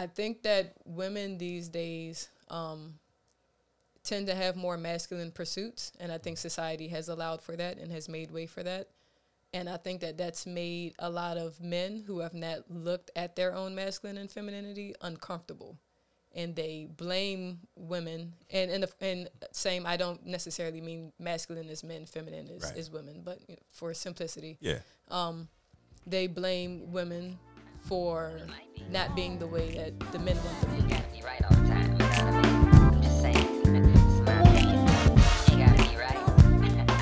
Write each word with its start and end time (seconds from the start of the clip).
I 0.00 0.06
think 0.06 0.42
that 0.44 0.72
women 0.86 1.36
these 1.36 1.68
days 1.68 2.30
um, 2.48 2.94
tend 4.02 4.28
to 4.28 4.34
have 4.34 4.56
more 4.56 4.78
masculine 4.78 5.30
pursuits, 5.30 5.92
and 6.00 6.10
I 6.10 6.16
think 6.16 6.38
society 6.38 6.88
has 6.88 7.10
allowed 7.10 7.42
for 7.42 7.54
that 7.56 7.76
and 7.76 7.92
has 7.92 8.08
made 8.08 8.30
way 8.30 8.46
for 8.46 8.62
that. 8.62 8.88
And 9.52 9.68
I 9.68 9.76
think 9.76 10.00
that 10.00 10.16
that's 10.16 10.46
made 10.46 10.94
a 10.98 11.10
lot 11.10 11.36
of 11.36 11.60
men 11.60 12.02
who 12.06 12.20
have 12.20 12.32
not 12.32 12.70
looked 12.70 13.10
at 13.14 13.36
their 13.36 13.54
own 13.54 13.74
masculine 13.74 14.16
and 14.16 14.30
femininity 14.30 14.94
uncomfortable, 15.02 15.76
and 16.34 16.56
they 16.56 16.88
blame 16.96 17.58
women. 17.76 18.32
And 18.48 18.70
and, 18.70 18.84
the, 18.84 18.90
and 19.04 19.28
same, 19.52 19.84
I 19.84 19.98
don't 19.98 20.24
necessarily 20.24 20.80
mean 20.80 21.12
masculine 21.18 21.68
is 21.68 21.84
men, 21.84 22.06
feminine 22.06 22.48
is, 22.48 22.62
Right. 22.62 22.76
is 22.78 22.90
women, 22.90 23.20
but 23.22 23.40
you 23.48 23.56
know, 23.56 23.62
for 23.70 23.92
simplicity, 23.92 24.56
Yeah. 24.62 24.78
they 26.06 26.26
blame 26.26 26.90
women 26.90 27.38
for 27.82 28.32
not 28.90 29.14
being 29.16 29.38
the 29.38 29.46
way 29.46 29.74
that 29.76 29.98
the 30.12 30.18
men 30.18 30.36
want 30.44 30.60
them 30.60 30.76
to 30.76 30.82
be. 30.82 30.88
gotta 30.88 31.08
be 31.12 31.22
right 31.22 31.42
all 31.44 31.56
the 31.56 31.68
time. 31.68 31.92
You 31.92 31.98
know 31.98 32.06
what 32.06 32.18
I 32.20 32.42
mean? 32.42 32.74
I'm 32.74 33.02
just 33.02 33.20
saying. 33.20 33.36
It's 33.36 34.20
my 34.26 34.40
opinion. 34.42 34.86
You 35.50 35.66
gotta 35.66 35.88
be 35.88 35.96
right. 35.96 36.18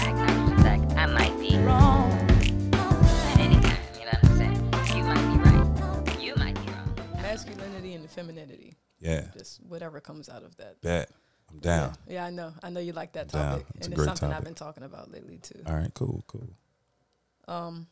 Acknowledge 0.06 0.62
that 0.62 0.98
I 0.98 1.06
might 1.06 1.38
be 1.38 1.56
wrong 1.58 2.12
at 2.12 3.38
any 3.40 3.60
time. 3.60 3.76
You 3.98 4.04
know 4.06 4.12
what 4.20 4.24
I'm 4.24 4.36
saying? 4.36 4.96
You 4.96 5.04
might 5.04 5.26
be 5.32 5.38
right. 5.50 6.20
You 6.22 6.34
might 6.36 6.54
be 6.54 6.72
wrong. 6.72 6.94
Masculinity 7.22 7.94
and 7.94 8.10
femininity, 8.10 8.76
Yeah. 9.00 9.24
just 9.36 9.60
whatever 9.64 10.00
comes 10.00 10.28
out 10.28 10.42
of 10.42 10.56
that. 10.58 10.80
Bet. 10.82 11.10
I'm 11.50 11.60
down. 11.60 11.94
Yeah, 12.06 12.26
I 12.26 12.30
know. 12.30 12.52
I 12.62 12.68
know 12.68 12.80
you 12.80 12.92
like 12.92 13.12
that 13.14 13.28
Down. 13.28 13.52
topic, 13.60 13.66
It's 13.76 13.86
a 13.86 13.90
and 13.90 13.94
it's 13.94 14.04
great 14.04 14.18
something 14.18 14.36
I've 14.36 14.44
been 14.44 14.54
talking 14.54 14.82
about 14.82 15.10
lately 15.10 15.38
too. 15.38 15.62
All 15.66 15.74
right. 15.74 15.92
Cool. 15.94 16.22
Cool. 16.26 16.50
Um 17.48 17.86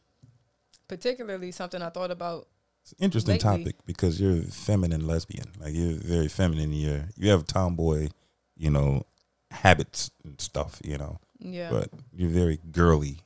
particularly 0.88 1.50
something 1.52 1.80
I 1.80 1.88
thought 1.88 2.10
about. 2.10 2.48
It's 2.86 2.92
an 2.92 3.04
interesting 3.04 3.32
Lately- 3.32 3.58
topic 3.58 3.76
because 3.84 4.20
you're 4.20 4.38
a 4.38 4.42
feminine 4.42 5.08
lesbian. 5.08 5.46
Like 5.58 5.74
you're 5.74 5.94
very 5.94 6.28
feminine. 6.28 6.72
You're 6.72 7.08
you 7.16 7.30
have 7.30 7.44
tomboy, 7.44 8.10
you 8.56 8.70
know, 8.70 9.02
habits 9.50 10.12
and 10.22 10.40
stuff. 10.40 10.80
You 10.84 10.96
know, 10.98 11.18
Yeah, 11.40 11.68
but 11.70 11.90
you're 12.14 12.30
very 12.30 12.60
girly. 12.70 13.18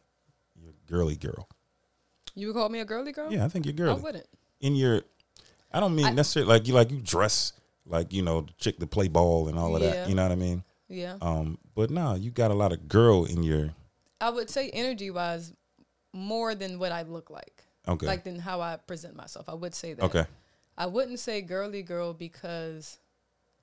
You're 0.57 0.71
a 0.71 0.91
girly 0.91 1.15
girl. 1.17 1.47
you 2.35 2.47
would 2.47 2.57
call 2.57 2.71
me 2.71 2.79
a 2.81 2.87
girly 2.87 3.13
girl? 3.13 3.31
Yeah, 3.31 3.45
I 3.45 3.49
think 3.49 3.67
you're 3.67 3.75
girl. 3.75 3.97
I 3.97 4.01
wouldn't. 4.01 4.27
In 4.63 4.77
your, 4.77 5.03
I 5.71 5.79
don't 5.79 5.95
mean 5.95 6.07
I- 6.07 6.13
necessarily 6.13 6.49
like 6.51 6.67
you 6.67 6.73
like 6.73 6.91
you 6.91 7.01
dress 7.03 7.53
like 7.85 8.15
you 8.15 8.23
know 8.23 8.41
the 8.43 8.53
chick 8.57 8.79
to 8.79 8.87
play 8.87 9.09
ball 9.09 9.49
and 9.49 9.59
all 9.59 9.77
of 9.77 9.83
Yeah. 9.83 9.91
that. 9.91 10.09
You 10.09 10.15
know 10.15 10.23
what 10.23 10.33
I 10.33 10.37
mean? 10.37 10.65
Yeah, 10.89 11.19
Um, 11.21 11.59
but 11.75 11.91
no, 11.91 12.15
you 12.15 12.31
got 12.31 12.51
a 12.51 12.55
lot 12.55 12.73
of 12.73 12.89
girl 12.89 13.27
in 13.27 13.43
your. 13.43 13.75
I 14.23 14.31
would 14.31 14.49
say 14.49 14.71
energy 14.71 15.11
wise, 15.11 15.53
more 16.15 16.55
than 16.55 16.79
what 16.79 16.93
I 16.93 17.03
look 17.03 17.29
like, 17.29 17.63
Okay. 17.89 18.07
like 18.07 18.25
than 18.25 18.39
how 18.39 18.61
I 18.61 18.77
present 18.77 19.17
myself. 19.17 19.49
I 19.49 19.55
would 19.55 19.75
say 19.75 19.95
that. 19.95 20.05
okay. 20.05 20.27
I 20.77 20.87
wouldn't 20.87 21.19
say 21.19 21.43
girly 21.43 21.83
girl 21.83 22.15
because, 22.15 22.99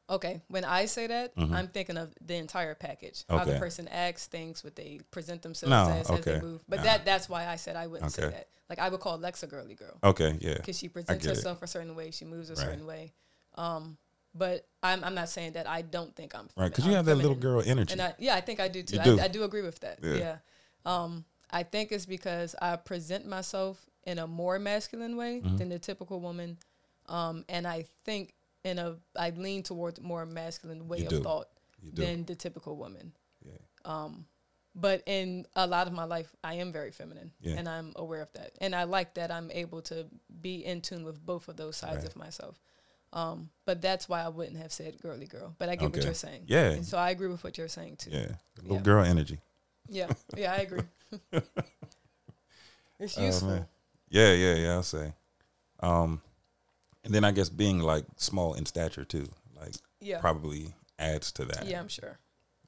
okay, 0.09 0.41
when 0.49 0.63
I 0.65 0.85
say 0.85 1.07
that, 1.07 1.33
I'm 1.37 1.67
thinking 1.67 1.97
of 1.97 2.13
the 2.25 2.35
entire 2.35 2.75
package. 2.75 3.23
How 3.29 3.43
the 3.43 3.51
Mm-hmm. 3.51 3.59
Person 3.59 3.87
acts, 3.87 4.27
thinks, 4.27 4.63
what 4.63 4.75
they 4.75 4.99
present 5.11 5.41
themselves 5.41 5.69
No, 5.71 5.89
as, 5.93 6.09
as 6.19 6.25
they 6.25 6.39
move. 6.41 6.63
But 6.67 6.77
Nah. 6.77 6.83
that 6.83 7.05
that's 7.05 7.27
why 7.29 7.47
I 7.47 7.55
said 7.55 7.75
I 7.75 7.87
wouldn't 7.87 8.11
say 8.11 8.23
that. 8.29 8.47
Like 8.69 8.79
I 8.79 8.89
would 8.89 8.99
call 8.99 9.17
Lex 9.17 9.43
a 9.43 9.47
girly 9.47 9.75
girl 9.75 9.97
Okay. 10.03 10.37
Yeah. 10.41 10.55
because 10.55 10.77
she 10.77 10.89
presents 10.89 11.23
get 11.23 11.31
it. 11.31 11.35
herself 11.37 11.61
a 11.63 11.67
certain 11.67 11.95
way, 11.95 12.11
she 12.11 12.25
moves 12.25 12.49
a 12.49 12.53
Right. 12.55 12.61
certain 12.65 12.85
way. 12.85 13.13
Um, 13.55 13.97
but 14.35 14.67
I'm 14.83 15.03
I'm 15.03 15.15
not 15.15 15.29
saying 15.29 15.53
that 15.53 15.67
I 15.67 15.81
don't 15.81 16.15
think 16.15 16.35
I'm 16.35 16.49
Right. 16.57 16.69
Because 16.69 16.85
you 16.85 16.93
have 16.93 17.05
that 17.05 17.15
little 17.15 17.33
girl 17.35 17.63
energy. 17.65 17.93
And 17.93 18.01
I, 18.01 18.13
yeah, 18.19 18.35
I 18.35 18.41
think 18.41 18.59
I 18.59 18.67
do 18.67 18.83
too. 18.83 18.99
Do. 18.99 19.19
I, 19.19 19.23
I 19.23 19.27
do 19.29 19.43
agree 19.43 19.61
with 19.63 19.79
that. 19.79 19.99
Yeah. 20.03 20.15
Yeah. 20.15 20.35
Um, 20.85 21.25
I 21.49 21.63
think 21.63 21.91
it's 21.91 22.05
because 22.05 22.53
I 22.61 22.75
present 22.75 23.25
myself 23.25 23.79
in 24.07 24.17
a 24.19 24.25
more 24.25 24.57
masculine 24.57 25.15
way 25.17 25.41
Mm-hmm. 25.41 25.57
than 25.57 25.69
the 25.69 25.77
typical 25.79 26.19
woman. 26.19 26.57
Um, 27.07 27.45
and 27.49 27.67
I 27.67 27.85
think 28.05 28.33
in 28.63 28.79
a, 28.79 28.95
I 29.15 29.29
lean 29.29 29.61
towards 29.63 30.01
more 30.01 30.25
masculine 30.25 30.87
way 30.87 30.99
You 30.99 31.03
of 31.05 31.09
do. 31.09 31.21
thought 31.23 31.47
You 31.83 31.91
do. 31.91 32.01
than 32.05 32.25
the 32.25 32.35
typical 32.35 32.75
woman. 32.75 33.13
yeah. 33.45 33.53
Um, 33.85 34.25
But 34.75 35.01
in 35.07 35.45
a 35.55 35.65
lot 35.65 35.87
of 35.87 35.93
my 35.93 36.03
life, 36.05 36.29
I 36.43 36.53
am 36.63 36.71
very 36.71 36.91
feminine, 36.91 37.31
Yeah. 37.41 37.57
and 37.57 37.67
I'm 37.67 37.93
aware 37.95 38.21
of 38.21 38.31
that. 38.33 38.51
And 38.61 38.75
I 38.75 38.83
like 38.85 39.13
that 39.15 39.29
I'm 39.31 39.49
able 39.51 39.81
to 39.83 40.05
be 40.41 40.63
in 40.65 40.81
tune 40.81 41.03
with 41.03 41.19
both 41.25 41.47
of 41.49 41.55
those 41.57 41.75
sides 41.77 41.97
Right. 42.03 42.07
of 42.07 42.15
myself. 42.15 42.59
Um, 43.13 43.49
but 43.65 43.81
that's 43.81 44.07
why 44.09 44.21
I 44.21 44.27
wouldn't 44.29 44.57
have 44.57 44.71
said 44.71 44.99
girly 45.01 45.25
girl. 45.27 45.55
But 45.59 45.69
I 45.69 45.75
get 45.77 45.91
what 45.93 46.03
you're 46.03 46.13
saying. 46.13 46.43
Yeah. 46.47 46.71
And 46.77 46.85
so 46.85 46.97
I 46.97 47.09
agree 47.11 47.27
with 47.29 47.43
what 47.43 47.57
you're 47.57 47.69
saying 47.79 47.95
too. 47.97 48.11
Yeah. 48.11 48.35
Little 48.61 48.77
Yeah. 48.77 48.83
girl 48.83 49.03
energy. 49.05 49.39
Yeah, 49.89 50.09
yeah, 50.35 50.51
I 50.53 50.57
agree. 50.67 50.83
it's 52.99 53.17
Oh, 53.17 53.25
useful. 53.25 53.49
man. 53.49 53.67
Yeah, 54.09 54.33
yeah, 54.33 54.55
yeah. 54.55 54.73
I'll 54.73 54.83
say. 54.83 55.13
Um, 55.81 56.21
and 57.03 57.13
then 57.13 57.23
I 57.23 57.31
guess 57.31 57.49
being 57.49 57.79
like 57.79 58.05
small 58.17 58.53
in 58.53 58.65
stature 58.65 59.05
too, 59.05 59.27
like 59.59 59.73
yeah, 60.01 60.19
probably 60.19 60.73
adds 60.99 61.31
to 61.33 61.45
that. 61.45 61.65
yeah, 61.67 61.79
I'm 61.79 61.87
sure. 61.87 62.17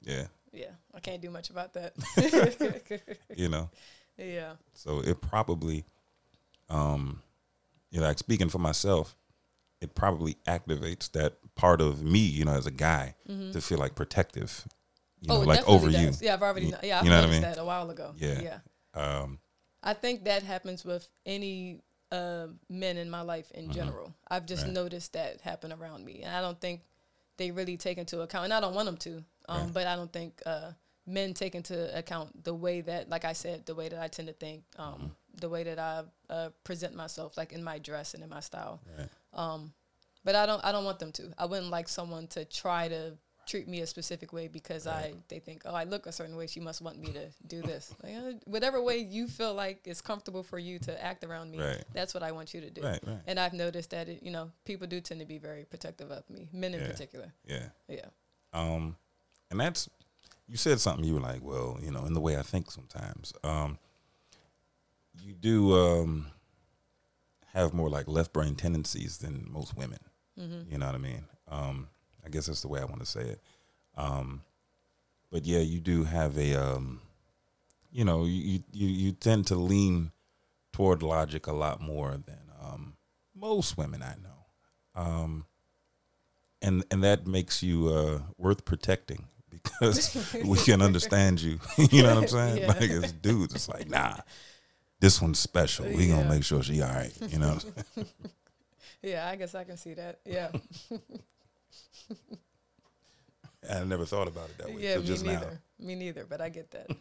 Yeah. 0.02 0.26
Yeah, 0.52 0.70
I 0.94 1.00
can't 1.00 1.22
do 1.22 1.30
much 1.30 1.50
about 1.50 1.74
that. 1.74 1.92
You 3.36 3.48
know. 3.48 3.70
yeah, 4.18 4.54
So 4.74 5.00
it 5.00 5.20
probably, 5.20 5.84
um, 6.68 7.20
you 7.90 8.00
know, 8.00 8.06
like 8.06 8.18
speaking 8.18 8.48
for 8.48 8.58
myself, 8.58 9.16
it 9.80 9.94
probably 9.94 10.36
activates 10.46 11.10
that 11.12 11.34
part 11.54 11.80
of 11.80 12.02
me, 12.02 12.18
you 12.18 12.44
know, 12.44 12.52
as 12.52 12.66
a 12.66 12.70
guy, 12.70 13.14
to 13.52 13.60
feel 13.60 13.78
like 13.78 13.94
protective, 13.94 14.66
you 15.20 15.28
know, 15.28 15.34
Mm-hmm. 15.34 15.40
oh, 15.40 15.42
it 15.42 15.56
like 15.58 15.68
over 15.68 15.90
does. 15.90 16.20
you. 16.20 16.26
Yeah, 16.26 16.34
I've 16.34 16.42
already. 16.42 16.66
You- 16.66 16.74
Yeah, 16.82 16.98
I've 16.98 17.04
you 17.04 17.10
know 17.10 17.20
what 17.20 17.28
I 17.28 17.32
mean? 17.32 17.42
that 17.42 17.58
a 17.58 17.64
while 17.64 17.88
ago. 17.90 18.12
Yeah. 18.18 18.40
yeah. 18.40 18.58
Um, 18.94 19.38
I 19.82 19.94
think 19.94 20.24
that 20.24 20.42
happens 20.42 20.84
with 20.84 21.08
any 21.24 21.80
uh, 22.12 22.48
men 22.68 22.96
in 22.96 23.08
my 23.08 23.20
life 23.22 23.50
in 23.52 23.70
general. 23.70 24.12
I've 24.28 24.44
just 24.46 24.62
Mm-hmm. 24.62 24.74
Right. 24.76 24.82
noticed 24.82 25.12
that 25.14 25.40
happen 25.40 25.72
around 25.72 26.04
me, 26.04 26.22
and 26.22 26.34
I 26.34 26.40
don't 26.40 26.60
think 26.60 26.82
they 27.36 27.50
really 27.50 27.76
take 27.76 27.96
into 27.98 28.20
account. 28.20 28.44
And 28.44 28.52
I 28.52 28.60
don't 28.60 28.74
want 28.74 28.86
them 28.86 28.96
to, 28.98 29.24
um, 29.48 29.64
Right. 29.64 29.72
but 29.74 29.86
I 29.86 29.96
don't 29.96 30.12
think 30.12 30.42
uh, 30.44 30.72
men 31.06 31.32
take 31.34 31.54
into 31.54 31.96
account 31.96 32.44
the 32.44 32.52
way 32.54 32.80
that, 32.82 33.08
like 33.08 33.24
I 33.24 33.32
said, 33.32 33.64
the 33.66 33.74
way 33.74 33.88
that 33.88 33.98
I 34.02 34.08
tend 34.08 34.28
to 34.28 34.34
think, 34.34 34.64
um, 34.76 34.92
Mm-hmm. 34.94 35.06
the 35.40 35.48
way 35.48 35.62
that 35.64 35.78
I 35.78 36.02
uh, 36.28 36.50
present 36.64 36.94
myself, 36.94 37.36
like 37.36 37.52
in 37.52 37.62
my 37.64 37.78
dress 37.78 38.12
and 38.14 38.22
in 38.22 38.28
my 38.28 38.40
style. 38.40 38.80
right. 38.98 39.08
But 40.22 40.34
I 40.34 40.44
don't. 40.44 40.62
I 40.62 40.70
don't 40.72 40.84
want 40.84 40.98
them 40.98 41.12
to. 41.12 41.32
I 41.38 41.46
wouldn't 41.46 41.70
like 41.70 41.88
someone 41.88 42.26
to 42.28 42.44
try 42.44 42.88
to 42.88 43.16
treat 43.50 43.66
me 43.68 43.80
a 43.80 43.86
specific 43.86 44.32
way 44.32 44.46
because 44.48 44.86
I 44.86 45.14
they 45.28 45.40
think 45.40 45.62
oh 45.64 45.74
I 45.74 45.84
look 45.84 46.06
a 46.06 46.12
certain 46.12 46.36
way 46.36 46.46
she 46.46 46.60
must 46.60 46.80
want 46.80 46.98
me 47.04 47.12
to 47.12 47.26
do 47.54 47.62
this 47.62 47.92
like, 48.02 48.14
uh, 48.16 48.32
whatever 48.44 48.80
way 48.80 48.98
you 48.98 49.26
feel 49.26 49.54
like 49.54 49.78
is 49.86 50.00
comfortable 50.00 50.42
for 50.42 50.58
you 50.58 50.78
to 50.80 50.92
act 51.04 51.24
around 51.24 51.50
me 51.50 51.58
Right. 51.58 51.84
that's 51.92 52.14
what 52.14 52.22
I 52.22 52.30
want 52.32 52.54
you 52.54 52.60
to 52.60 52.70
do 52.70 52.82
Right, 52.82 53.00
right. 53.06 53.18
and 53.26 53.40
I've 53.40 53.52
noticed 53.52 53.90
that 53.90 54.08
it, 54.08 54.22
you 54.22 54.30
know 54.30 54.50
people 54.64 54.86
do 54.86 55.00
tend 55.00 55.20
to 55.20 55.26
be 55.26 55.38
very 55.38 55.64
protective 55.64 56.10
of 56.10 56.22
me 56.30 56.48
men 56.52 56.74
in 56.74 56.80
Yeah. 56.80 56.86
particular 56.92 57.32
Yeah. 57.46 57.66
yeah 57.88 58.08
Um, 58.52 58.96
and 59.50 59.58
that's 59.60 59.88
you 60.46 60.56
said 60.56 60.80
something. 60.80 61.04
You 61.04 61.14
were 61.14 61.20
like, 61.32 61.42
well, 61.44 61.78
you 61.80 61.92
know, 61.92 62.04
in 62.06 62.12
the 62.14 62.20
way 62.20 62.36
I 62.36 62.42
think 62.42 62.72
sometimes. 62.72 63.32
Um, 63.44 63.78
you 65.22 65.32
do 65.32 65.72
um, 65.74 66.26
have 67.52 67.72
more 67.72 67.88
like 67.88 68.08
left 68.08 68.32
brain 68.32 68.54
tendencies 68.56 69.18
than 69.18 69.46
most 69.48 69.76
women. 69.76 69.98
You 70.36 70.78
know 70.78 70.86
what 70.86 70.94
I 70.94 70.98
mean? 70.98 71.24
Um, 71.48 71.88
I 72.24 72.28
guess 72.28 72.46
that's 72.46 72.62
the 72.62 72.68
way 72.68 72.80
I 72.80 72.84
want 72.84 73.00
to 73.00 73.06
say 73.06 73.22
it. 73.22 73.40
Um, 73.96 74.42
but 75.30 75.44
yeah, 75.44 75.58
you 75.60 75.80
do 75.80 76.04
have 76.04 76.36
a, 76.38 76.54
um, 76.54 77.00
you 77.92 78.04
know, 78.04 78.24
you, 78.24 78.62
you 78.72 78.88
you 78.88 79.12
tend 79.12 79.46
to 79.48 79.54
lean 79.56 80.12
toward 80.72 81.02
logic 81.02 81.46
a 81.46 81.52
lot 81.52 81.80
more 81.80 82.10
than 82.12 82.40
um, 82.62 82.94
most 83.34 83.76
women 83.76 84.02
I 84.02 84.14
know. 84.22 85.02
Um, 85.02 85.46
and 86.62 86.84
and 86.90 87.02
that 87.04 87.26
makes 87.26 87.62
you 87.62 87.88
uh, 87.88 88.20
worth 88.36 88.64
protecting 88.64 89.24
because 89.50 90.34
we 90.44 90.58
can 90.58 90.82
understand 90.82 91.40
you. 91.40 91.58
you 91.90 92.02
know 92.02 92.14
what 92.14 92.22
I'm 92.24 92.28
saying? 92.28 92.58
Yeah. 92.58 92.66
Like 92.68 92.90
as 92.90 93.12
dudes, 93.12 93.54
it's 93.54 93.68
like 93.68 93.88
nah, 93.88 94.16
this 95.00 95.20
one's 95.22 95.38
special. 95.38 95.86
We 95.86 96.06
Yeah. 96.06 96.16
gonna 96.16 96.28
make 96.28 96.44
sure 96.44 96.62
she 96.62 96.82
all 96.82 96.88
right. 96.92 97.12
You 97.28 97.38
know. 97.38 97.58
yeah 99.02 99.26
I 99.28 99.36
guess 99.36 99.54
I 99.54 99.64
can 99.64 99.78
see 99.78 99.94
that 99.94 100.18
yeah 100.26 100.50
I 103.70 103.84
never 103.84 104.04
thought 104.06 104.28
about 104.28 104.48
it 104.50 104.58
that 104.58 104.68
way. 104.68 104.82
yeah 104.82 104.98
me 104.98 105.06
just 105.06 105.24
now. 105.24 105.32
neither 105.32 105.60
me 105.78 105.94
neither 105.94 106.24
but 106.24 106.40
I 106.40 106.48
get 106.48 106.70
that 106.72 106.88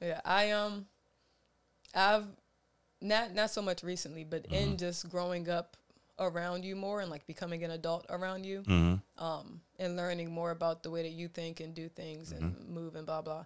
yeah 0.00 0.20
I 0.24 0.50
um 0.52 0.86
I've 1.94 2.26
not 3.02 3.34
not 3.34 3.50
so 3.50 3.62
much 3.62 3.82
recently 3.82 4.24
but 4.24 4.44
Mm-hmm. 4.44 4.54
in 4.54 4.76
just 4.76 5.08
growing 5.10 5.48
up 5.48 5.76
around 6.18 6.64
you 6.64 6.76
more 6.76 7.00
and 7.00 7.10
like 7.10 7.26
becoming 7.26 7.64
an 7.64 7.70
adult 7.72 8.06
around 8.10 8.44
you 8.44 8.62
Mm-hmm. 8.62 9.24
um, 9.24 9.60
and 9.78 9.96
learning 9.96 10.30
more 10.30 10.50
about 10.50 10.82
the 10.82 10.90
way 10.90 11.02
that 11.02 11.12
you 11.12 11.28
think 11.28 11.60
and 11.60 11.74
do 11.74 11.88
things 11.88 12.32
and 12.32 12.42
Mm-hmm. 12.54 12.74
move 12.74 12.94
and 12.96 13.06
blah 13.06 13.22
blah. 13.22 13.44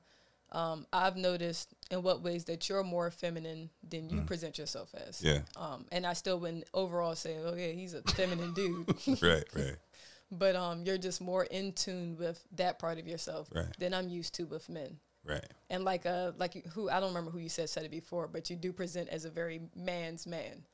Um, 0.55 0.87
I've 0.93 1.17
noticed 1.17 1.69
in 1.91 2.03
what 2.03 2.23
ways 2.23 2.45
that 2.45 2.69
you're 2.69 2.85
more 2.85 3.11
feminine 3.11 3.71
than 3.89 4.09
you 4.09 4.21
present 4.23 4.56
yourself 4.56 4.95
as. 4.95 5.21
Mm. 5.21 5.25
Yeah. 5.25 5.41
Um, 5.56 5.87
and 5.93 6.06
I 6.06 6.12
still 6.12 6.39
wouldn't 6.39 6.65
overall 6.73 7.15
say, 7.17 7.37
oh 7.45 7.55
yeah, 7.56 7.73
he's 7.73 7.93
a 7.95 8.03
feminine 8.03 8.55
dude. 8.55 8.87
right. 9.23 9.45
Right. 9.55 9.77
but 10.31 10.55
um, 10.56 10.85
you're 10.85 10.97
just 10.99 11.21
more 11.21 11.45
in 11.45 11.73
tune 11.73 12.17
with 12.17 12.41
that 12.56 12.79
part 12.79 12.99
of 12.99 13.06
yourself 13.09 13.49
Right. 13.55 13.67
than 13.79 13.93
I'm 13.93 14.09
used 14.09 14.35
to 14.37 14.45
with 14.45 14.69
men. 14.69 14.99
Right. 15.25 15.45
And 15.71 15.85
like 15.85 16.06
uh, 16.06 16.33
like 16.39 16.55
you- 16.55 16.62
who 16.75 16.89
I 16.89 17.01
don't 17.01 17.09
remember 17.09 17.31
who 17.33 17.39
you 17.41 17.49
said 17.49 17.69
said 17.69 17.85
it 17.85 17.91
before, 17.91 18.29
but 18.29 18.49
you 18.49 18.56
do 18.56 18.73
present 18.73 19.09
as 19.09 19.25
a 19.25 19.31
very 19.31 19.61
man's 19.75 20.27
man. 20.27 20.65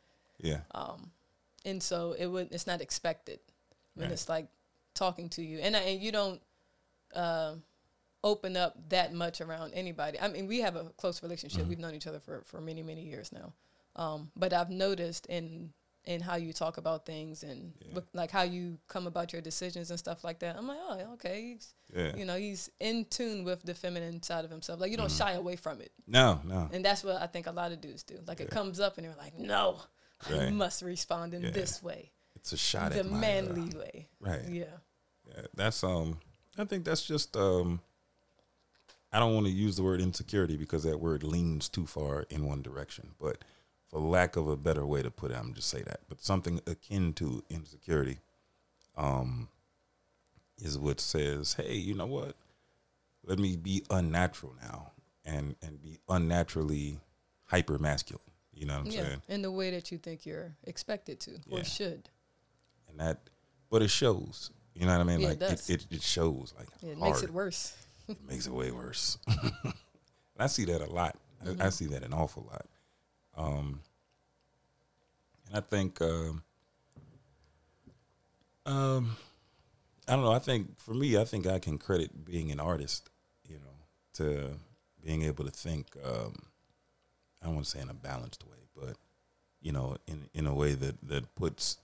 Yeah. 0.42 0.60
Um, 0.74 1.10
and 1.64 1.82
so 1.82 2.12
it 2.18 2.26
would 2.26 2.52
it's 2.52 2.66
not 2.66 2.80
expected 2.82 3.38
when 3.94 4.06
Right. 4.08 4.12
it's 4.12 4.28
like 4.28 4.48
talking 4.94 5.28
to 5.30 5.42
you, 5.42 5.58
and 5.60 5.74
I- 5.76 5.80
and 5.80 6.02
you 6.02 6.12
don't 6.12 6.40
uh, 7.14 7.54
open 8.22 8.56
up 8.56 8.74
that 8.90 9.12
much 9.12 9.40
around 9.40 9.72
anybody. 9.74 10.18
I 10.20 10.28
mean, 10.28 10.46
we 10.46 10.60
have 10.60 10.76
a 10.76 10.84
close 10.96 11.22
relationship. 11.22 11.66
We've 11.66 11.78
known 11.78 11.94
each 11.94 12.06
other 12.06 12.20
for 12.20 12.42
for 12.44 12.60
many 12.60 12.82
many 12.82 13.02
years 13.02 13.32
now, 13.32 13.52
um, 13.96 14.30
but 14.36 14.52
I've 14.52 14.70
noticed 14.70 15.26
in 15.26 15.72
in 16.06 16.22
how 16.22 16.36
you 16.36 16.50
talk 16.54 16.78
about 16.78 17.04
things 17.04 17.42
and 17.42 17.74
Yeah. 17.78 17.94
look, 17.96 18.06
like 18.14 18.30
how 18.30 18.40
you 18.42 18.78
come 18.88 19.06
about 19.06 19.34
your 19.34 19.42
decisions 19.42 19.90
and 19.90 19.98
stuff 19.98 20.24
like 20.24 20.38
that. 20.38 20.56
I'm 20.56 20.66
like, 20.66 20.78
oh, 20.80 21.12
okay, 21.12 21.42
he's, 21.52 21.74
Yeah. 21.94 22.16
you 22.16 22.24
know, 22.24 22.36
he's 22.38 22.70
in 22.80 23.04
tune 23.04 23.44
with 23.44 23.62
the 23.64 23.74
feminine 23.74 24.22
side 24.22 24.46
of 24.46 24.50
himself. 24.50 24.80
Like 24.80 24.90
you 24.90 24.96
don't 24.96 25.10
shy 25.12 25.32
away 25.32 25.56
from 25.56 25.82
it. 25.82 25.92
No, 26.06 26.40
no. 26.42 26.70
And 26.72 26.82
that's 26.82 27.04
what 27.04 27.20
I 27.20 27.26
think 27.26 27.46
a 27.46 27.52
lot 27.52 27.70
of 27.72 27.82
dudes 27.82 28.02
do. 28.02 28.18
Like 28.26 28.40
it 28.40 28.50
comes 28.50 28.80
up 28.80 28.96
and 28.96 29.06
they're 29.06 29.14
like, 29.16 29.38
no, 29.38 29.78
I 30.26 30.48
must 30.48 30.80
respond 30.80 31.34
in 31.34 31.42
Yeah. 31.42 31.50
this 31.50 31.82
way, 31.82 32.12
It's 32.34 32.52
a 32.52 32.56
shot 32.56 32.92
the 32.92 33.00
at 33.00 33.06
my, 33.06 33.18
uh, 33.18 33.20
manly 33.20 33.76
way. 33.78 34.08
right. 34.20 34.48
Yeah. 34.48 34.64
Yeah, 35.28 35.42
that's 35.54 35.84
um. 35.84 36.18
I 36.56 36.64
think 36.64 36.86
that's 36.86 37.04
just 37.04 37.36
um. 37.36 37.82
I 39.12 39.18
don't 39.18 39.34
want 39.34 39.46
to 39.46 39.52
use 39.52 39.76
the 39.76 39.82
word 39.82 40.00
insecurity 40.00 40.56
because 40.56 40.84
that 40.84 41.00
word 41.00 41.22
leans 41.22 41.68
too 41.68 41.86
far 41.86 42.26
in 42.30 42.46
one 42.46 42.62
direction. 42.62 43.10
But 43.20 43.38
for 43.88 44.00
lack 44.00 44.36
of 44.36 44.48
a 44.48 44.56
better 44.56 44.86
way 44.86 45.02
to 45.02 45.10
put 45.10 45.32
it, 45.32 45.36
I'm 45.36 45.52
just 45.52 45.68
say 45.68 45.82
that. 45.82 46.00
But 46.08 46.22
something 46.22 46.60
akin 46.66 47.12
to 47.14 47.42
insecurity, 47.50 48.18
um, 48.96 49.48
is 50.58 50.78
what 50.78 51.00
says, 51.00 51.54
"Hey, 51.54 51.74
you 51.74 51.94
know 51.94 52.06
what? 52.06 52.36
Let 53.24 53.38
me 53.38 53.56
be 53.56 53.82
unnatural 53.90 54.54
now 54.62 54.92
and 55.24 55.56
and 55.62 55.82
be 55.82 55.98
unnaturally 56.08 57.00
hyper 57.46 57.78
masculine." 57.78 58.22
You 58.52 58.66
know 58.66 58.78
what 58.78 58.86
I'm 58.86 58.92
yeah. 58.92 59.02
saying? 59.02 59.22
In 59.28 59.42
the 59.42 59.50
way 59.50 59.70
that 59.70 59.90
you 59.90 59.98
think 59.98 60.26
you're 60.26 60.54
expected 60.64 61.18
to 61.20 61.40
or 61.50 61.64
should. 61.64 62.10
And 62.88 63.00
that, 63.00 63.20
but 63.70 63.80
it 63.82 63.88
shows. 63.88 64.50
You 64.74 64.86
know 64.86 64.92
what 64.92 65.00
I 65.00 65.04
mean? 65.04 65.20
Yeah, 65.20 65.26
it 65.26 65.30
like 65.30 65.38
does. 65.38 65.70
it, 65.70 65.86
it, 65.90 65.96
it 65.96 66.02
shows. 66.02 66.52
Like 66.58 66.68
It 66.82 66.98
makes 66.98 67.22
it 67.22 67.30
worse. 67.30 67.74
It 68.10 68.18
makes 68.28 68.46
it 68.46 68.52
way 68.52 68.70
worse. 68.70 69.18
I 70.38 70.46
see 70.46 70.64
that 70.66 70.80
a 70.80 70.90
lot. 70.90 71.16
I- 71.16 71.46
Mm-hmm. 71.46 71.62
I, 71.62 71.70
see 71.70 71.86
that 71.86 72.02
an 72.02 72.12
awful 72.12 72.46
lot. 72.50 72.66
Um, 73.34 73.80
and 75.46 75.56
I 75.56 75.60
think, 75.60 76.02
um, 76.02 76.42
um, 78.66 79.16
I 80.06 80.12
don't 80.16 80.24
know. 80.24 80.32
I 80.32 80.38
think 80.38 80.78
for 80.78 80.92
me, 80.92 81.16
I 81.16 81.24
think 81.24 81.46
I 81.46 81.58
can 81.58 81.78
credit 81.78 82.24
being 82.26 82.50
an 82.52 82.60
artist, 82.60 83.08
you 83.48 83.56
know, 83.56 83.74
to 84.14 84.50
being 85.02 85.22
able 85.22 85.44
to 85.44 85.50
think. 85.50 85.86
Um, 86.04 86.34
I 87.40 87.46
don't 87.46 87.54
want 87.54 87.64
to 87.66 87.70
say 87.70 87.80
in 87.80 87.88
a 87.88 87.94
balanced 87.94 88.44
way, 88.46 88.58
but 88.76 88.96
you 89.62 89.72
know, 89.72 89.96
in 90.06 90.28
in 90.34 90.46
a 90.46 90.54
way 90.54 90.74
that 90.74 90.96
that 91.08 91.34
puts 91.36 91.78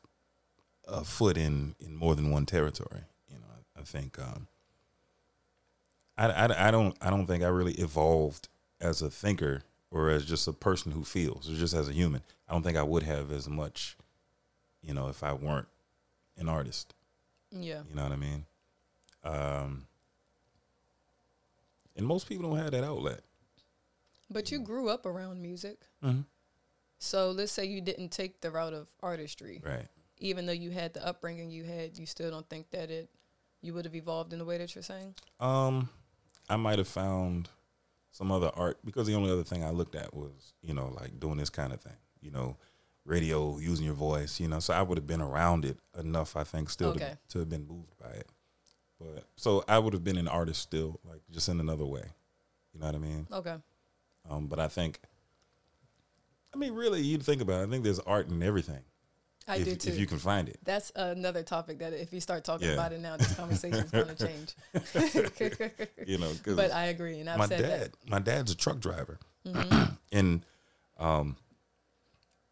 a 0.86 1.02
foot 1.02 1.38
in 1.38 1.76
in 1.80 1.96
more 1.96 2.14
than 2.14 2.30
one 2.30 2.44
territory. 2.44 3.04
You 3.30 3.36
know, 3.38 3.54
I 3.78 3.82
think. 3.82 4.18
Um, 4.18 4.48
I, 6.18 6.28
I, 6.28 6.68
I 6.68 6.70
don't 6.70 6.96
I 7.00 7.10
don't 7.10 7.26
think 7.26 7.42
I 7.44 7.48
really 7.48 7.74
evolved 7.74 8.48
as 8.80 9.02
a 9.02 9.10
thinker 9.10 9.62
or 9.90 10.10
as 10.10 10.24
just 10.24 10.48
a 10.48 10.52
person 10.52 10.92
who 10.92 11.04
feels 11.04 11.50
or 11.50 11.54
just 11.54 11.74
as 11.74 11.88
a 11.88 11.92
human. 11.92 12.22
I 12.48 12.52
don't 12.52 12.62
think 12.62 12.76
I 12.76 12.82
would 12.82 13.02
have 13.02 13.30
as 13.30 13.48
much, 13.48 13.96
you 14.82 14.94
know, 14.94 15.08
if 15.08 15.22
I 15.22 15.32
weren't 15.32 15.68
an 16.36 16.48
artist. 16.48 16.94
Yeah. 17.50 17.82
You 17.88 17.94
know 17.94 18.02
what 18.02 18.12
I 18.12 18.16
mean? 18.16 18.44
Um, 19.24 19.86
and 21.96 22.06
most 22.06 22.28
people 22.28 22.48
don't 22.48 22.58
have 22.58 22.72
that 22.72 22.84
outlet. 22.84 23.20
But 24.30 24.50
you 24.50 24.58
grew 24.58 24.88
up 24.88 25.06
around 25.06 25.40
music. 25.40 25.80
Mm-hmm. 26.04 26.22
So 26.98 27.30
let's 27.30 27.52
say 27.52 27.64
you 27.64 27.80
didn't 27.80 28.10
take 28.10 28.40
the 28.40 28.50
route 28.50 28.72
of 28.72 28.88
artistry. 29.02 29.62
Right. 29.64 29.86
Even 30.18 30.46
though 30.46 30.52
you 30.52 30.70
had 30.70 30.94
the 30.94 31.06
upbringing 31.06 31.50
you 31.50 31.64
had, 31.64 31.98
you 31.98 32.06
still 32.06 32.30
don't 32.30 32.48
think 32.48 32.70
that 32.70 32.90
it 32.90 33.08
you 33.62 33.74
would 33.74 33.84
have 33.84 33.94
evolved 33.94 34.32
in 34.32 34.38
the 34.38 34.44
way 34.44 34.58
that 34.58 34.74
you're 34.74 34.82
saying? 34.82 35.14
Um, 35.40 35.88
I 36.48 36.56
might 36.56 36.78
have 36.78 36.88
found 36.88 37.48
some 38.10 38.30
other 38.32 38.50
art 38.54 38.78
because 38.84 39.06
the 39.06 39.14
only 39.14 39.30
other 39.30 39.44
thing 39.44 39.62
I 39.64 39.70
looked 39.70 39.94
at 39.94 40.14
was, 40.14 40.54
you 40.62 40.72
know, 40.74 40.94
like 41.00 41.18
doing 41.20 41.36
this 41.36 41.50
kind 41.50 41.72
of 41.72 41.80
thing, 41.80 41.96
you 42.20 42.30
know, 42.30 42.56
radio, 43.04 43.58
using 43.58 43.84
your 43.84 43.94
voice, 43.94 44.40
you 44.40 44.48
know. 44.48 44.58
So 44.60 44.72
I 44.74 44.82
would 44.82 44.96
have 44.98 45.06
been 45.06 45.20
around 45.20 45.64
it 45.64 45.78
enough, 45.98 46.36
I 46.36 46.44
think, 46.44 46.70
still 46.70 46.90
Okay. 46.90 46.98
to, 47.28 47.32
to 47.34 47.38
have 47.40 47.48
been 47.48 47.66
moved 47.66 47.92
by 48.02 48.10
it. 48.10 48.28
But 48.98 49.24
so 49.36 49.64
I 49.68 49.78
would 49.78 49.92
have 49.92 50.04
been 50.04 50.16
an 50.16 50.28
artist 50.28 50.62
still, 50.62 51.00
like 51.04 51.20
just 51.30 51.48
in 51.48 51.60
another 51.60 51.84
way. 51.84 52.04
You 52.72 52.80
know 52.80 52.86
what 52.86 52.94
I 52.94 52.98
mean? 52.98 53.26
Okay. 53.32 53.56
Um, 54.28 54.46
but 54.46 54.58
I 54.58 54.68
think, 54.68 55.00
I 56.54 56.56
mean, 56.58 56.72
really, 56.74 57.02
you 57.02 57.18
think 57.18 57.42
about 57.42 57.60
it. 57.62 57.68
I 57.68 57.70
think 57.70 57.84
there's 57.84 58.00
art 58.00 58.28
in 58.28 58.42
everything. 58.42 58.80
I 59.48 59.56
if, 59.56 59.64
do 59.64 59.74
too. 59.76 59.90
If 59.90 59.98
you 59.98 60.06
can 60.06 60.18
find 60.18 60.48
it. 60.48 60.58
That's 60.64 60.90
another 60.96 61.42
topic 61.42 61.78
that 61.78 61.92
if 61.92 62.12
you 62.12 62.20
start 62.20 62.44
talking 62.44 62.66
Yeah. 62.68 62.74
about 62.74 62.92
it 62.92 63.00
now, 63.00 63.16
this 63.16 63.34
conversation 63.34 63.84
is 63.84 63.90
going 63.90 64.14
to 64.14 64.26
change. 64.26 64.54
You 66.06 66.18
know, 66.18 66.32
but 66.54 66.72
I 66.72 66.86
agree, 66.86 67.20
and 67.20 67.28
I've 67.30 67.38
my 67.38 67.46
said 67.46 67.60
dad, 67.62 67.80
that. 67.92 68.10
my 68.10 68.18
dad's 68.18 68.50
a 68.52 68.56
truck 68.56 68.80
driver, 68.80 69.18
Mm-hmm. 69.46 69.84
and 70.12 70.46
um, 70.98 71.36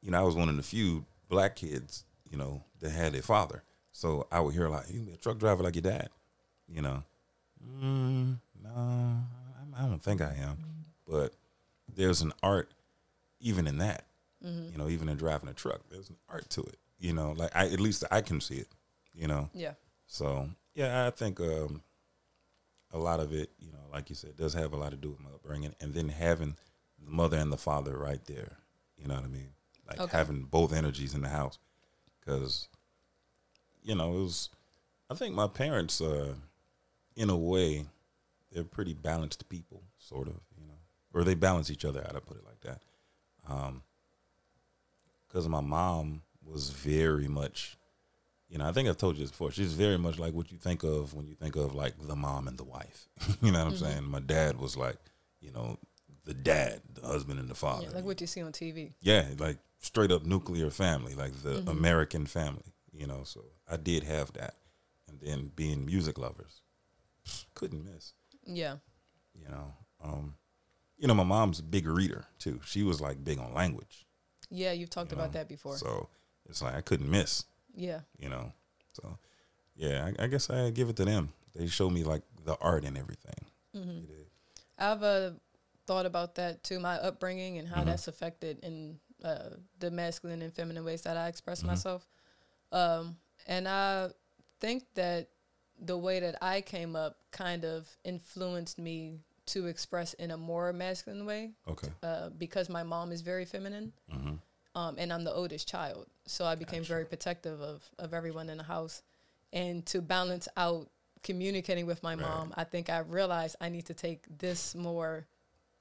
you 0.02 0.10
know, 0.10 0.20
I 0.20 0.22
was 0.24 0.34
one 0.36 0.48
of 0.48 0.56
the 0.56 0.62
few 0.62 1.04
black 1.28 1.56
kids, 1.56 2.04
you 2.30 2.36
know, 2.38 2.62
that 2.80 2.90
had 2.90 3.14
a 3.14 3.22
father. 3.22 3.62
So 3.92 4.26
I 4.30 4.40
would 4.40 4.54
hear 4.54 4.68
like, 4.68 4.88
"You 4.88 4.96
can 5.00 5.04
be 5.06 5.12
a 5.12 5.16
truck 5.16 5.38
driver 5.38 5.62
like 5.62 5.74
your 5.76 5.82
dad," 5.82 6.08
you 6.68 6.82
know. 6.82 7.02
Mm, 7.64 8.38
no, 8.62 8.70
I- 8.70 9.20
I 9.76 9.86
don't 9.88 10.02
think 10.02 10.20
I 10.20 10.34
am, 10.40 10.58
but 11.08 11.32
there's 11.92 12.20
an 12.22 12.32
art 12.42 12.72
even 13.40 13.66
in 13.66 13.78
that. 13.78 14.04
Mm-hmm. 14.44 14.72
You 14.72 14.78
know, 14.78 14.88
even 14.88 15.08
in 15.08 15.16
driving 15.16 15.48
a 15.48 15.54
truck, 15.54 15.80
there's 15.90 16.10
an 16.10 16.16
art 16.28 16.48
to 16.50 16.62
it. 16.62 16.76
You 16.98 17.12
know, 17.12 17.32
like 17.32 17.54
I 17.54 17.66
at 17.66 17.80
least 17.80 18.04
I 18.10 18.20
can 18.20 18.40
see 18.40 18.56
it. 18.56 18.68
You 19.14 19.28
know, 19.28 19.48
Yeah. 19.54 19.74
so 20.06 20.48
yeah, 20.74 21.06
I 21.06 21.10
think 21.10 21.38
um, 21.40 21.82
a 22.92 22.98
lot 22.98 23.20
of 23.20 23.32
it, 23.32 23.50
you 23.58 23.70
know, 23.70 23.78
like 23.92 24.08
you 24.10 24.16
said, 24.16 24.36
does 24.36 24.54
have 24.54 24.72
a 24.72 24.76
lot 24.76 24.90
to 24.90 24.96
do 24.96 25.10
with 25.10 25.20
my 25.20 25.30
upbringing, 25.30 25.74
and 25.80 25.94
then 25.94 26.08
having 26.08 26.56
the 27.04 27.10
mother 27.10 27.36
and 27.38 27.52
the 27.52 27.56
father 27.56 27.96
right 27.96 28.24
there. 28.26 28.58
You 28.96 29.06
know 29.08 29.14
what 29.14 29.24
I 29.24 29.28
mean? 29.28 29.50
Like 29.88 30.00
Okay. 30.00 30.16
having 30.16 30.44
both 30.44 30.72
energies 30.72 31.14
in 31.14 31.22
the 31.22 31.28
house, 31.28 31.58
because 32.20 32.68
you 33.82 33.94
know 33.94 34.16
it 34.16 34.22
was. 34.22 34.50
I 35.10 35.14
think 35.14 35.34
my 35.34 35.46
parents, 35.46 36.00
uh, 36.00 36.34
in 37.14 37.28
a 37.30 37.36
way, 37.36 37.84
they're 38.50 38.64
pretty 38.64 38.94
balanced 38.94 39.48
people, 39.48 39.82
sort 39.98 40.26
of. 40.28 40.40
You 40.58 40.66
know, 40.66 40.78
or 41.12 41.22
they 41.24 41.34
balance 41.34 41.70
each 41.70 41.84
other 41.84 42.00
out. 42.00 42.16
I 42.16 42.20
put 42.20 42.38
it 42.38 42.44
like 42.44 42.60
that. 42.62 42.82
Um, 43.46 43.82
because 45.28 45.46
my 45.48 45.60
mom 45.60 46.22
was 46.46 46.70
very 46.70 47.28
much 47.28 47.76
you 48.50 48.58
know, 48.58 48.66
I 48.68 48.72
think 48.72 48.88
I've 48.88 48.98
told 48.98 49.16
you 49.16 49.22
this 49.24 49.30
before. 49.32 49.50
She's 49.50 49.72
very 49.72 49.96
much 49.98 50.18
like 50.18 50.32
what 50.32 50.52
you 50.52 50.58
think 50.58 50.84
of 50.84 51.12
when 51.12 51.26
you 51.26 51.34
think 51.34 51.56
of 51.56 51.74
like 51.74 51.94
the 52.06 52.14
mom 52.14 52.46
and 52.46 52.56
the 52.56 52.62
wife. 52.64 53.08
you 53.42 53.50
know 53.50 53.64
what 53.64 53.72
I'm 53.72 53.76
saying? 53.76 54.04
My 54.04 54.20
dad 54.20 54.60
was 54.60 54.76
like, 54.76 54.98
you 55.40 55.50
know, 55.50 55.78
the 56.24 56.34
dad, 56.34 56.80
the 56.94 57.04
husband 57.04 57.40
and 57.40 57.48
the 57.48 57.54
father. 57.56 57.86
yeah. 57.88 57.96
Like 57.96 58.04
what 58.04 58.20
you 58.20 58.28
see 58.28 58.42
on 58.42 58.52
TV. 58.52 58.92
Yeah, 59.00 59.26
like 59.38 59.56
straight 59.80 60.12
up 60.12 60.24
nuclear 60.24 60.70
family, 60.70 61.14
like 61.14 61.32
the 61.42 61.54
Mm-hmm. 61.54 61.68
American 61.68 62.26
family, 62.26 62.74
you 62.92 63.06
know. 63.08 63.22
So 63.24 63.44
I 63.68 63.76
did 63.76 64.04
have 64.04 64.32
that. 64.34 64.54
And 65.08 65.18
then 65.20 65.50
being 65.56 65.84
music 65.84 66.16
lovers, 66.18 66.62
couldn't 67.54 67.84
miss, 67.84 68.12
Yeah. 68.44 68.76
you 69.34 69.48
know. 69.48 69.72
Um, 70.02 70.34
you 70.96 71.08
know, 71.08 71.14
my 71.14 71.24
mom's 71.24 71.58
a 71.58 71.62
big 71.64 71.86
reader 71.88 72.26
too. 72.38 72.60
She 72.64 72.82
was 72.84 73.00
like 73.00 73.24
big 73.24 73.38
on 73.38 73.52
language. 73.52 74.06
Yeah, 74.50 74.72
you've 74.72 74.90
talked 74.90 75.10
you 75.10 75.16
about 75.16 75.32
know. 75.32 75.38
that 75.40 75.48
before. 75.48 75.76
So 75.76 76.08
it's 76.48 76.62
like 76.62 76.74
I 76.74 76.80
couldn't 76.80 77.10
miss. 77.10 77.44
yeah. 77.74 78.00
you 78.18 78.28
know. 78.28 78.52
So, 78.92 79.18
yeah, 79.76 80.10
I, 80.18 80.24
I 80.24 80.26
guess 80.28 80.48
I 80.50 80.70
give 80.70 80.88
it 80.88 80.96
to 80.96 81.04
them. 81.04 81.32
They 81.54 81.66
show 81.66 81.90
me 81.90 82.04
like 82.04 82.22
the 82.44 82.56
art 82.60 82.84
and 82.84 82.96
everything. 82.96 83.34
Mm-hmm. 83.74 84.00
I've 84.78 85.02
uh, 85.02 85.30
thought 85.86 86.06
about 86.06 86.36
that 86.36 86.62
too, 86.62 86.78
my 86.80 86.96
upbringing 86.96 87.58
and 87.58 87.68
how 87.68 87.82
Mhm. 87.82 87.86
that's 87.86 88.08
affected 88.08 88.58
in 88.62 88.98
uh, 89.24 89.50
the 89.80 89.90
masculine 89.90 90.42
and 90.42 90.52
feminine 90.52 90.84
ways 90.84 91.02
that 91.02 91.16
I 91.16 91.28
express 91.28 91.62
Mhm. 91.62 91.66
myself. 91.66 92.06
Um, 92.72 93.16
and 93.46 93.66
I 93.68 94.10
think 94.60 94.84
that 94.94 95.28
the 95.80 95.96
way 95.98 96.20
that 96.20 96.36
I 96.42 96.60
came 96.60 96.94
up 96.94 97.18
kind 97.30 97.64
of 97.64 97.88
influenced 98.04 98.78
me 98.78 99.20
to 99.46 99.66
express 99.66 100.14
in 100.14 100.30
a 100.30 100.36
more 100.36 100.72
masculine 100.72 101.26
way 101.26 101.52
Okay. 101.68 101.88
uh, 102.02 102.28
because 102.30 102.68
my 102.68 102.82
mom 102.82 103.12
is 103.12 103.20
very 103.22 103.44
feminine. 103.44 103.92
Um, 104.74 104.96
and 104.98 105.12
I'm 105.12 105.24
the 105.24 105.32
oldest 105.32 105.68
child, 105.68 106.06
so 106.26 106.44
I 106.44 106.54
became 106.54 106.82
Gotcha. 106.82 106.92
very 106.92 107.04
protective 107.04 107.60
of 107.60 107.88
of 107.98 108.12
everyone 108.14 108.48
in 108.50 108.58
the 108.58 108.64
house. 108.64 109.02
And 109.52 109.86
to 109.86 110.00
balance 110.02 110.48
out 110.56 110.90
communicating 111.22 111.86
with 111.86 112.02
my 112.02 112.14
Right. 112.16 112.22
mom, 112.22 112.52
I 112.56 112.64
think 112.64 112.90
I 112.90 112.98
realized 112.98 113.54
I 113.60 113.68
need 113.68 113.86
to 113.86 113.94
take 113.94 114.26
this 114.38 114.74
more, 114.74 115.26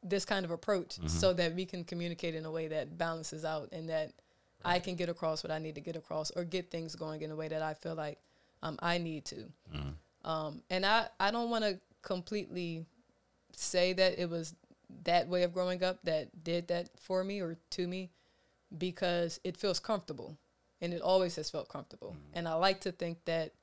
this 0.04 0.26
kind 0.26 0.46
of 0.46 0.52
approach, 0.52 1.00
Mhm. 1.02 1.10
so 1.10 1.34
that 1.34 1.56
we 1.56 1.66
can 1.66 1.84
communicate 1.84 2.36
in 2.36 2.46
a 2.46 2.52
way 2.52 2.68
that 2.68 2.98
balances 2.98 3.44
out 3.44 3.70
and 3.72 3.90
that 3.90 4.14
I 4.64 4.80
can 4.80 4.96
get 4.96 5.10
across 5.10 5.44
what 5.44 5.52
I 5.52 5.60
need 5.60 5.76
to 5.76 5.82
get 5.82 5.96
across 5.96 6.30
or 6.32 6.44
get 6.46 6.70
things 6.72 6.96
going 6.96 7.22
in 7.24 7.32
a 7.32 7.36
way 7.36 7.48
that 7.50 7.62
I 7.62 7.74
feel 7.74 7.96
like 7.96 8.20
um, 8.62 8.78
I 8.82 8.98
need 8.98 9.26
to. 9.26 9.52
hmm 9.72 9.90
Um, 10.24 10.64
and 10.70 10.86
I, 10.86 11.10
I 11.20 11.32
don't 11.32 11.50
want 11.50 11.66
to 11.66 11.80
completely 12.02 12.86
say 13.56 13.92
that 13.94 14.18
it 14.18 14.30
was 14.30 14.56
that 15.04 15.28
way 15.28 15.44
of 15.44 15.52
growing 15.54 15.84
up 15.84 16.02
that 16.04 16.44
did 16.44 16.68
that 16.70 16.98
for 17.00 17.24
me 17.24 17.42
or 17.42 17.58
to 17.72 17.88
me 17.88 18.10
because 18.78 19.40
it 19.44 19.58
feels 19.58 19.80
comfortable 19.80 20.38
and 20.82 20.94
it 20.94 21.02
always 21.02 21.36
has 21.38 21.50
felt 21.50 21.70
comfortable. 21.70 22.16
And 22.34 22.48
I 22.48 22.54
like 22.56 22.82
to 22.82 22.92
think 22.92 23.24
that 23.26 23.54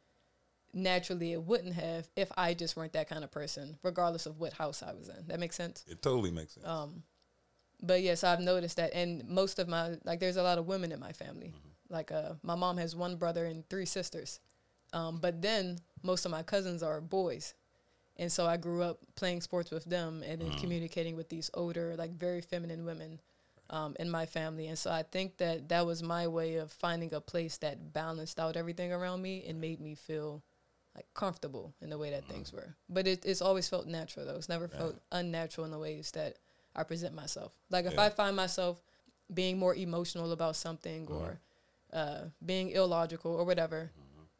naturally 0.73 1.33
it 1.33 1.43
wouldn't 1.43 1.75
have 1.75 2.09
if 2.17 2.31
I 2.37 2.55
just 2.55 2.76
weren't 2.76 2.93
that 2.95 3.09
kind 3.09 3.25
of 3.25 3.31
person, 3.31 3.76
regardless 3.83 4.26
of 4.26 4.38
what 4.38 4.55
house 4.55 4.83
I 4.83 4.93
was 4.93 5.09
in. 5.09 5.26
That 5.26 5.40
makes 5.40 5.57
sense. 5.57 5.85
It 5.88 6.00
totally 6.02 6.31
makes 6.31 6.55
sense. 6.55 6.67
Um, 6.67 7.02
but 7.83 8.02
yes, 8.02 8.25
I've 8.25 8.40
noticed 8.40 8.76
that, 8.76 8.95
and 8.95 9.26
most 9.29 9.59
of 9.59 9.69
my 9.69 9.97
like, 10.05 10.21
there's 10.21 10.37
a 10.37 10.43
lot 10.43 10.59
of 10.59 10.67
women 10.67 10.93
in 10.93 11.00
my 11.00 11.12
family. 11.12 11.55
Like, 11.88 12.12
uh, 12.12 12.35
my 12.43 12.55
mom 12.55 12.76
has 12.76 12.95
one 12.95 13.17
brother 13.17 13.47
and 13.47 13.69
three 13.69 13.87
sisters, 13.87 14.38
um, 14.93 15.19
but 15.21 15.43
then 15.43 15.79
most 16.02 16.25
of 16.25 16.31
my 16.31 16.43
cousins 16.43 16.83
are 16.83 17.00
boys, 17.00 17.55
and 18.17 18.31
so 18.31 18.47
I 18.47 18.59
grew 18.59 18.83
up 18.83 19.00
playing 19.14 19.40
sports 19.40 19.71
with 19.71 19.85
them 19.87 20.23
and 20.26 20.40
then 20.40 20.52
communicating 20.59 21.17
with 21.17 21.31
these 21.31 21.50
older, 21.55 21.97
like 21.97 22.12
very 22.12 22.43
feminine 22.43 22.85
women 22.85 23.19
um, 23.71 23.97
in 23.99 24.11
my 24.11 24.27
family. 24.27 24.67
And 24.67 24.79
so 24.79 24.91
I 24.91 25.03
think 25.05 25.39
that 25.39 25.69
that 25.69 25.87
was 25.87 26.03
my 26.03 26.27
way 26.27 26.57
of 26.57 26.71
finding 26.71 27.15
a 27.15 27.21
place 27.21 27.57
that 27.59 27.93
balanced 27.93 28.39
out 28.39 28.57
everything 28.57 28.93
around 28.93 29.23
me 29.23 29.45
and 29.49 29.61
made 29.61 29.81
me 29.81 29.95
feel 29.95 30.43
like 30.95 31.07
comfortable 31.15 31.73
in 31.81 31.89
the 31.89 31.97
way 31.97 32.11
that 32.11 32.25
things 32.25 32.53
were. 32.53 32.75
But 32.89 33.07
it, 33.07 33.25
it's 33.25 33.41
always 33.41 33.69
felt 33.69 33.87
natural 33.87 34.27
though. 34.27 34.35
It's 34.35 34.49
never 34.49 34.69
felt 34.69 34.97
unnatural 35.12 35.65
in 35.65 35.71
the 35.71 35.79
ways 35.79 36.11
that 36.12 36.37
I 36.75 36.83
present 36.83 37.15
myself. 37.15 37.53
Like 37.71 37.87
if 37.87 37.95
Yeah. 37.95 38.03
I 38.03 38.11
find 38.11 38.35
myself 38.35 38.83
being 39.33 39.59
more 39.59 39.75
emotional 39.75 40.33
about 40.33 40.57
something 40.57 41.07
or 41.09 41.39
uh, 41.93 42.23
being 42.45 42.71
illogical 42.71 43.33
or 43.33 43.45
whatever, 43.45 43.93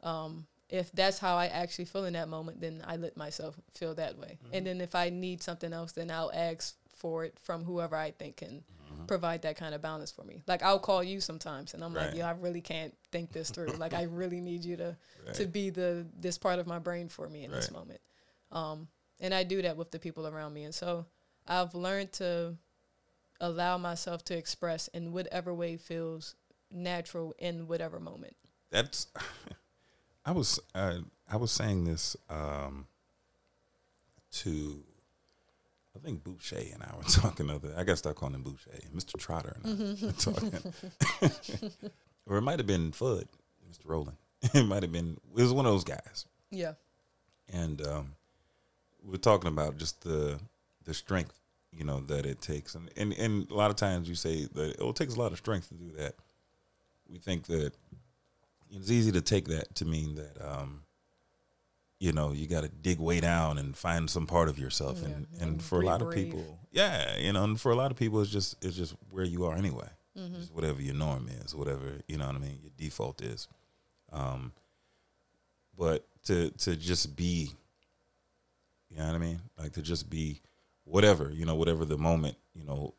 um, 0.03 0.45
if 0.69 0.91
that's 0.91 1.19
how 1.19 1.37
I 1.37 1.47
actually 1.47 1.85
feel 1.85 2.05
in 2.05 2.13
that 2.13 2.27
moment, 2.27 2.59
then 2.59 2.83
I 2.85 2.97
let 2.97 3.15
myself 3.15 3.55
feel 3.73 3.95
that 3.95 4.17
way. 4.17 4.39
And 4.51 4.65
then 4.67 4.81
if 4.81 4.93
I 4.93 5.09
need 5.09 5.41
something 5.41 5.71
else, 5.71 5.93
then 5.93 6.11
I'll 6.11 6.31
ask 6.33 6.75
for 6.95 7.23
it 7.25 7.37
from 7.39 7.63
whoever 7.63 7.95
I 7.95 8.11
think 8.11 8.37
can 8.37 8.63
provide 9.07 9.41
that 9.43 9.57
kind 9.57 9.73
of 9.75 9.81
balance 9.81 10.11
for 10.11 10.23
me. 10.23 10.41
Like 10.47 10.63
I'll 10.63 10.79
call 10.79 11.03
you 11.03 11.21
sometimes, 11.21 11.73
and 11.73 11.83
I'm 11.83 11.93
like, 11.93 12.09
Right. 12.09 12.17
yo, 12.17 12.25
I 12.25 12.31
really 12.31 12.61
can't 12.61 12.93
think 13.11 13.31
this 13.31 13.49
through. 13.49 13.67
like 13.79 13.93
I 13.93 14.03
really 14.03 14.41
need 14.41 14.63
you 14.63 14.77
to 14.77 14.97
to 15.33 15.45
be 15.45 15.69
the 15.69 16.07
this 16.19 16.37
part 16.37 16.59
of 16.59 16.67
my 16.67 16.79
brain 16.79 17.09
for 17.09 17.29
me 17.29 17.43
in 17.43 17.51
this 17.51 17.71
moment. 17.71 18.01
Um, 18.51 18.87
and 19.19 19.33
I 19.33 19.43
do 19.43 19.61
that 19.61 19.77
with 19.77 19.91
the 19.91 19.99
people 19.99 20.27
around 20.27 20.53
me, 20.53 20.63
and 20.63 20.73
so 20.73 21.05
I've 21.47 21.75
learned 21.75 22.11
to 22.13 22.57
allow 23.39 23.77
myself 23.77 24.23
to 24.25 24.37
express 24.37 24.87
in 24.89 25.11
whatever 25.11 25.53
way 25.53 25.77
feels 25.77 26.35
natural 26.69 27.33
in 27.39 27.67
whatever 27.67 27.99
moment. 27.99 28.35
That's. 28.69 29.07
I 30.25 30.31
was 30.31 30.59
uh, 30.75 30.99
I 31.27 31.37
was 31.37 31.51
saying 31.51 31.85
this 31.85 32.15
um, 32.29 32.85
to 34.33 34.83
I 35.95 35.99
think 35.99 36.23
Boucher 36.23 36.57
and 36.73 36.81
I 36.83 36.95
were 36.95 37.03
talking 37.09 37.47
the 37.47 37.55
other. 37.55 37.73
I 37.77 37.83
got 37.83 37.93
to 37.93 37.97
start 37.97 38.15
calling 38.15 38.35
him 38.35 38.43
Boucher, 38.43 38.71
Mr. 38.95 39.17
Trotter 39.17 39.57
and 39.63 39.99
I 40.01 40.05
were 40.05 40.11
talking, 40.13 40.53
or 42.27 42.37
it 42.37 42.41
might 42.41 42.59
have 42.59 42.67
been 42.67 42.91
Fudd, 42.91 43.25
Mr. 43.69 43.85
Rowland. 43.85 44.17
It 44.53 44.65
might 44.65 44.83
have 44.83 44.91
been. 44.91 45.17
It 45.37 45.41
was 45.41 45.53
one 45.53 45.65
of 45.65 45.71
those 45.73 45.83
guys, 45.83 46.25
Yeah. 46.49 46.73
and 47.51 47.85
um, 47.85 48.15
we're 49.03 49.17
talking 49.17 49.49
about 49.49 49.77
just 49.77 50.01
the 50.01 50.39
the 50.85 50.93
strength, 50.95 51.37
you 51.71 51.83
know, 51.83 51.99
that 52.07 52.25
it 52.25 52.41
takes, 52.41 52.73
and 52.73 52.89
and 52.97 53.13
and 53.13 53.51
a 53.51 53.53
lot 53.53 53.69
of 53.69 53.75
times 53.75 54.09
you 54.09 54.15
say 54.15 54.45
that 54.53 54.77
oh, 54.79 54.89
it 54.89 54.95
takes 54.95 55.15
a 55.15 55.19
lot 55.19 55.31
of 55.31 55.37
strength 55.37 55.67
to 55.69 55.75
do 55.75 55.91
that. 55.97 56.15
We 57.07 57.19
think 57.19 57.45
that 57.47 57.73
it's 58.71 58.89
easy 58.89 59.11
to 59.11 59.21
take 59.21 59.45
that 59.49 59.75
to 59.75 59.85
mean 59.85 60.15
that 60.15 60.37
um, 60.43 60.83
you 62.01 62.11
know 62.11 62.31
you 62.31 62.47
got 62.47 62.63
to 62.63 62.67
dig 62.69 62.99
way 62.99 63.19
down 63.21 63.57
and 63.59 63.77
find 63.77 64.09
some 64.09 64.25
part 64.25 64.49
of 64.49 64.57
yourself, 64.57 65.03
and 65.03 65.27
Yeah, 65.31 65.41
and 65.43 65.51
and 65.51 65.63
for 65.63 65.81
a 65.81 65.85
lot 65.85 66.01
of 66.01 66.09
people, 66.11 66.57
yeah, 66.71 67.15
you 67.17 67.31
know, 67.31 67.43
and 67.43 67.61
for 67.61 67.71
a 67.71 67.75
lot 67.75 67.91
of 67.91 67.97
people, 67.97 68.19
it's 68.21 68.31
just 68.31 68.55
it's 68.65 68.75
just 68.75 68.95
where 69.11 69.23
you 69.23 69.45
are 69.45 69.55
anyway, 69.55 69.87
Mm-hmm. 70.17 70.35
just 70.35 70.51
whatever 70.53 70.81
your 70.81 70.95
norm 70.95 71.29
is, 71.43 71.53
whatever 71.53 72.01
you 72.07 72.17
know 72.17 72.25
what 72.25 72.35
I 72.35 72.39
mean, 72.39 72.57
your 72.63 72.71
default 72.75 73.21
is. 73.21 73.47
Um, 74.11 74.51
but 75.77 76.05
to 76.25 76.49
to 76.65 76.75
just 76.75 77.15
be, 77.15 77.51
you 78.89 78.97
know 78.97 79.05
what 79.05 79.15
I 79.15 79.19
mean, 79.19 79.39
like 79.59 79.73
to 79.73 79.81
just 79.81 80.09
be 80.09 80.41
whatever 80.85 81.29
you 81.31 81.45
know, 81.45 81.55
whatever 81.55 81.85
the 81.85 81.97
moment 81.97 82.35
you 82.55 82.63
know 82.65 82.95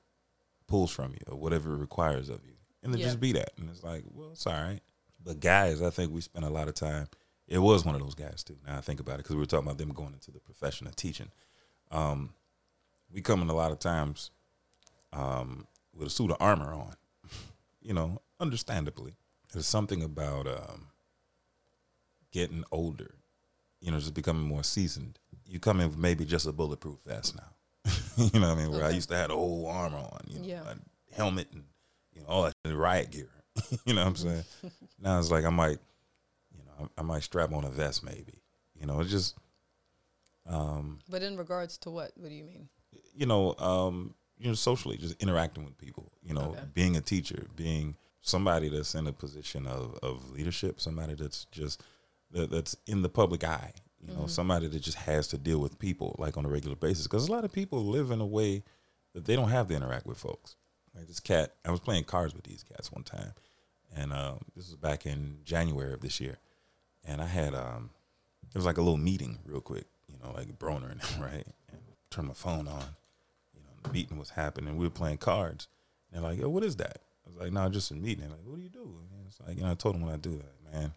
pulls 0.69 0.93
from 0.93 1.11
you 1.13 1.21
or 1.27 1.37
whatever 1.37 1.75
it 1.75 1.79
requires 1.79 2.29
of 2.29 2.41
you, 2.47 2.55
and 2.85 2.93
to 2.93 2.99
Yeah. 3.01 3.07
just 3.07 3.21
be 3.21 3.33
that. 3.33 3.51
And 3.59 3.69
it's 3.69 3.83
like, 3.83 4.05
well, 4.15 4.31
it's 4.33 4.47
all 4.47 4.53
right. 4.55 4.81
But 5.25 5.41
guys, 5.41 5.83
I 5.83 5.91
think 5.91 6.13
we 6.13 6.21
spend 6.21 6.45
a 6.45 6.51
lot 6.51 6.69
of 6.69 6.75
time. 6.75 7.09
It 7.53 7.59
was 7.59 7.85
one 7.85 7.95
of 7.95 8.01
those 8.01 8.15
guys 8.15 8.43
too. 8.43 8.57
Now 8.67 8.79
I 8.79 8.81
think 8.81 8.99
about 8.99 9.15
it 9.17 9.19
because 9.19 9.35
we 9.37 9.41
were 9.41 9.47
talking 9.47 9.67
about 9.67 9.77
them 9.79 9.91
going 9.93 10.15
into 10.15 10.31
the 10.31 10.41
profession 10.41 10.87
of 10.87 10.97
teaching. 10.97 11.31
Um, 11.91 12.31
we 13.13 13.21
come 13.21 13.43
in 13.43 13.51
a 13.51 13.55
lot 13.55 13.73
of 13.73 13.79
times 13.79 14.31
um, 15.13 15.67
with 15.95 16.07
a 16.09 16.11
suit 16.11 16.31
of 16.31 16.39
armor 16.41 16.73
on, 16.73 16.95
you 17.83 17.93
know, 17.93 18.23
understandably. 18.41 19.13
There's 19.53 19.67
something 19.67 20.03
about 20.03 20.47
um, 20.47 20.87
getting 22.33 22.65
older, 22.73 23.17
you 23.83 23.91
know, 23.91 23.99
just 23.99 24.15
becoming 24.15 24.45
more 24.45 24.65
seasoned. 24.65 25.19
You 25.47 25.61
come 25.61 25.81
in 25.81 25.89
with 25.91 25.99
maybe 25.99 26.25
just 26.25 26.47
a 26.47 26.53
bulletproof 26.53 27.01
vest 27.07 27.37
now. 27.37 27.93
you 28.33 28.41
know 28.41 28.49
what 28.49 28.59
I 28.59 28.63
mean? 28.63 28.73
Where 28.73 28.85
I 28.85 28.91
used 28.91 29.11
to 29.11 29.17
have 29.17 29.29
the 29.29 29.35
whole 29.35 29.67
armor 29.67 29.99
on, 29.99 30.21
you 30.27 30.39
know, 30.39 30.47
Yeah. 30.47 30.63
a 30.63 31.15
helmet 31.15 31.49
and 31.53 31.65
you 32.15 32.23
know 32.23 32.29
all 32.29 32.43
that 32.65 32.75
riot 32.75 33.11
gear. 33.11 33.29
you 33.85 33.93
know 33.93 34.01
what 34.03 34.09
I'm 34.09 34.17
saying? 34.17 34.45
now 34.99 35.19
it's 35.19 35.31
like 35.31 35.45
I 35.45 35.51
might, 35.51 35.69
you 35.69 35.77
know, 35.77 35.81
I, 36.99 37.03
might 37.03 37.23
strap 37.23 37.53
on 37.53 37.65
a 37.65 37.71
vest 37.71 38.03
maybe. 38.05 38.43
You 38.79 38.87
know, 38.87 39.01
it's 39.01 39.11
just, 39.11 39.37
um, 40.47 40.99
But 41.09 41.23
in 41.23 41.37
regards 41.37 41.79
to 41.79 41.91
what? 41.91 42.13
What 42.17 42.29
do 42.29 42.35
you 42.35 42.45
mean? 42.45 42.69
you 43.15 43.27
know, 43.27 43.55
um, 43.59 44.15
you 44.39 44.49
know, 44.49 44.55
socially, 44.55 44.97
just 44.97 45.21
interacting 45.23 45.65
with 45.65 45.77
people. 45.79 46.11
You 46.23 46.35
know, 46.35 46.53
Okay. 46.53 46.63
being 46.75 46.97
a 46.97 47.01
teacher, 47.01 47.47
being 47.55 47.97
somebody 48.23 48.69
that's 48.69 48.95
in 48.95 49.07
a 49.07 49.13
position 49.13 49.67
of, 49.67 49.99
of 50.03 50.31
leadership, 50.31 50.81
somebody 50.81 51.15
that's 51.15 51.45
just 51.47 51.83
that, 52.31 52.51
that's 52.51 52.75
in 52.87 53.03
the 53.03 53.09
public 53.09 53.45
eye. 53.45 53.73
You 54.01 54.15
know, 54.15 54.27
somebody 54.27 54.67
that 54.67 54.81
just 54.83 54.97
has 54.99 55.29
to 55.29 55.39
deal 55.39 55.59
with 55.59 55.79
people 55.79 56.17
like 56.19 56.37
on 56.37 56.45
a 56.45 56.49
regular 56.49 56.75
basis. 56.75 57.07
Because 57.07 57.29
a 57.29 57.33
lot 57.33 57.45
of 57.45 57.53
people 57.53 57.85
live 57.85 58.11
in 58.11 58.21
a 58.21 58.27
way 58.27 58.65
that 59.15 59.27
they 59.27 59.37
don't 59.37 59.51
have 59.51 59.69
to 59.69 59.75
interact 59.75 60.07
with 60.07 60.19
folks. 60.19 60.57
Like 60.95 61.07
this 61.07 61.21
cat, 61.21 61.55
I 61.65 61.71
was 61.71 61.79
playing 61.81 62.05
cards 62.05 62.35
with 62.35 62.45
these 62.45 62.65
cats 62.65 62.91
one 62.91 63.05
time, 63.05 63.33
and 63.95 64.13
um, 64.13 64.41
this 64.57 64.67
was 64.69 64.77
back 64.77 65.07
in 65.07 65.39
January 65.45 65.93
of 65.93 66.01
this 66.01 66.21
year, 66.21 66.39
and 67.05 67.21
I 67.21 67.27
had 67.27 67.55
um, 67.55 67.91
it 68.55 68.57
was 68.57 68.67
like 68.67 68.79
a 68.79 68.83
little 68.83 68.99
meeting 68.99 69.39
real 69.45 69.61
quick, 69.61 69.87
you 70.09 70.17
know, 70.23 70.33
like 70.33 70.59
Broner 70.59 70.91
and 70.91 71.01
them, 71.01 71.21
right, 71.23 71.47
and 71.71 71.81
turn 72.11 72.27
my 72.27 72.35
phone 72.35 72.69
on, 72.69 72.85
you 73.55 73.61
know, 73.61 73.71
the 73.83 73.91
meeting 73.91 74.19
was 74.19 74.31
happening. 74.31 74.77
We 74.77 74.87
were 74.87 74.91
playing 74.91 75.19
cards. 75.19 75.69
And 76.11 76.23
they're 76.23 76.31
like, 76.31 76.41
"Yo, 76.41 76.49
what 76.49 76.63
is 76.65 76.77
that?" 76.77 76.99
I 77.25 77.29
was 77.29 77.37
like, 77.37 77.53
"No, 77.53 77.69
just 77.71 77.91
a 77.91 77.95
meeting." 77.95 78.21
They're 78.21 78.37
like, 78.37 78.45
"What 78.45 78.57
do 78.57 78.63
you 78.63 78.69
do?" 78.69 78.81
And 78.83 79.27
it's 79.27 79.41
like, 79.41 79.57
you 79.57 79.63
know, 79.63 79.71
I 79.71 79.75
told 79.75 79.95
them 79.95 80.03
what 80.03 80.13
I 80.15 80.19
do. 80.19 80.33
Like, 80.33 80.73
man, 80.75 80.93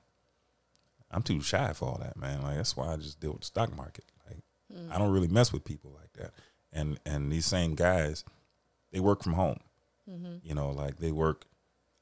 I'm 1.12 1.22
too 1.24 1.42
shy 1.42 1.72
for 1.74 1.86
all 1.90 1.98
that, 2.02 2.18
man. 2.18 2.42
Like 2.42 2.58
that's 2.58 2.76
why 2.76 2.92
I 2.92 2.98
just 2.98 3.20
deal 3.20 3.32
with 3.32 3.42
the 3.42 3.46
stock 3.46 3.76
market. 3.76 4.04
Like 4.30 4.44
I 4.92 4.98
don't 4.98 5.12
really 5.14 5.30
mess 5.30 5.54
with 5.54 5.64
people 5.64 5.98
like 5.98 6.12
that. 6.14 6.32
And 6.74 7.00
and 7.06 7.32
these 7.32 7.46
same 7.46 7.76
guys, 7.76 8.26
they 8.92 9.00
work 9.00 9.24
from 9.24 9.34
home. 9.34 9.60
You 10.44 10.54
know, 10.56 10.72
like 10.72 10.98
they 10.98 11.12
work 11.12 11.46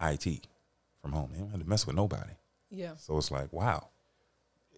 IT 0.02 0.48
from 1.02 1.12
home. 1.12 1.30
They 1.32 1.40
don't 1.40 1.52
have 1.52 1.62
to 1.62 1.70
mess 1.70 1.86
with 1.86 1.96
nobody. 1.96 2.34
Yeah. 2.72 2.96
So 2.98 3.18
it's 3.18 3.30
like, 3.30 3.54
wow, 3.54 3.90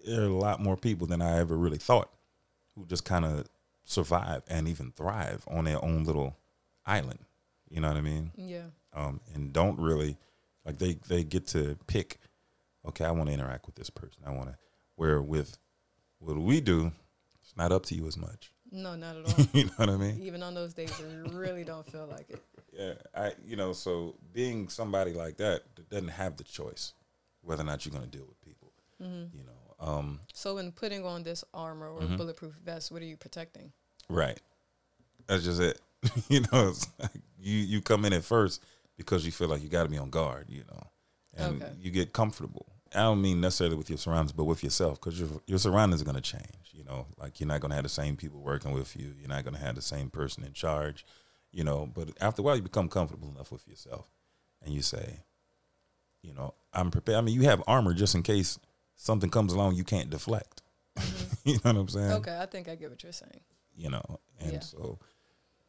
there 0.05 0.21
are 0.21 0.25
a 0.25 0.29
lot 0.29 0.59
more 0.61 0.77
people 0.77 1.07
than 1.07 1.21
I 1.21 1.39
ever 1.39 1.57
really 1.57 1.77
thought 1.77 2.09
who 2.75 2.85
just 2.85 3.05
kind 3.05 3.25
of 3.25 3.47
survive 3.83 4.43
and 4.47 4.67
even 4.67 4.91
thrive 4.91 5.43
on 5.47 5.65
their 5.65 5.83
own 5.83 6.03
little 6.03 6.35
island. 6.85 7.19
You 7.69 7.81
know 7.81 7.87
what 7.89 7.97
I 7.97 8.01
mean? 8.01 8.31
Yeah. 8.35 8.65
Um, 8.93 9.19
and 9.33 9.51
don't 9.51 9.79
really 9.79 10.17
like 10.65 10.79
they 10.79 10.97
they 11.07 11.23
get 11.23 11.47
to 11.47 11.77
pick. 11.87 12.19
Okay, 12.87 13.03
I 13.05 13.11
want 13.11 13.27
to 13.29 13.33
interact 13.33 13.65
with 13.65 13.75
this 13.75 13.89
person. 13.89 14.23
I 14.25 14.31
want 14.31 14.49
to. 14.49 14.57
Where 14.95 15.21
with 15.21 15.57
what 16.19 16.37
we 16.37 16.61
do, 16.61 16.91
it's 17.41 17.57
not 17.57 17.71
up 17.71 17.85
to 17.87 17.95
you 17.95 18.07
as 18.07 18.17
much. 18.17 18.51
No, 18.71 18.95
not 18.95 19.17
at 19.17 19.25
all. 19.39 19.45
you 19.53 19.65
know 19.65 19.71
what 19.77 19.89
I 19.89 19.97
mean? 19.97 20.21
Even 20.21 20.43
on 20.43 20.53
those 20.53 20.73
days, 20.73 20.91
it 20.99 21.33
really 21.33 21.63
don't 21.63 21.85
feel 21.85 22.07
like 22.07 22.29
it. 22.29 22.43
Yeah, 22.71 22.93
I 23.15 23.31
you 23.45 23.55
know 23.55 23.73
so 23.73 24.15
being 24.33 24.69
somebody 24.69 25.13
like 25.13 25.37
that 25.37 25.63
that 25.75 25.89
doesn't 25.89 26.09
have 26.09 26.37
the 26.37 26.43
choice 26.43 26.93
whether 27.41 27.61
or 27.61 27.65
not 27.65 27.85
you're 27.85 27.93
going 27.93 28.09
to 28.09 28.17
deal 28.17 28.25
with 28.27 28.39
people. 28.41 28.71
You 28.99 29.43
know, 29.43 29.51
um, 29.85 30.19
So, 30.33 30.57
in 30.57 30.71
putting 30.71 31.05
on 31.05 31.23
this 31.23 31.43
armor 31.53 31.89
or 31.89 32.01
Mm-hmm. 32.01 32.17
bulletproof 32.17 32.53
vest, 32.63 32.91
what 32.91 33.01
are 33.01 33.05
you 33.05 33.17
protecting? 33.17 33.71
Right. 34.09 34.39
That's 35.27 35.43
just 35.43 35.61
it. 35.61 35.79
you 36.29 36.41
know, 36.51 36.69
it's 36.69 36.87
like 36.99 37.11
you 37.39 37.53
you 37.57 37.81
come 37.81 38.05
in 38.05 38.13
at 38.13 38.23
first 38.23 38.61
because 38.97 39.25
you 39.25 39.31
feel 39.31 39.47
like 39.47 39.61
you 39.63 39.69
got 39.69 39.83
to 39.83 39.89
be 39.89 39.97
on 39.97 40.09
guard. 40.09 40.45
You 40.49 40.63
know, 40.71 40.87
and 41.35 41.61
Okay. 41.61 41.71
you 41.79 41.91
get 41.91 42.13
comfortable. 42.13 42.65
I 42.93 42.99
don't 42.99 43.21
mean 43.21 43.41
necessarily 43.41 43.75
with 43.75 43.89
your 43.89 43.97
surroundings, 43.97 44.31
but 44.31 44.43
with 44.45 44.63
yourself, 44.63 44.99
because 44.99 45.19
your 45.19 45.29
your 45.47 45.59
surroundings 45.59 46.01
are 46.01 46.05
going 46.05 46.15
to 46.15 46.21
change. 46.21 46.71
You 46.71 46.83
know, 46.83 47.07
like 47.17 47.39
you're 47.39 47.47
not 47.47 47.61
going 47.61 47.69
to 47.71 47.75
have 47.75 47.83
the 47.83 47.89
same 47.89 48.15
people 48.17 48.39
working 48.41 48.71
with 48.71 48.95
you. 48.95 49.13
You're 49.19 49.29
not 49.29 49.43
going 49.43 49.55
to 49.55 49.59
have 49.61 49.75
the 49.75 49.81
same 49.81 50.09
person 50.09 50.43
in 50.43 50.53
charge. 50.53 51.05
You 51.51 51.63
know, 51.63 51.89
but 51.93 52.09
after 52.21 52.41
a 52.41 52.45
while, 52.45 52.55
you 52.55 52.61
become 52.61 52.89
comfortable 52.89 53.29
enough 53.29 53.51
with 53.51 53.67
yourself, 53.67 54.07
and 54.63 54.73
you 54.73 54.81
say, 54.81 55.23
you 56.21 56.33
know, 56.33 56.53
I'm 56.73 56.91
prepared. 56.91 57.17
I 57.17 57.21
mean, 57.21 57.33
you 57.35 57.43
have 57.49 57.63
armor 57.67 57.93
just 57.93 58.13
in 58.15 58.23
case 58.23 58.59
something 58.95 59.29
comes 59.29 59.53
along 59.53 59.75
you 59.75 59.83
can't 59.83 60.09
deflect. 60.09 60.61
you 61.43 61.53
know 61.55 61.59
what 61.73 61.75
I'm 61.75 61.87
saying? 61.89 62.11
Okay, 62.13 62.37
I 62.39 62.45
think 62.45 62.69
I 62.69 62.75
get 62.75 62.89
what 62.89 63.03
you're 63.03 63.11
saying. 63.11 63.41
you 63.75 63.89
know. 63.89 64.19
And 64.39 64.53
Yeah. 64.53 64.59
so 64.61 64.99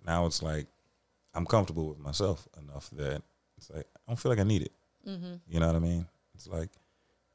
now 0.04 0.26
it's 0.26 0.42
like 0.42 0.66
I'm 1.34 1.44
comfortable 1.46 1.88
with 1.88 1.98
myself 1.98 2.46
enough 2.60 2.88
that 2.90 3.22
it's 3.58 3.70
like 3.70 3.86
I 3.96 4.00
don't 4.10 4.16
feel 4.16 4.30
like 4.30 4.38
I 4.38 4.44
need 4.44 4.62
it. 4.62 4.72
Mm-hmm. 5.06 5.34
You 5.48 5.60
know 5.60 5.66
what 5.66 5.76
I 5.76 5.80
mean? 5.80 6.06
It's 6.34 6.46
like 6.46 6.70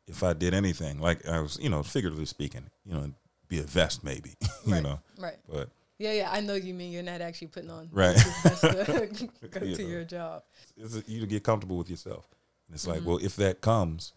if 0.08 0.24
I 0.24 0.34
did 0.34 0.54
anything, 0.54 1.00
like 1.00 1.28
I 1.28 1.40
was, 1.40 1.60
you 1.62 1.70
know, 1.70 1.84
figuratively 1.84 2.26
speaking, 2.26 2.70
you 2.86 2.94
know, 2.94 3.12
be 3.48 3.60
a 3.60 3.64
vest 3.64 4.04
maybe, 4.04 4.36
you 4.66 4.74
Right. 4.74 4.84
know, 4.84 5.00
Right. 5.20 5.38
but 5.50 5.70
Yeah, 6.00 6.14
yeah. 6.14 6.30
I 6.32 6.40
know 6.42 6.56
you 6.56 6.74
mean 6.74 6.92
you're 6.92 7.04
not 7.04 7.22
actually 7.22 7.48
putting 7.48 7.70
on 7.70 7.90
Right. 7.92 8.16
to 8.18 9.48
go 9.52 9.60
You 9.66 9.76
to 9.76 9.84
know. 9.84 9.90
your 9.90 10.04
job. 10.06 10.44
it's 10.78 11.08
you 11.08 11.26
get 11.28 11.44
comfortable 11.44 11.78
with 11.78 11.90
yourself. 11.90 12.28
And 12.68 12.76
it's 12.76 12.86
Mm-hmm. 12.86 12.92
like, 12.94 13.06
well, 13.06 13.18
if 13.22 13.36
that 13.36 13.60
comes, 13.62 14.14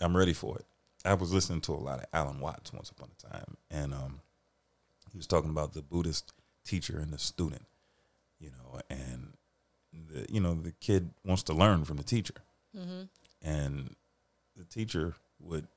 I'm 0.00 0.16
ready 0.16 0.32
for 0.34 0.58
it. 0.58 0.66
I 1.04 1.14
was 1.14 1.32
listening 1.32 1.60
to 1.62 1.72
a 1.72 1.76
lot 1.76 1.98
of 1.98 2.06
Alan 2.12 2.40
Watts 2.40 2.72
once 2.72 2.90
upon 2.90 3.08
a 3.18 3.28
time, 3.34 3.56
and 3.70 3.92
um, 3.92 4.20
he 5.12 5.18
was 5.18 5.26
talking 5.26 5.50
about 5.50 5.72
the 5.74 5.82
Buddhist 5.82 6.32
teacher 6.64 6.98
and 6.98 7.12
the 7.12 7.18
student, 7.18 7.66
you 8.40 8.50
know, 8.50 8.80
and 8.88 9.34
the 9.92 10.26
you 10.32 10.40
know 10.40 10.54
the 10.54 10.72
kid 10.72 11.10
wants 11.24 11.42
to 11.44 11.52
learn 11.54 11.84
from 11.84 11.96
the 11.98 12.02
teacher, 12.04 12.34
Mm-hmm. 12.76 13.02
and 13.42 13.94
the 14.56 14.64
teacher 14.64 15.14
would 15.40 15.68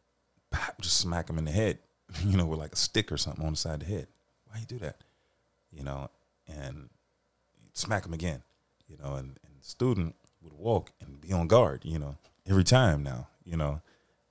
just 0.82 0.98
smack 0.98 1.30
him 1.30 1.38
in 1.38 1.46
the 1.46 1.52
head, 1.52 1.80
you 2.26 2.38
know, 2.38 2.46
with 2.46 2.60
like 2.60 2.74
a 2.74 2.78
stick 2.78 3.12
or 3.12 3.18
something 3.18 3.46
on 3.46 3.52
the 3.54 3.58
side 3.58 3.82
of 3.82 3.88
the 3.88 3.94
head. 3.94 4.08
Why 4.46 4.60
you 4.60 4.66
do 4.66 4.80
that? 4.80 4.98
You 5.72 5.84
know, 5.84 6.10
and 6.48 6.90
smack 7.74 8.06
him 8.06 8.14
again, 8.14 8.42
you 8.88 8.98
know, 8.98 9.16
and, 9.16 9.38
and 9.46 9.60
the 9.60 9.66
student 9.66 10.16
would 10.42 10.54
walk 10.54 10.92
and 11.02 11.20
be 11.22 11.34
on 11.34 11.48
guard, 11.48 11.82
you 11.84 12.00
know, 12.00 12.16
every 12.48 12.64
time 12.64 13.04
now, 13.04 13.28
you 13.44 13.58
know, 13.58 13.82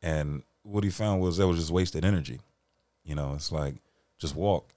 and 0.02 0.42
what 0.66 0.84
he 0.84 0.90
found 0.90 1.20
was 1.20 1.36
that 1.36 1.46
was 1.46 1.58
just 1.58 1.70
wasted 1.70 2.04
energy. 2.04 2.40
You 3.04 3.14
know, 3.14 3.34
it's 3.34 3.52
like 3.52 3.76
just 4.18 4.34
walk, 4.34 4.74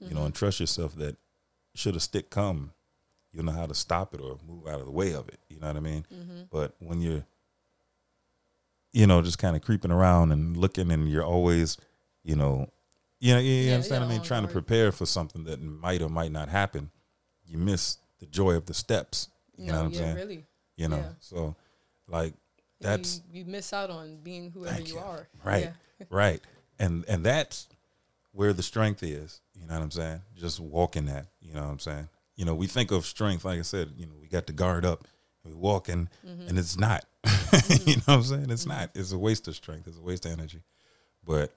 you 0.00 0.14
know, 0.14 0.24
and 0.24 0.34
trust 0.34 0.60
yourself 0.60 0.96
that 0.96 1.16
should 1.74 1.94
a 1.96 2.00
stick 2.00 2.28
come, 2.30 2.72
you'll 3.32 3.44
know 3.44 3.52
how 3.52 3.66
to 3.66 3.74
stop 3.74 4.14
it 4.14 4.20
or 4.20 4.38
move 4.46 4.66
out 4.66 4.80
of 4.80 4.86
the 4.86 4.92
way 4.92 5.12
of 5.14 5.28
it. 5.28 5.38
You 5.48 5.60
know 5.60 5.68
what 5.68 5.76
I 5.76 5.80
mean? 5.80 6.04
Mm-hmm. 6.12 6.40
But 6.50 6.74
when 6.80 7.00
you're, 7.00 7.24
you 8.92 9.06
know, 9.06 9.22
just 9.22 9.38
kind 9.38 9.54
of 9.54 9.62
creeping 9.62 9.92
around 9.92 10.32
and 10.32 10.56
looking, 10.56 10.90
and 10.90 11.08
you're 11.08 11.24
always, 11.24 11.76
you 12.24 12.34
know, 12.34 12.68
you 13.20 13.34
know, 13.34 13.40
you, 13.40 13.52
you 13.52 13.68
Yeah, 13.68 13.74
understand? 13.74 14.04
I 14.04 14.08
mean, 14.08 14.22
trying 14.22 14.46
to 14.46 14.52
prepare 14.52 14.90
for 14.92 15.06
something 15.06 15.44
that 15.44 15.60
might 15.62 16.02
or 16.02 16.08
might 16.08 16.32
not 16.32 16.48
happen, 16.48 16.90
you 17.44 17.58
miss 17.58 17.98
the 18.18 18.26
joy 18.26 18.52
of 18.52 18.66
the 18.66 18.74
steps. 18.74 19.28
You 19.56 19.66
know 19.66 19.72
no, 19.72 19.78
what 19.78 19.86
I'm 19.86 19.92
yeah, 19.92 19.98
saying? 19.98 20.16
really. 20.16 20.46
You 20.76 20.88
know, 20.88 20.96
yeah. 20.96 21.12
so 21.20 21.56
like 22.08 22.34
that's 22.80 23.22
you, 23.32 23.40
you 23.40 23.44
miss 23.46 23.72
out 23.72 23.90
on 23.90 24.18
being 24.22 24.50
whoever 24.50 24.80
you, 24.80 24.94
you. 24.94 24.98
are. 25.00 25.28
Right. 25.44 25.72
Yeah. 26.00 26.06
right, 26.10 26.40
and 26.78 27.04
and 27.08 27.24
that's 27.24 27.68
where 28.32 28.52
the 28.52 28.62
strength 28.62 29.02
is. 29.02 29.40
You 29.54 29.66
know 29.66 29.74
what 29.74 29.82
I'm 29.82 29.90
saying? 29.90 30.20
Just 30.36 30.60
walking 30.60 31.06
that. 31.06 31.26
You 31.40 31.54
know 31.54 31.62
what 31.62 31.70
I'm 31.70 31.78
saying? 31.80 32.08
You 32.36 32.44
know, 32.44 32.54
we 32.54 32.66
think 32.68 32.90
of 32.92 33.04
strength, 33.04 33.44
like 33.44 33.58
I 33.58 33.62
said. 33.62 33.92
You 33.96 34.06
know, 34.06 34.12
we 34.20 34.28
got 34.28 34.46
the 34.46 34.52
guard 34.52 34.84
up, 34.84 35.06
we 35.44 35.52
walking, 35.54 36.08
Mm-hmm. 36.26 36.48
and 36.48 36.58
it's 36.58 36.78
not. 36.78 37.04
you 37.84 37.96
know 37.96 38.02
what 38.04 38.08
I'm 38.14 38.22
saying? 38.22 38.50
It's 38.50 38.66
not. 38.66 38.90
It's 38.94 39.10
a 39.12 39.18
waste 39.18 39.48
of 39.48 39.56
strength. 39.56 39.88
It's 39.88 39.98
a 39.98 40.02
waste 40.02 40.24
of 40.26 40.32
energy, 40.32 40.62
but 41.24 41.52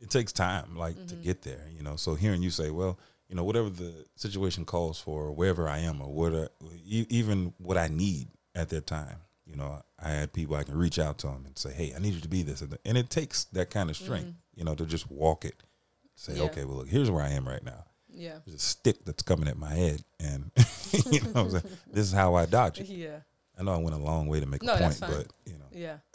it 0.00 0.10
takes 0.10 0.32
time, 0.32 0.76
like 0.76 0.94
to 1.06 1.14
Mm-hmm. 1.14 1.22
get 1.24 1.42
there. 1.42 1.64
You 1.74 1.82
know, 1.82 1.96
so 1.96 2.14
hearing 2.14 2.42
you 2.42 2.50
say, 2.50 2.70
well. 2.70 2.98
You 3.30 3.36
know, 3.36 3.44
whatever 3.44 3.68
the 3.68 3.92
situation 4.16 4.64
calls 4.64 4.98
for, 4.98 5.24
or 5.24 5.32
wherever 5.32 5.68
I 5.68 5.80
am, 5.80 6.00
or 6.00 6.10
what, 6.10 6.32
I- 6.34 6.48
e- 6.86 7.04
even 7.10 7.52
what 7.58 7.76
I 7.76 7.88
need 7.88 8.28
at 8.54 8.70
that 8.70 8.86
time. 8.86 9.16
You 9.48 9.56
know, 9.56 9.82
I 9.98 10.10
had 10.10 10.32
people 10.34 10.56
I 10.56 10.62
can 10.62 10.76
reach 10.76 10.98
out 10.98 11.16
to 11.20 11.28
them 11.28 11.44
and 11.46 11.56
say, 11.58 11.72
"Hey, 11.72 11.94
I 11.96 11.98
need 11.98 12.12
you 12.14 12.20
to 12.20 12.28
be 12.28 12.42
this," 12.42 12.60
and 12.60 12.76
and 12.84 12.98
it 12.98 13.08
takes 13.08 13.44
that 13.44 13.70
kind 13.70 13.88
of 13.88 13.96
strength, 13.96 14.34
you 14.54 14.62
know, 14.64 14.74
to 14.74 14.84
just 14.84 15.10
walk 15.10 15.44
it. 15.46 15.62
Say, 16.16 16.32
Mm-hmm. 16.32 16.40
Yeah. 16.42 16.46
"Okay, 16.48 16.64
well, 16.64 16.76
look, 16.78 16.88
here's 16.88 17.10
where 17.10 17.22
I 17.24 17.30
am 17.30 17.48
right 17.48 17.64
now. 17.64 17.84
Yeah. 18.10 18.38
There's 18.44 18.56
a 18.56 18.58
stick 18.58 19.04
that's 19.06 19.22
coming 19.22 19.48
at 19.48 19.56
my 19.56 19.72
head, 19.72 20.02
and 20.20 20.50
you 21.10 21.20
know, 21.22 21.28
what 21.30 21.36
I'm 21.36 21.50
saying? 21.50 21.64
this 21.92 22.06
is 22.06 22.12
how 22.12 22.34
I 22.34 22.44
dodge 22.46 22.80
it." 22.80 22.88
Yeah. 22.88 23.20
I 23.58 23.62
know 23.64 23.72
I 23.72 23.78
went 23.78 23.94
a 23.96 23.98
long 23.98 24.28
way 24.28 24.38
to 24.38 24.46
make 24.46 24.62
No, 24.62 24.74
a 24.74 24.78
point, 24.78 25.00
but 25.00 25.26
you 25.46 25.54
know, 25.58 25.66
Yeah. 25.72 25.96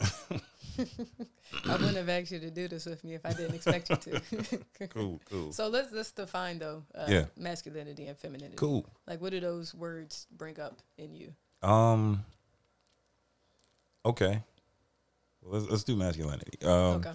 I 0.78 1.72
wouldn't 1.72 1.96
have 1.96 2.08
asked 2.08 2.32
you 2.32 2.40
to 2.40 2.50
do 2.50 2.68
this 2.68 2.86
with 2.86 3.04
me 3.04 3.14
if 3.14 3.24
I 3.24 3.32
didn't 3.32 3.54
expect 3.54 3.90
you 3.90 3.96
to. 3.96 4.58
cool, 4.88 5.20
cool, 5.28 5.52
so 5.52 5.68
let's 5.68 5.92
let's 5.92 6.10
define 6.12 6.58
though 6.58 6.82
uh, 6.94 7.06
Yeah. 7.08 7.24
masculinity 7.36 8.06
and 8.06 8.16
femininity. 8.18 8.56
cool. 8.56 8.86
Like 9.06 9.20
what 9.20 9.30
do 9.32 9.40
those 9.40 9.74
words 9.74 10.26
bring 10.36 10.58
up 10.60 10.80
in 10.98 11.14
you? 11.14 11.32
Um. 11.62 12.24
Okay. 14.04 14.42
Well, 15.42 15.58
let's 15.58 15.70
let's 15.70 15.84
do 15.84 15.96
masculinity. 15.96 16.58
Um, 16.64 16.70
okay. 16.70 17.12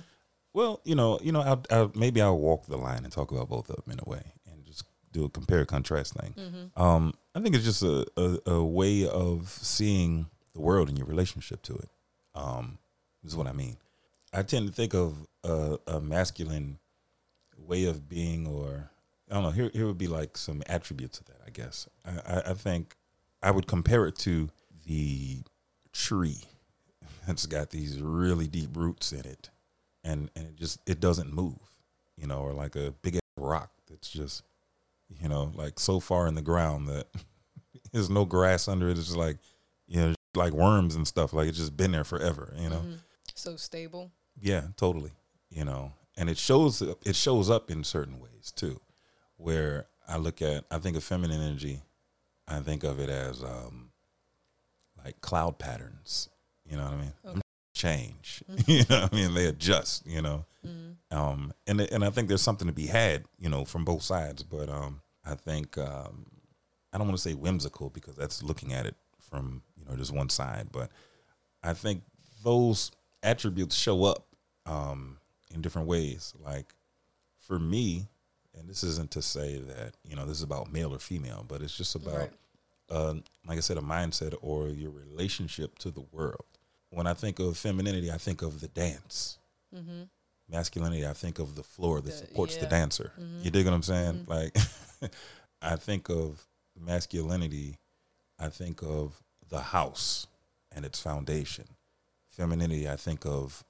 Well, 0.53 0.81
you 0.83 0.95
know, 0.95 1.19
you 1.21 1.31
know, 1.31 1.41
I'll, 1.41 1.63
I'll, 1.69 1.91
maybe 1.95 2.21
I'll 2.21 2.37
walk 2.37 2.65
the 2.65 2.77
line 2.77 3.03
and 3.03 3.11
talk 3.11 3.31
about 3.31 3.49
both 3.49 3.69
of 3.69 3.75
them 3.83 3.93
in 3.93 3.99
a 4.05 4.09
way, 4.09 4.33
and 4.51 4.65
just 4.65 4.83
do 5.11 5.25
a 5.25 5.29
compare 5.29 5.63
contrast 5.65 6.15
thing. 6.15 6.33
Mm-hmm. 6.37 6.81
Um, 6.81 7.13
I 7.35 7.39
think 7.39 7.55
it's 7.55 7.65
just 7.65 7.83
a, 7.83 8.05
a, 8.17 8.51
a 8.53 8.63
way 8.63 9.07
of 9.07 9.49
seeing 9.49 10.27
the 10.53 10.61
world 10.61 10.89
and 10.89 10.97
your 10.97 11.07
relationship 11.07 11.61
to 11.63 11.75
it. 11.75 11.89
Um, 12.35 12.79
is 13.23 13.35
what 13.35 13.47
I 13.47 13.51
mean. 13.51 13.77
I 14.33 14.43
tend 14.43 14.67
to 14.67 14.73
think 14.73 14.93
of 14.93 15.27
a, 15.43 15.77
a 15.87 15.99
masculine 15.99 16.79
way 17.57 17.85
of 17.85 18.07
being, 18.07 18.47
or 18.47 18.89
I 19.29 19.33
don't 19.35 19.43
know. 19.43 19.51
Here, 19.51 19.69
here 19.73 19.85
would 19.85 19.97
be 19.97 20.07
like 20.07 20.37
some 20.37 20.63
attributes 20.67 21.19
of 21.19 21.25
that. 21.25 21.41
I 21.45 21.49
guess 21.49 21.87
I, 22.05 22.35
I, 22.35 22.41
I 22.51 22.53
think 22.53 22.95
I 23.43 23.51
would 23.51 23.67
compare 23.67 24.05
it 24.07 24.15
to 24.19 24.49
the 24.85 25.41
tree 25.91 26.43
that's 27.29 27.45
got 27.45 27.69
these 27.69 28.01
really 28.01 28.47
deep 28.47 28.75
roots 28.75 29.11
in 29.11 29.25
it, 29.25 29.49
and 30.03 30.29
and 30.35 30.47
it 30.47 30.55
just 30.55 30.79
it 30.89 30.99
doesn't 30.99 31.31
move, 31.33 31.59
you 32.17 32.27
know, 32.27 32.39
or 32.39 32.53
like 32.53 32.75
a 32.75 32.91
big 33.01 33.19
rock 33.37 33.71
that's 33.87 34.09
just 34.09 34.43
you 35.21 35.27
know, 35.27 35.51
like 35.55 35.79
so 35.79 35.99
far 35.99 36.27
in 36.27 36.35
the 36.35 36.41
ground 36.41 36.87
that 36.87 37.07
there's 37.91 38.09
no 38.09 38.25
grass 38.25 38.67
under 38.67 38.89
it. 38.89 38.97
It's 38.97 39.05
just 39.07 39.17
like, 39.17 39.37
you 39.87 39.99
know, 39.99 40.13
like 40.35 40.53
worms 40.53 40.95
and 40.95 41.07
stuff. 41.07 41.33
Like 41.33 41.47
it's 41.47 41.57
just 41.57 41.75
been 41.75 41.91
there 41.91 42.03
forever, 42.03 42.53
you 42.57 42.69
know? 42.69 42.81
Mhm. 42.81 42.97
So 43.33 43.55
stable. 43.55 44.11
Yeah, 44.39 44.67
totally. 44.77 45.11
You 45.49 45.65
know, 45.65 45.93
and 46.15 46.29
it 46.29 46.37
shows 46.37 46.81
up, 46.81 46.99
it 47.05 47.15
shows 47.15 47.49
up 47.49 47.71
in 47.71 47.83
certain 47.83 48.19
ways 48.19 48.51
too, 48.55 48.79
where 49.37 49.87
I 50.07 50.17
look 50.17 50.41
at, 50.41 50.65
I 50.69 50.77
think 50.77 50.95
of 50.95 51.03
feminine 51.03 51.41
energy, 51.41 51.81
I 52.47 52.59
think 52.59 52.83
of 52.83 52.99
it 52.99 53.09
as 53.09 53.41
um, 53.43 53.89
like 55.03 55.21
cloud 55.21 55.57
patterns. 55.57 56.29
You 56.69 56.77
know 56.77 56.83
what 56.83 56.93
I 56.93 56.97
mean? 56.97 57.13
Okay. 57.25 57.41
Change. 57.73 58.43
you 58.67 58.83
know 58.89 59.01
what 59.01 59.13
I 59.13 59.15
mean? 59.15 59.33
They 59.33 59.45
adjust. 59.45 60.05
You 60.05 60.21
know, 60.21 60.45
Mm-hmm. 60.67 61.17
um, 61.17 61.53
and 61.67 61.79
and 61.81 62.03
I 62.03 62.09
think 62.09 62.27
there's 62.27 62.41
something 62.41 62.67
to 62.67 62.73
be 62.73 62.85
had, 62.87 63.23
you 63.39 63.47
know, 63.49 63.63
from 63.65 63.85
both 63.85 64.01
sides. 64.01 64.43
But 64.43 64.69
um, 64.69 65.01
I 65.25 65.35
think 65.35 65.77
um, 65.77 66.25
I 66.91 66.97
don't 66.97 67.07
want 67.07 67.17
to 67.17 67.23
say 67.23 67.33
whimsical 67.33 67.89
because 67.89 68.15
that's 68.15 68.43
looking 68.43 68.73
at 68.73 68.85
it 68.85 68.95
from 69.19 69.61
you 69.77 69.85
know 69.85 69.95
just 69.95 70.11
one 70.13 70.27
side. 70.29 70.67
But 70.71 70.91
I 71.63 71.73
think 71.73 72.03
those 72.43 72.91
attributes 73.23 73.75
show 73.77 74.03
up 74.03 74.25
um, 74.65 75.17
in 75.53 75.61
different 75.61 75.87
ways. 75.87 76.33
Like 76.43 76.73
for 77.39 77.57
me, 77.57 78.09
and 78.57 78.67
this 78.69 78.83
isn't 78.83 79.11
to 79.11 79.21
say 79.21 79.59
that 79.59 79.93
you 80.03 80.17
know 80.17 80.25
this 80.25 80.37
is 80.37 80.43
about 80.43 80.71
male 80.73 80.93
or 80.93 80.99
female, 80.99 81.45
but 81.47 81.61
it's 81.61 81.77
just 81.77 81.95
about 81.95 82.17
Right. 82.17 82.31
uh, 82.91 83.13
like 83.47 83.57
I 83.57 83.61
said, 83.61 83.77
a 83.77 83.81
mindset 83.81 84.35
or 84.41 84.67
your 84.67 84.91
relationship 84.91 85.79
to 85.79 85.89
the 85.91 86.03
world. 86.11 86.43
When 86.91 87.07
I 87.07 87.13
think 87.13 87.39
of 87.39 87.57
femininity, 87.57 88.11
I 88.11 88.17
think 88.17 88.41
of 88.41 88.61
the 88.61 88.67
dance 88.67 89.37
Mm-hmm. 89.75 90.03
masculinity, 90.49 91.05
I 91.05 91.13
think 91.13 91.37
of 91.37 91.53
the 91.55 91.61
floor 91.63 92.01
that 92.01 92.09
The- 92.09 92.17
supports 92.17 92.55
the 92.55 92.63
yeah. 92.63 92.69
dancer. 92.69 93.11
Mhm. 93.19 93.45
You 93.45 93.51
dig 93.51 93.65
what 93.65 93.73
I'm 93.75 93.83
saying? 93.83 94.25
Like, 94.27 94.57
I 95.61 95.75
think 95.75 96.09
of 96.09 96.43
masculinity, 96.75 97.77
I 98.39 98.49
think 98.49 98.81
of 98.81 99.21
the 99.49 99.61
house 99.61 100.25
and 100.71 100.85
its 100.85 100.99
foundation. 100.99 101.65
Femininity, 102.29 102.89
I 102.89 102.95
think 102.95 103.25
of 103.25 103.63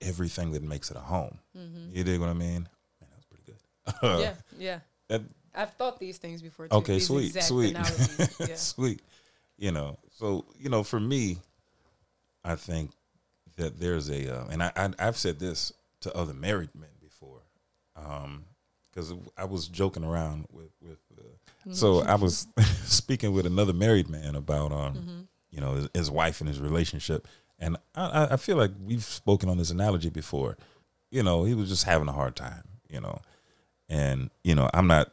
everything 0.00 0.52
that 0.52 0.62
makes 0.62 0.90
it 0.90 0.96
a 0.96 1.00
home. 1.00 1.38
Mm-hmm. 1.56 1.94
You 1.96 2.04
dig 2.04 2.20
what 2.20 2.30
I 2.30 2.34
mean? 2.34 2.66
Man, 3.00 3.10
that 3.10 3.16
was 3.16 3.26
pretty 3.26 3.44
good. 3.44 4.20
yeah, 4.20 4.34
yeah. 4.58 4.78
That, 5.08 5.22
I've 5.54 5.74
thought 5.74 5.98
these 5.98 6.16
things 6.16 6.40
before. 6.40 6.66
Too. 6.68 6.76
okay, 6.76 6.98
sweet, 6.98 7.34
sweet. 7.42 7.74
Yeah. 7.74 8.54
sweet. 8.56 9.02
You 9.58 9.70
know, 9.72 9.98
so 10.18 10.46
you 10.58 10.70
know, 10.70 10.82
for 10.82 10.98
me, 10.98 11.38
I 12.44 12.56
think 12.56 12.90
that 13.56 13.78
there's 13.78 14.08
a, 14.10 14.34
uh, 14.34 14.46
and 14.50 14.62
I, 14.62 14.72
I 14.76 14.90
I've 14.98 15.16
said 15.16 15.38
this 15.38 15.72
to 16.00 16.14
other 16.16 16.34
married 16.34 16.74
men 16.74 16.88
before, 17.00 17.42
because 17.94 19.14
I 19.36 19.44
was 19.44 19.68
joking 19.68 20.04
around 20.04 20.46
with 20.52 20.70
with. 20.80 20.98
Uh, 21.16 21.72
so 21.72 22.02
I 22.02 22.16
was 22.16 22.46
speaking 22.84 23.32
with 23.32 23.46
another 23.46 23.72
married 23.72 24.08
man 24.08 24.34
about 24.34 24.72
um, 24.72 24.94
Mm-hmm. 24.94 25.20
you 25.50 25.60
know, 25.60 25.74
his, 25.74 25.88
his 25.94 26.10
wife 26.10 26.40
and 26.40 26.48
his 26.48 26.58
relationship, 26.60 27.28
and 27.58 27.76
I, 27.94 28.06
I- 28.06 28.32
I 28.32 28.36
feel 28.36 28.56
like 28.56 28.72
we've 28.84 29.04
spoken 29.04 29.48
on 29.48 29.58
this 29.58 29.70
analogy 29.70 30.10
before. 30.10 30.56
You 31.10 31.22
know, 31.22 31.44
he 31.44 31.54
was 31.54 31.68
just 31.68 31.84
having 31.84 32.08
a 32.08 32.12
hard 32.12 32.34
time. 32.36 32.64
You 32.88 33.00
know, 33.00 33.20
and 33.88 34.30
you 34.44 34.54
know, 34.54 34.68
I'm 34.74 34.86
not. 34.86 35.12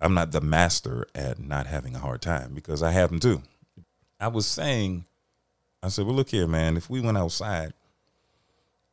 I'm 0.00 0.14
not 0.14 0.32
the 0.32 0.40
master 0.40 1.06
at 1.14 1.38
not 1.38 1.68
having 1.68 1.94
a 1.94 2.00
hard 2.00 2.20
time 2.22 2.54
because 2.54 2.82
I 2.82 2.90
have 2.90 3.10
them 3.10 3.20
too. 3.20 3.40
I 4.18 4.26
was 4.28 4.46
saying, 4.46 5.04
I 5.82 5.88
said, 5.88 6.06
well, 6.06 6.14
look 6.14 6.30
here, 6.30 6.46
man. 6.46 6.76
If 6.76 6.90
we 6.90 7.00
went 7.00 7.18
outside 7.18 7.74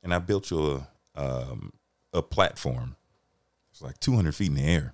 and 0.03 0.13
I 0.13 0.19
built 0.19 0.51
you 0.51 0.83
a 1.15 1.21
um, 1.21 1.73
a 2.13 2.21
platform, 2.21 2.95
it's 3.71 3.81
like 3.81 3.99
200 3.99 4.33
feet 4.35 4.49
in 4.49 4.55
the 4.55 4.63
air, 4.65 4.93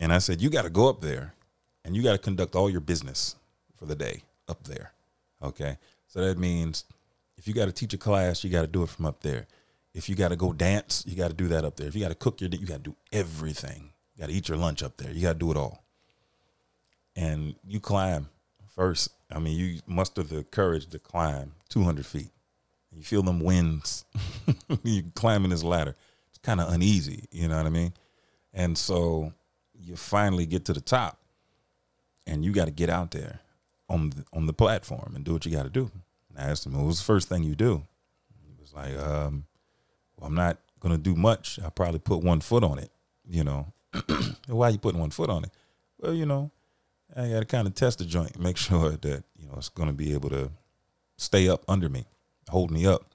and 0.00 0.12
I 0.12 0.18
said, 0.18 0.42
you 0.42 0.50
got 0.50 0.62
to 0.62 0.70
go 0.70 0.88
up 0.88 1.00
there 1.00 1.34
and 1.84 1.96
you 1.96 2.02
got 2.02 2.12
to 2.12 2.18
conduct 2.18 2.56
all 2.56 2.70
your 2.70 2.80
business 2.80 3.36
for 3.76 3.86
the 3.86 3.94
day 3.96 4.22
up 4.48 4.64
there. 4.64 4.92
Okay, 5.42 5.78
so 6.08 6.20
that 6.24 6.38
means 6.38 6.84
If 7.36 7.48
you 7.48 7.54
got 7.54 7.66
to 7.66 7.72
teach 7.72 7.94
a 7.94 7.98
class, 7.98 8.44
you 8.44 8.50
got 8.50 8.62
to 8.62 8.66
do 8.68 8.82
it 8.82 8.88
from 8.88 9.06
up 9.06 9.20
there. 9.22 9.46
If 9.94 10.08
you 10.08 10.14
got 10.16 10.28
to 10.30 10.36
go 10.36 10.52
dance, 10.52 11.04
you 11.06 11.16
got 11.16 11.28
to 11.28 11.34
do 11.34 11.48
that 11.48 11.64
up 11.64 11.76
there. 11.76 11.86
If 11.88 11.94
you 11.94 12.00
got 12.02 12.08
to 12.08 12.14
cook 12.14 12.40
your, 12.40 12.50
you 12.50 12.66
got 12.66 12.78
to 12.84 12.90
do 12.90 12.96
everything. 13.12 13.92
You 14.14 14.20
got 14.22 14.28
to 14.28 14.34
eat 14.34 14.48
your 14.48 14.58
lunch 14.58 14.82
up 14.82 14.96
there. 14.96 15.12
You 15.12 15.22
got 15.22 15.34
to 15.34 15.38
do 15.38 15.50
it 15.50 15.56
all. 15.56 15.84
And 17.16 17.54
you 17.66 17.80
climb 17.80 18.28
first. 18.74 19.10
I 19.34 19.38
mean, 19.40 19.58
you 19.58 19.80
muster 19.86 20.22
the 20.22 20.44
courage 20.44 20.86
to 20.88 20.98
climb 20.98 21.52
200 21.68 22.06
feet. 22.06 22.30
You 22.92 23.02
feel 23.02 23.22
them 23.22 23.40
winds. 23.40 24.04
you 24.84 25.04
climbing 25.14 25.50
this 25.50 25.64
ladder. 25.64 25.96
It's 26.28 26.38
kind 26.38 26.60
of 26.60 26.72
uneasy. 26.72 27.24
You 27.32 27.48
know 27.48 27.56
what 27.56 27.66
I 27.66 27.70
mean? 27.70 27.92
And 28.52 28.78
so 28.78 29.32
you 29.74 29.96
finally 29.96 30.46
get 30.46 30.64
to 30.66 30.72
the 30.72 30.80
top, 30.80 31.18
and 32.26 32.44
you 32.44 32.52
got 32.52 32.66
to 32.66 32.70
get 32.70 32.88
out 32.88 33.10
there 33.10 33.40
on 33.88 34.10
the, 34.10 34.24
on 34.32 34.46
the 34.46 34.52
platform 34.52 35.12
and 35.16 35.24
do 35.24 35.32
what 35.32 35.44
you 35.44 35.52
got 35.52 35.64
to 35.64 35.70
do. 35.70 35.90
And 36.30 36.38
I 36.38 36.50
asked 36.50 36.64
him, 36.64 36.74
"What 36.74 36.86
was 36.86 36.98
the 36.98 37.04
first 37.04 37.28
thing 37.28 37.42
you 37.42 37.56
do?" 37.56 37.82
He 38.46 38.54
was 38.60 38.72
like, 38.72 38.96
um, 38.96 39.44
"Well, 40.16 40.28
I'm 40.28 40.34
not 40.34 40.58
gonna 40.78 40.98
do 40.98 41.16
much. 41.16 41.58
I 41.64 41.70
probably 41.70 41.98
put 41.98 42.22
one 42.22 42.40
foot 42.40 42.62
on 42.62 42.78
it. 42.78 42.90
You 43.28 43.42
know, 43.44 43.72
why 44.46 44.68
are 44.68 44.70
you 44.70 44.78
putting 44.78 45.00
one 45.00 45.10
foot 45.10 45.30
on 45.30 45.44
it? 45.44 45.50
Well, 45.98 46.14
you 46.14 46.26
know, 46.26 46.50
I 47.16 47.28
got 47.28 47.40
to 47.40 47.44
kind 47.44 47.66
of 47.66 47.74
test 47.74 47.98
the 47.98 48.04
joint, 48.04 48.38
make 48.38 48.56
sure 48.68 48.90
that 48.90 49.24
you 49.38 49.46
know 49.46 49.54
it's 49.56 49.68
gonna 49.68 49.92
be 49.92 50.12
able 50.14 50.30
to 50.30 50.50
stay 51.16 51.48
up 51.48 51.64
under 51.68 51.88
me, 51.88 52.06
hold 52.48 52.70
me 52.70 52.86
up. 52.86 53.14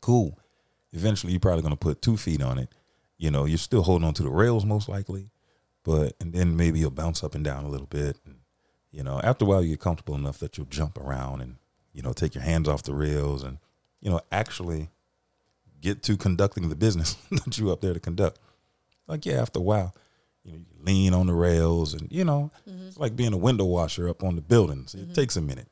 Cool. 0.00 0.38
Eventually, 0.92 1.32
you're 1.32 1.40
probably 1.40 1.62
gonna 1.62 1.76
put 1.76 2.02
two 2.02 2.16
feet 2.16 2.42
on 2.42 2.58
it. 2.58 2.68
You 3.18 3.30
know, 3.30 3.44
you're 3.44 3.58
still 3.58 3.82
holding 3.82 4.06
on 4.06 4.14
to 4.14 4.22
the 4.22 4.30
rails 4.30 4.64
most 4.64 4.88
likely, 4.88 5.30
but 5.84 6.14
and 6.20 6.32
then 6.32 6.56
maybe 6.56 6.80
you'll 6.80 6.90
bounce 6.90 7.22
up 7.22 7.34
and 7.34 7.44
down 7.44 7.64
a 7.64 7.68
little 7.68 7.86
bit. 7.86 8.18
And, 8.26 8.36
you 8.90 9.02
know, 9.02 9.20
after 9.22 9.44
a 9.44 9.48
while, 9.48 9.62
you 9.62 9.70
get 9.70 9.80
comfortable 9.80 10.14
enough 10.16 10.38
that 10.38 10.58
you'll 10.58 10.66
jump 10.66 10.98
around 10.98 11.40
and 11.40 11.56
you 11.92 12.02
know 12.02 12.12
take 12.12 12.34
your 12.34 12.44
hands 12.44 12.68
off 12.68 12.82
the 12.82 12.94
rails 12.94 13.42
and 13.42 13.58
you 14.00 14.10
know 14.10 14.20
actually 14.32 14.90
get 15.80 16.02
to 16.04 16.16
conducting 16.16 16.68
the 16.68 16.76
business 16.76 17.14
that 17.30 17.58
you 17.58 17.70
up 17.70 17.80
there 17.80 17.94
to 17.94 18.00
conduct. 18.00 18.38
Like 19.06 19.24
yeah, 19.24 19.40
after 19.40 19.58
a 19.58 19.62
while, 19.62 19.94
you 20.44 20.52
know, 20.52 20.58
you 20.58 20.84
lean 20.84 21.14
on 21.14 21.26
the 21.26 21.34
rails 21.34 21.94
and 21.94 22.10
you 22.10 22.24
know, 22.24 22.50
mm-hmm. 22.68 22.86
it's 22.86 22.98
like 22.98 23.16
being 23.16 23.32
a 23.32 23.38
window 23.38 23.64
washer 23.64 24.08
up 24.08 24.22
on 24.22 24.36
the 24.36 24.42
buildings. 24.42 24.94
It 24.94 25.02
mm-hmm. 25.02 25.12
takes 25.12 25.36
a 25.36 25.40
minute. 25.40 25.68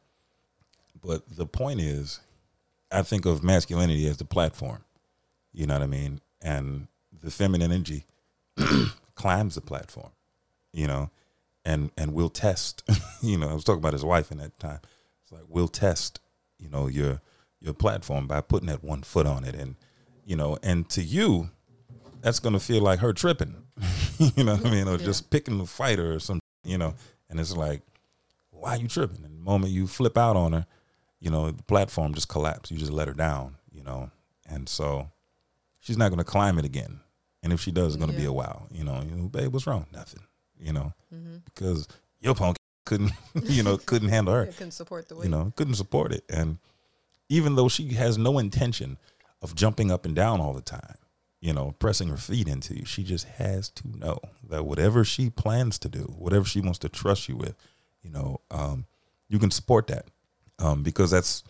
But 1.03 1.23
the 1.37 1.47
point 1.47 1.81
is, 1.81 2.21
I 2.93 3.03
think 3.03 3.27
of 3.27 3.43
masculinity 3.43 4.07
as 4.07 4.19
the 4.19 4.25
platform. 4.25 4.85
You 5.53 5.67
know 5.67 5.75
what 5.75 5.83
I 5.83 5.87
mean? 5.87 6.21
And 6.43 6.89
the 7.21 7.31
feminine 7.31 7.73
energy 7.73 8.05
climbs 9.15 9.55
the 9.55 9.61
platform, 9.61 10.11
you 10.73 10.87
know, 10.87 11.11
and 11.65 11.91
and 11.97 12.15
we'll 12.15 12.31
test. 12.31 12.83
you 13.23 13.39
know, 13.39 13.49
I 13.49 13.55
was 13.55 13.65
talking 13.65 13.81
about 13.81 13.93
his 13.93 14.05
wife 14.05 14.31
in 14.31 14.39
that 14.39 14.59
time. 14.59 14.81
It's 15.23 15.33
like 15.33 15.43
we'll 15.49 15.69
test, 15.69 16.21
you 16.59 16.69
know, 16.69 16.87
your 16.87 17.21
your 17.61 17.75
platform 17.75 18.27
by 18.27 18.41
putting 18.41 18.69
that 18.69 18.85
one 18.85 19.03
foot 19.03 19.27
on 19.27 19.45
it, 19.45 19.55
and 19.55 19.77
you 20.25 20.37
know, 20.37 20.59
and 20.63 20.89
to 20.91 21.03
you, 21.03 21.51
that's 22.21 22.39
gonna 22.39 22.61
feel 22.61 22.83
like 22.83 23.01
her 23.01 23.13
tripping. 23.13 23.57
you 24.37 24.45
know 24.45 24.55
what 24.55 24.67
I 24.67 24.71
mean? 24.71 24.87
Or 24.87 24.99
just 24.99 25.31
picking 25.31 25.57
the 25.57 25.67
fighter 25.67 26.13
or 26.13 26.19
some, 26.19 26.41
you 26.63 26.77
know, 26.77 26.95
and 27.31 27.41
it's 27.41 27.57
like, 27.57 27.81
why 28.51 28.75
you 28.75 28.87
tripping? 28.87 29.25
And 29.25 29.35
the 29.35 29.43
moment 29.43 29.73
you 29.73 29.87
flip 29.87 30.19
out 30.19 30.37
on 30.37 30.53
her, 30.53 30.67
you 31.21 31.31
know, 31.31 31.51
the 31.51 31.63
platform 31.63 32.13
just 32.13 32.29
collapsed. 32.29 32.71
You 32.71 32.79
just 32.79 32.93
let 32.93 33.09
her 33.09 33.15
down, 33.15 33.57
you 33.73 33.83
know, 33.83 34.11
and 34.49 34.69
so 34.69 35.11
she's 35.79 35.97
not 35.97 36.11
gonna 36.11 36.25
climb 36.25 36.59
it 36.59 36.67
again. 36.67 37.01
And 37.43 37.53
if 37.53 37.61
she 37.61 37.71
does, 37.71 37.95
it's 37.95 38.05
gonna 38.05 38.17
be 38.17 38.27
a 38.27 38.33
while. 38.33 38.67
You 38.71 38.85
know, 38.85 39.03
you 39.03 39.15
know, 39.15 39.29
babe, 39.29 39.53
what's 39.53 39.67
wrong? 39.67 39.87
Nothing. 39.93 40.23
You 40.59 40.75
know, 40.75 40.93
mm-hmm. 41.15 41.37
because 41.47 41.89
your 42.21 42.35
punk 42.35 42.57
couldn't, 42.85 43.13
you 43.45 43.63
know, 43.63 43.79
couldn't 43.79 44.11
handle 44.11 44.35
her 44.35 44.47
couldn't 44.47 44.73
support 44.73 45.09
the 45.09 45.17
weight. 45.17 45.25
you 45.25 45.31
know, 45.31 45.53
couldn't 45.57 45.75
support 45.75 46.13
it. 46.13 46.25
And 46.29 46.59
even 47.31 47.55
though 47.55 47.69
she 47.69 47.95
has 47.95 48.19
no 48.19 48.39
intention 48.39 48.99
of 49.41 49.55
jumping 49.55 49.91
up 49.91 50.05
and 50.05 50.15
down 50.15 50.41
all 50.41 50.53
the 50.53 50.61
time, 50.61 50.97
you 51.41 51.53
know, 51.53 51.75
pressing 51.79 52.09
her 52.09 52.17
feet 52.17 52.49
into 52.49 52.77
you, 52.77 52.85
she 52.85 53.03
just 53.03 53.27
has 53.27 53.71
to 53.71 53.99
know 53.99 54.19
that 54.49 54.65
whatever 54.65 55.05
she 55.05 55.31
plans 55.31 55.79
to 55.79 55.89
do, 55.89 56.15
whatever 56.19 56.45
she 56.45 56.61
wants 56.61 56.79
to 56.81 56.89
trust 56.89 57.29
you 57.29 57.37
with, 57.37 57.55
you 58.03 58.11
know, 58.11 58.41
um, 58.51 58.87
you 59.29 59.39
can 59.39 59.51
support 59.51 59.87
that 59.87 60.07
um, 60.59 60.83
because 60.83 61.11
that's 61.11 61.43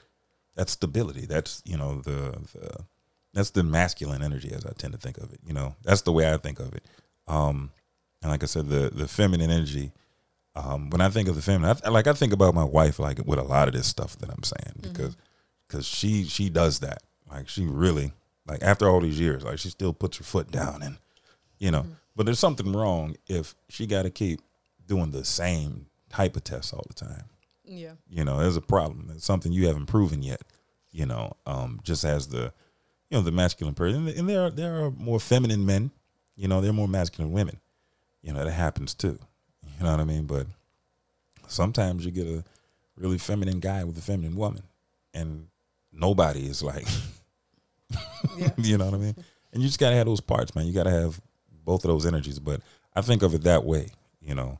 that's 0.56 0.72
stability. 0.72 1.26
That's 1.26 1.62
you 1.64 1.76
know 1.76 2.00
the, 2.02 2.38
the 2.52 2.84
that's 3.32 3.50
the 3.50 3.62
masculine 3.62 4.22
energy 4.22 4.52
as 4.52 4.64
I 4.64 4.72
tend 4.72 4.92
to 4.92 4.98
think 4.98 5.18
of 5.18 5.32
it. 5.32 5.40
You 5.44 5.54
know, 5.54 5.74
that's 5.82 6.02
the 6.02 6.12
way 6.12 6.32
I 6.32 6.36
think 6.36 6.60
of 6.60 6.74
it. 6.74 6.84
Um, 7.26 7.70
and 8.22 8.30
like 8.30 8.42
I 8.42 8.46
said, 8.46 8.68
the 8.68 8.90
the 8.92 9.08
feminine 9.08 9.50
energy 9.50 9.92
um, 10.54 10.90
when 10.90 11.00
I 11.00 11.08
think 11.08 11.28
of 11.28 11.36
the 11.36 11.42
feminine, 11.42 11.76
I, 11.84 11.88
like 11.88 12.06
I 12.06 12.12
think 12.12 12.32
about 12.32 12.54
my 12.54 12.64
wife, 12.64 12.98
like 12.98 13.24
with 13.24 13.38
a 13.38 13.44
lot 13.44 13.68
of 13.68 13.74
this 13.74 13.86
stuff 13.86 14.16
that 14.18 14.30
I'm 14.30 14.42
saying, 14.42 14.76
because 14.82 15.16
because 15.66 15.86
she 15.86 16.24
she 16.24 16.50
does 16.50 16.80
that, 16.80 17.02
like 17.30 17.48
she 17.48 17.64
really 17.64 18.12
like 18.46 18.62
after 18.62 18.88
all 18.88 19.00
these 19.00 19.20
years, 19.20 19.44
like 19.44 19.58
she 19.58 19.68
still 19.68 19.92
puts 19.92 20.18
her 20.18 20.24
foot 20.24 20.50
down, 20.50 20.82
and 20.82 20.98
you 21.58 21.70
know, 21.70 21.86
but 22.16 22.26
there's 22.26 22.38
something 22.38 22.72
wrong 22.72 23.16
if 23.28 23.54
she 23.68 23.86
got 23.86 24.02
to 24.02 24.10
keep 24.10 24.40
doing 24.86 25.10
the 25.10 25.24
same 25.24 25.86
type 26.08 26.36
of 26.36 26.44
tests 26.44 26.72
all 26.72 26.84
the 26.88 26.94
time. 26.94 27.24
Yeah. 27.64 27.92
You 28.08 28.24
know, 28.24 28.40
there's 28.40 28.56
a 28.56 28.60
problem. 28.60 29.10
It's 29.14 29.24
something 29.24 29.52
you 29.52 29.68
haven't 29.68 29.86
proven 29.86 30.22
yet. 30.22 30.42
You 30.90 31.06
know, 31.06 31.36
um, 31.46 31.80
just 31.84 32.04
as 32.04 32.28
the 32.28 32.52
you 33.08 33.16
know 33.16 33.22
the 33.22 33.30
masculine 33.30 33.74
person, 33.74 34.08
and 34.08 34.28
there 34.28 34.42
are 34.42 34.50
there 34.50 34.84
are 34.84 34.90
more 34.90 35.20
feminine 35.20 35.64
men. 35.64 35.92
You 36.34 36.48
know, 36.48 36.60
there 36.60 36.70
are 36.70 36.74
more 36.74 36.88
masculine 36.88 37.32
women. 37.32 37.60
You 38.22 38.32
know, 38.32 38.44
that 38.44 38.50
happens 38.50 38.94
too. 38.94 39.18
You 39.78 39.84
know 39.84 39.92
what 39.92 40.00
I 40.00 40.04
mean? 40.04 40.26
But 40.26 40.46
sometimes 41.46 42.04
you 42.04 42.10
get 42.10 42.26
a 42.26 42.44
really 42.96 43.18
feminine 43.18 43.60
guy 43.60 43.84
with 43.84 43.96
a 43.98 44.02
feminine 44.02 44.36
woman, 44.36 44.62
and 45.14 45.46
nobody 45.92 46.46
is 46.46 46.62
like, 46.62 46.86
Yeah. 48.36 48.50
you 48.58 48.78
know 48.78 48.86
what 48.86 48.94
I 48.94 48.98
mean? 48.98 49.14
And 49.52 49.62
you 49.62 49.68
just 49.68 49.80
gotta 49.80 49.96
have 49.96 50.06
those 50.06 50.20
parts, 50.20 50.54
man. 50.54 50.66
You 50.66 50.72
gotta 50.72 50.90
have 50.90 51.20
both 51.64 51.84
of 51.84 51.88
those 51.90 52.06
energies. 52.06 52.38
But 52.38 52.60
I 52.94 53.02
think 53.02 53.22
of 53.22 53.34
it 53.34 53.42
that 53.42 53.64
way, 53.64 53.88
you 54.20 54.34
know. 54.34 54.58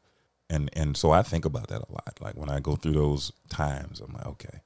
And 0.49 0.69
and 0.73 0.97
so 0.97 1.11
I 1.12 1.23
think 1.23 1.45
about 1.45 1.69
that 1.69 1.83
a 1.83 1.93
lot. 1.93 2.19
Like 2.21 2.37
when 2.37 2.49
I 2.49 2.59
go 2.61 2.75
through 2.77 2.93
those 2.95 3.33
times, 3.49 4.01
I'm 4.01 4.12
like, 4.12 4.27
okay, 4.27 4.61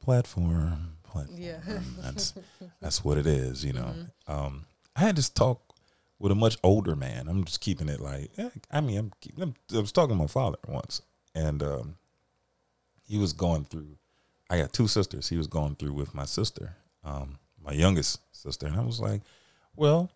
platform, 0.00 0.96
platform. 1.02 1.40
Yeah. 1.40 1.60
that's 2.00 2.34
that's 2.80 3.04
what 3.04 3.18
it 3.18 3.26
is, 3.26 3.64
you 3.64 3.72
know. 3.72 3.94
Um, 4.26 4.66
I 4.94 5.00
had 5.00 5.16
this 5.16 5.30
talk 5.30 5.62
with 6.18 6.32
a 6.32 6.34
much 6.34 6.58
older 6.62 6.94
man. 6.94 7.28
I'm 7.28 7.44
just 7.44 7.60
keeping 7.60 7.88
it 7.88 8.00
like, 8.00 8.30
eh, 8.36 8.50
I 8.70 8.80
mean, 8.82 8.98
I'm, 8.98 9.12
I'm 9.40 9.54
I 9.74 9.80
was 9.80 9.92
talking 9.92 10.14
to 10.16 10.22
my 10.22 10.26
father 10.26 10.58
once, 10.68 11.00
and 11.34 11.62
um, 11.62 11.96
he 13.06 13.16
was 13.18 13.32
going 13.32 13.64
through. 13.64 13.96
I 14.50 14.58
got 14.58 14.72
two 14.72 14.88
sisters. 14.88 15.28
He 15.28 15.36
was 15.38 15.46
going 15.46 15.76
through 15.76 15.94
with 15.94 16.14
my 16.14 16.24
sister, 16.26 16.76
um, 17.04 17.38
my 17.70 17.76
youngest 17.76 18.20
sister, 18.32 18.66
and 18.66 18.76
I 18.76 18.80
was 18.80 18.98
like, 18.98 19.22
well, 19.76 20.10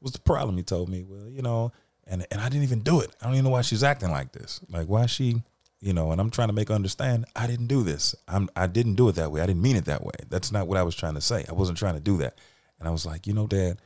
what's 0.00 0.16
the 0.16 0.22
problem? 0.22 0.56
He 0.56 0.64
told 0.64 0.88
me, 0.88 1.04
well, 1.08 1.28
you 1.28 1.40
know, 1.40 1.72
and 2.06 2.26
and 2.32 2.40
I 2.40 2.48
didn't 2.48 2.64
even 2.64 2.80
do 2.80 3.00
it. 3.00 3.14
I 3.20 3.26
don't 3.26 3.34
even 3.34 3.44
know 3.44 3.50
why 3.50 3.62
she's 3.62 3.84
acting 3.84 4.10
like 4.10 4.32
this. 4.32 4.60
Like 4.68 4.88
why 4.88 5.06
she, 5.06 5.42
you 5.80 5.92
know, 5.92 6.10
and 6.10 6.20
I'm 6.20 6.30
trying 6.30 6.48
to 6.48 6.54
make 6.54 6.68
her 6.68 6.74
understand 6.74 7.26
I 7.36 7.46
didn't 7.46 7.68
do 7.68 7.84
this. 7.84 8.16
I'm 8.26 8.48
I 8.56 8.66
didn't 8.66 8.96
do 8.96 9.08
it 9.08 9.14
that 9.14 9.30
way. 9.30 9.40
I 9.40 9.46
didn't 9.46 9.62
mean 9.62 9.76
it 9.76 9.84
that 9.84 10.04
way. 10.04 10.16
That's 10.28 10.50
not 10.50 10.66
what 10.66 10.78
I 10.78 10.82
was 10.82 10.96
trying 10.96 11.14
to 11.14 11.20
say. 11.20 11.44
I 11.48 11.52
wasn't 11.52 11.78
trying 11.78 11.94
to 11.94 12.00
do 12.00 12.16
that. 12.18 12.36
And 12.80 12.88
I 12.88 12.90
was 12.90 13.06
like, 13.06 13.26
you 13.28 13.34
know, 13.34 13.46
Dad, 13.46 13.78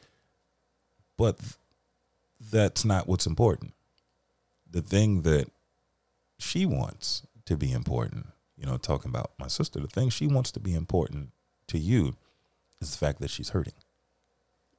but 1.18 1.38
that's 2.50 2.86
not 2.86 3.06
what's 3.06 3.26
important. 3.26 3.74
The 4.70 4.82
thing 4.82 5.22
that 5.22 5.50
she 6.38 6.64
wants 6.64 7.26
to 7.44 7.56
be 7.56 7.70
important, 7.72 8.28
you 8.56 8.64
know, 8.64 8.78
talking 8.78 9.10
about 9.10 9.32
my 9.38 9.48
sister, 9.48 9.78
the 9.78 9.88
thing 9.88 10.08
she 10.08 10.26
wants 10.26 10.50
to 10.52 10.60
be 10.60 10.74
important 10.74 11.30
to 11.68 11.78
you 11.78 12.16
is 12.82 12.90
the 12.92 12.98
fact 12.98 13.20
that 13.20 13.30
she's 13.30 13.50
hurting 13.50 13.74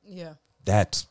Yeah. 0.03 0.33
that's 0.65 1.07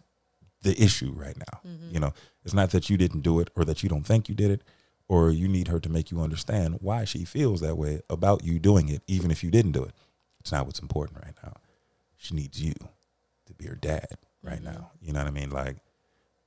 the 0.62 0.80
issue 0.80 1.12
right 1.14 1.36
now. 1.36 1.60
Mm-hmm. 1.66 1.94
You 1.94 2.00
know, 2.00 2.12
it's 2.44 2.54
not 2.54 2.70
that 2.70 2.88
you 2.88 2.96
didn't 2.96 3.22
do 3.22 3.40
it 3.40 3.50
or 3.56 3.64
that 3.64 3.82
you 3.82 3.88
don't 3.88 4.04
think 4.04 4.28
you 4.28 4.34
did 4.34 4.50
it 4.50 4.62
or 5.08 5.30
you 5.30 5.48
need 5.48 5.68
her 5.68 5.80
to 5.80 5.88
make 5.88 6.10
you 6.10 6.20
understand 6.20 6.78
why 6.80 7.04
she 7.04 7.24
feels 7.24 7.60
that 7.60 7.76
way 7.76 8.00
about 8.08 8.44
you 8.44 8.58
doing 8.58 8.88
it, 8.88 9.02
even 9.06 9.30
if 9.30 9.42
you 9.42 9.50
didn't 9.50 9.72
do 9.72 9.82
it. 9.82 9.92
It's 10.40 10.52
not 10.52 10.66
what's 10.66 10.78
important 10.78 11.18
right 11.24 11.34
now. 11.42 11.54
She 12.16 12.34
needs 12.34 12.62
you 12.62 12.74
to 13.46 13.54
be 13.54 13.66
her 13.66 13.74
dad 13.74 14.06
right 14.42 14.62
mm-hmm. 14.62 14.72
now. 14.72 14.92
You 15.00 15.12
know 15.12 15.20
what 15.20 15.28
I 15.28 15.32
mean? 15.32 15.50
Like 15.50 15.76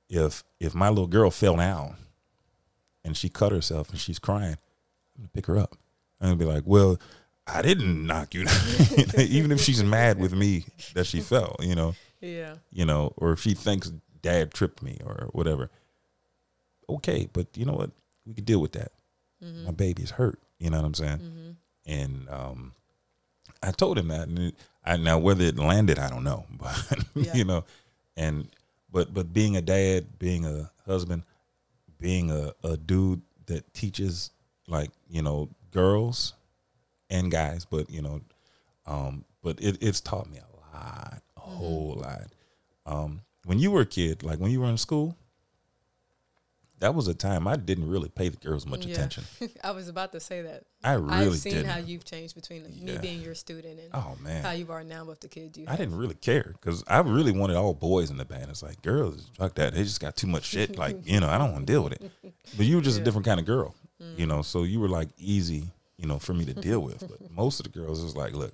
if 0.08 0.44
if 0.60 0.74
my 0.74 0.88
little 0.88 1.06
girl 1.06 1.30
fell 1.30 1.56
down 1.56 1.96
and 3.04 3.16
she 3.16 3.28
cut 3.28 3.52
herself 3.52 3.90
and 3.90 3.98
she's 3.98 4.18
crying, 4.18 4.56
I'm 5.16 5.22
gonna 5.22 5.28
pick 5.34 5.46
her 5.46 5.58
up. 5.58 5.76
I'm 6.20 6.28
gonna 6.28 6.36
be 6.36 6.44
like, 6.44 6.64
well, 6.64 6.98
I 7.46 7.62
didn't 7.62 8.06
knock 8.06 8.34
you 8.34 8.44
down. 8.44 8.56
even 9.18 9.52
if 9.52 9.60
she's 9.60 9.82
mad 9.84 10.18
with 10.18 10.32
me 10.34 10.64
that 10.94 11.06
she 11.06 11.20
fell, 11.20 11.56
you 11.60 11.74
know 11.74 11.94
Yeah. 12.20 12.56
you 12.72 12.84
know, 12.84 13.12
or 13.16 13.32
if 13.32 13.40
she 13.40 13.54
thinks 13.54 13.92
dad 14.22 14.52
tripped 14.52 14.82
me 14.82 14.98
or 15.04 15.28
whatever. 15.32 15.70
Okay, 16.88 17.28
but 17.32 17.46
you 17.56 17.64
know 17.64 17.72
what? 17.74 17.90
We 18.26 18.34
could 18.34 18.44
deal 18.44 18.60
with 18.60 18.72
that. 18.72 18.92
My 19.64 19.70
baby's 19.70 20.10
hurt. 20.10 20.40
You 20.58 20.70
know 20.70 20.78
what 20.78 20.86
I'm 20.86 20.94
saying? 20.94 21.56
And 21.86 22.28
um, 22.30 22.72
I 23.62 23.70
told 23.70 23.96
him 23.98 24.08
that, 24.08 24.26
and 24.28 24.38
it, 24.38 24.54
I, 24.84 24.96
now 24.96 25.18
whether 25.18 25.44
it 25.44 25.56
landed, 25.58 25.98
I 25.98 26.08
don't 26.08 26.24
know. 26.24 26.46
But 26.58 26.98
Yeah. 27.14 27.34
you 27.34 27.44
know, 27.44 27.64
and 28.16 28.48
but 28.90 29.12
but 29.14 29.32
being 29.32 29.56
a 29.56 29.62
dad, 29.62 30.18
being 30.18 30.44
a 30.46 30.70
husband, 30.86 31.22
being 32.00 32.30
a, 32.30 32.52
a 32.64 32.76
dude 32.76 33.22
that 33.46 33.72
teaches 33.74 34.30
like 34.66 34.90
you 35.08 35.22
know 35.22 35.48
girls 35.70 36.32
and 37.10 37.30
guys, 37.30 37.64
but 37.64 37.90
you 37.90 38.02
know, 38.02 38.20
Um, 38.86 39.24
but 39.42 39.60
it, 39.60 39.78
it's 39.82 40.00
taught 40.00 40.28
me 40.30 40.38
a 40.38 40.76
lot, 40.76 41.22
a 41.36 41.40
whole 41.40 41.94
lot. 42.00 42.26
Um, 42.86 43.22
when 43.44 43.58
you 43.58 43.70
were 43.70 43.80
a 43.82 43.86
kid, 43.86 44.22
like 44.22 44.38
when 44.38 44.50
you 44.50 44.60
were 44.60 44.68
in 44.68 44.76
school, 44.78 45.16
that 46.78 46.94
was 46.94 47.08
a 47.08 47.14
time 47.14 47.48
I 47.48 47.56
didn't 47.56 47.88
really 47.88 48.10
pay 48.10 48.28
the 48.28 48.36
girls 48.36 48.66
much 48.66 48.84
Yeah. 48.84 48.92
attention. 48.92 49.24
I 49.64 49.70
was 49.70 49.88
about 49.88 50.12
to 50.12 50.20
say 50.20 50.42
that. 50.42 50.64
I 50.84 50.92
really 50.92 51.26
I've 51.28 51.34
seen 51.36 51.52
didn't. 51.54 51.70
how 51.70 51.78
you've 51.78 52.04
changed 52.04 52.34
between 52.34 52.64
me 52.84 52.98
being 52.98 53.22
your 53.22 53.34
student 53.34 53.80
and 53.80 53.88
oh 53.94 54.14
man, 54.20 54.42
how 54.44 54.50
you 54.52 54.70
are 54.70 54.84
now 54.84 55.04
with 55.06 55.20
the 55.20 55.28
kids 55.28 55.56
you 55.58 55.64
I 55.66 55.70
have. 55.70 55.78
didn't 55.78 55.96
really 55.96 56.14
care 56.16 56.52
because 56.52 56.84
I 56.86 56.98
really 56.98 57.32
wanted 57.32 57.56
all 57.56 57.72
boys 57.72 58.10
in 58.10 58.18
the 58.18 58.26
band. 58.26 58.50
It's 58.50 58.62
like 58.62 58.82
girls, 58.82 59.30
fuck 59.38 59.54
that. 59.54 59.72
They 59.74 59.82
just 59.84 60.00
got 60.00 60.16
too 60.16 60.26
much 60.26 60.44
shit. 60.44 60.76
Like 60.76 60.98
you 61.08 61.18
know, 61.18 61.28
I 61.28 61.38
don't 61.38 61.52
want 61.52 61.66
to 61.66 61.72
deal 61.72 61.82
with 61.82 61.94
it. 61.94 62.10
But 62.56 62.66
you 62.66 62.76
were 62.76 62.82
just 62.82 63.00
a 63.00 63.02
different 63.02 63.26
kind 63.26 63.40
of 63.40 63.46
girl, 63.46 63.74
Mm. 64.00 64.18
you 64.18 64.26
know. 64.26 64.42
So 64.42 64.62
you 64.64 64.78
were 64.78 64.88
like 64.90 65.08
easy, 65.16 65.70
you 65.98 66.06
know, 66.06 66.18
for 66.18 66.34
me 66.34 66.44
to 66.44 66.54
deal 66.54 66.80
with. 66.80 67.00
But 67.08 67.30
most 67.30 67.60
of 67.60 67.64
the 67.64 67.78
girls 67.78 68.02
was 68.02 68.14
like, 68.16 68.32
look, 68.34 68.52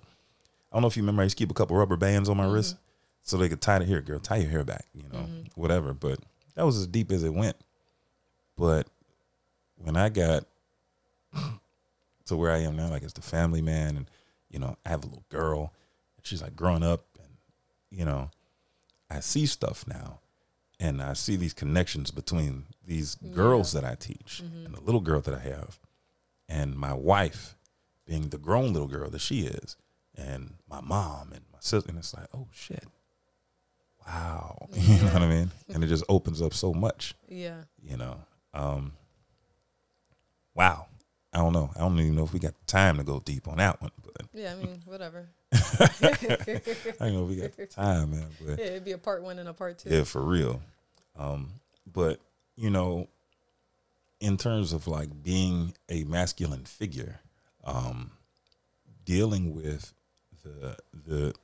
I 0.71 0.77
don't 0.77 0.83
know 0.83 0.89
if 0.89 0.97
you 0.97 1.03
remember, 1.03 1.23
I 1.23 1.25
used 1.25 1.37
to 1.37 1.43
keep 1.43 1.51
a 1.51 1.55
couple 1.55 1.77
rubber 1.77 1.97
bands 1.97 2.29
on 2.29 2.37
my 2.37 2.45
Mm-hmm. 2.45 2.55
wrist 2.55 2.77
so 3.23 3.37
they 3.37 3.49
could 3.49 3.61
tie 3.61 3.79
the 3.79 3.85
hair. 3.85 4.01
Girl, 4.01 4.19
tie 4.19 4.37
your 4.39 4.51
hair 4.51 4.65
back, 4.65 4.87
you 4.95 5.05
know, 5.13 5.27
whatever. 5.55 5.93
But 5.93 6.19
that 6.55 6.65
was 6.67 6.77
as 6.79 6.87
deep 6.87 7.11
as 7.13 7.23
it 7.23 7.33
went. 7.35 7.57
But 8.57 8.87
when 9.77 9.97
I 9.97 10.09
got 10.09 10.45
to 12.27 12.37
where 12.37 12.51
I 12.53 12.59
am 12.59 12.77
now, 12.77 12.89
like 12.89 13.03
as 13.03 13.13
the 13.13 13.23
family 13.23 13.63
man, 13.63 13.97
and 13.97 14.07
you 14.51 14.59
know, 14.59 14.77
I 14.85 14.91
have 14.91 15.03
a 15.03 15.07
little 15.07 15.25
girl, 15.29 15.73
and 16.17 16.27
she's 16.27 16.43
like 16.43 16.55
growing 16.57 16.83
up, 16.83 17.05
and 17.19 17.29
you 17.91 18.05
know, 18.05 18.31
I 19.11 19.21
see 19.21 19.47
stuff 19.47 19.85
now, 19.87 20.19
and 20.81 21.03
I 21.03 21.15
see 21.15 21.37
these 21.37 21.55
connections 21.55 22.11
between 22.11 22.65
these 22.87 23.15
girls 23.17 23.73
that 23.73 23.85
I 23.85 23.95
teach 23.95 24.41
and 24.41 24.75
the 24.75 24.81
little 24.81 25.01
girl 25.01 25.21
that 25.21 25.35
I 25.35 25.39
have, 25.41 25.79
and 26.53 26.77
my 26.77 26.93
wife 26.93 27.57
being 28.07 28.29
the 28.29 28.39
grown 28.39 28.73
little 28.73 28.89
girl 28.89 29.09
that 29.11 29.21
she 29.21 29.41
is, 29.47 29.77
and 30.17 30.55
my 30.69 30.81
mom 30.81 31.33
and 31.33 31.45
my 31.53 31.59
sister, 31.61 31.89
and 31.89 31.99
it's 31.99 32.13
like, 32.15 32.27
oh 32.35 32.49
shit, 32.53 32.85
wow, 34.07 34.69
you 34.75 34.99
know 34.99 35.13
what 35.13 35.23
I 35.23 35.29
mean? 35.29 35.51
And 35.73 35.83
it 35.83 35.87
just 35.87 36.05
opens 36.09 36.43
up 36.43 36.53
so 36.55 36.73
much 36.75 37.15
Yeah. 37.29 37.63
you 37.83 37.97
know. 37.97 38.17
Um, 38.55 38.93
wow. 40.55 40.87
I 41.35 41.39
don't 41.39 41.55
know. 41.55 41.71
I 41.75 41.79
don't 41.79 41.99
even 41.99 42.15
know 42.15 42.25
if 42.25 42.35
we 42.35 42.39
got 42.39 42.53
time 42.67 42.99
to 42.99 43.05
go 43.05 43.19
deep 43.25 43.49
on 43.49 43.57
that 43.57 43.81
one, 43.81 43.91
but 44.05 44.27
Yeah, 44.35 44.53
I 44.53 44.57
mean, 44.63 44.83
whatever. 44.85 45.31
I 45.53 45.59
don't 47.01 47.15
know 47.15 47.23
if 47.25 47.29
we 47.31 47.37
got 47.37 47.71
time, 47.71 48.11
man. 48.11 48.27
But 48.45 48.59
Yeah, 48.59 48.65
it'd 48.67 48.85
be 48.85 48.93
a 48.93 48.99
part 48.99 49.23
one 49.23 49.39
and 49.39 49.49
a 49.49 49.55
part 49.55 49.79
two. 49.79 49.89
yeah, 49.89 50.05
for 50.05 50.21
real. 50.21 50.61
Um, 51.17 51.49
but 51.91 52.21
you 52.57 52.69
know, 52.69 53.09
in 54.23 54.37
terms 54.37 54.73
of 54.73 54.87
like 54.87 55.21
being 55.21 55.75
a 55.89 56.05
masculine 56.05 56.65
figure, 56.65 57.21
um, 57.65 58.13
dealing 59.05 59.53
with 59.53 59.93
the 60.45 60.77
the 60.95 61.35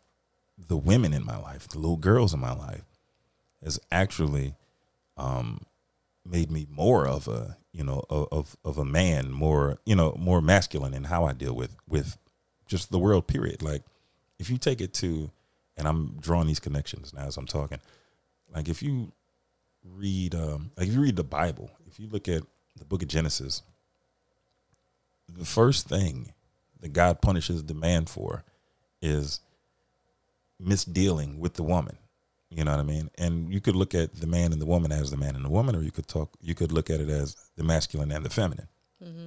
the 0.57 0.77
women 0.77 1.13
in 1.13 1.27
my 1.27 1.37
life, 1.37 1.67
the 1.67 1.79
little 1.79 1.97
girls 1.97 2.33
in 2.33 2.39
my 2.39 2.55
life, 2.55 2.85
has 3.65 3.81
actually 3.91 4.55
um, 5.17 5.63
made 6.25 6.53
me 6.53 6.69
more 6.71 7.07
of 7.07 7.27
a 7.27 7.57
you 7.73 7.83
know 7.83 8.05
of 8.09 8.57
of 8.65 8.79
a 8.79 8.85
man, 8.85 9.33
more 9.33 9.79
you 9.85 9.97
know 9.97 10.15
more 10.17 10.41
masculine 10.41 10.95
in 10.95 11.03
how 11.03 11.25
I 11.25 11.33
deal 11.33 11.55
with 11.55 11.75
with 11.89 12.17
just 12.69 12.93
the 12.93 12.99
world. 12.99 13.27
Period. 13.27 13.61
Like 13.61 13.83
if 14.39 14.51
you 14.51 14.57
take 14.57 14.81
it 14.81 14.95
to, 14.95 15.33
and 15.77 15.89
I'm 15.89 16.17
drawing 16.21 16.47
these 16.47 16.61
connections 16.61 17.13
now 17.13 17.27
as 17.27 17.37
I'm 17.37 17.47
talking. 17.47 17.81
Like 18.55 18.69
if 18.69 18.85
you 18.85 19.11
read, 19.85 20.37
um, 20.37 20.71
like 20.77 20.87
if 20.87 20.95
you 20.95 21.01
read 21.01 21.17
the 21.17 21.25
Bible, 21.25 21.71
if 21.89 21.99
you 21.99 22.07
look 22.07 22.29
at 22.29 22.45
the 22.79 22.85
Book 22.85 23.03
of 23.03 23.09
Genesis, 23.09 23.63
the 25.29 25.45
first 25.45 25.89
thing 25.89 26.33
that 26.81 26.93
God 26.93 27.21
punishes 27.21 27.65
the 27.65 27.75
man 27.75 28.07
for 28.07 28.45
is 29.03 29.41
misdealing 30.63 31.39
with 31.39 31.55
the 31.55 31.63
woman. 31.63 31.99
You 32.51 32.65
know 32.65 32.71
what 32.71 32.81
I 32.81 32.85
mean? 32.85 33.11
And 33.19 33.53
you 33.53 33.61
could 33.61 33.77
look 33.77 33.95
at 33.95 34.15
the 34.15 34.27
man 34.27 34.53
and 34.53 34.61
the 34.61 34.67
woman 34.67 34.91
as 34.91 35.11
the 35.11 35.17
man 35.17 35.37
and 35.37 35.45
the 35.45 35.51
woman, 35.51 35.77
or 35.77 35.83
you 35.83 35.91
could 35.91 36.09
talk, 36.09 36.31
you 36.41 36.55
could 36.55 36.73
look 36.73 36.89
at 36.89 37.01
it 37.01 37.11
as 37.11 37.37
the 37.57 37.65
masculine 37.65 38.11
and 38.11 38.25
the 38.25 38.31
feminine. 38.31 38.69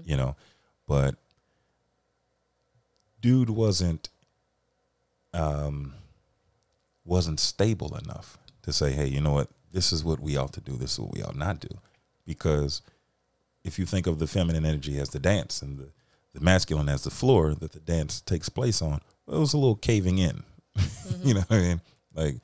You 0.05 0.17
know, 0.17 0.35
but 0.87 1.15
dude 3.21 3.51
wasn't 3.51 4.09
um 5.33 5.93
wasn't 7.05 7.39
stable 7.39 7.95
enough 7.95 8.37
to 8.63 8.73
say, 8.73 8.91
hey, 8.91 9.05
you 9.05 9.21
know 9.21 9.31
what, 9.31 9.49
this 9.71 9.93
is 9.93 10.03
what 10.03 10.19
we 10.19 10.35
ought 10.35 10.53
to 10.53 10.61
do, 10.61 10.75
this 10.75 10.93
is 10.93 10.99
what 10.99 11.13
we 11.13 11.23
ought 11.23 11.35
not 11.35 11.59
do, 11.59 11.69
because 12.25 12.81
if 13.63 13.78
you 13.80 13.86
think 13.86 14.08
of 14.08 14.19
the 14.19 14.28
feminine 14.28 14.65
energy 14.65 14.97
as 15.00 15.10
the 15.10 15.19
dance 15.19 15.62
and 15.62 15.78
the, 15.78 15.89
the 16.34 16.41
masculine 16.41 16.89
as 16.89 17.04
the 17.04 17.10
floor 17.12 17.54
that 17.56 17.71
the 17.74 17.80
dance 17.80 18.21
takes 18.21 18.50
place 18.50 18.82
on, 18.82 19.02
well, 19.26 19.38
it 19.38 19.39
was 19.39 19.54
a 19.54 19.58
little 19.58 19.76
caving 19.76 20.17
in. 20.17 20.43
you 21.24 21.34
know 21.34 21.41
what 21.41 21.52
I 21.58 21.62
mean? 21.62 21.82
Like, 22.13 22.36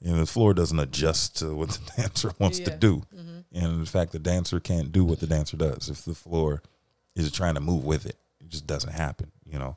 you 0.00 0.12
know, 0.12 0.18
the 0.20 0.26
floor 0.26 0.54
doesn't 0.54 0.78
adjust 0.78 1.38
to 1.38 1.54
what 1.54 1.70
the 1.70 1.90
dancer 2.02 2.32
wants 2.38 2.58
to 2.60 2.70
Yeah. 2.70 2.76
do. 2.76 3.02
And 3.52 3.64
in 3.80 3.84
fact, 3.84 4.12
the 4.12 4.18
dancer 4.20 4.60
can't 4.60 4.92
do 4.92 5.04
what 5.04 5.18
the 5.20 5.26
dancer 5.26 5.56
does 5.56 5.88
if 5.88 6.04
the 6.04 6.14
floor 6.14 6.62
is 7.16 7.32
trying 7.32 7.54
to 7.54 7.60
move 7.60 7.84
with 7.84 8.06
it. 8.06 8.16
It 8.40 8.48
just 8.48 8.66
doesn't 8.66 8.92
happen, 8.92 9.32
you 9.44 9.58
know. 9.58 9.76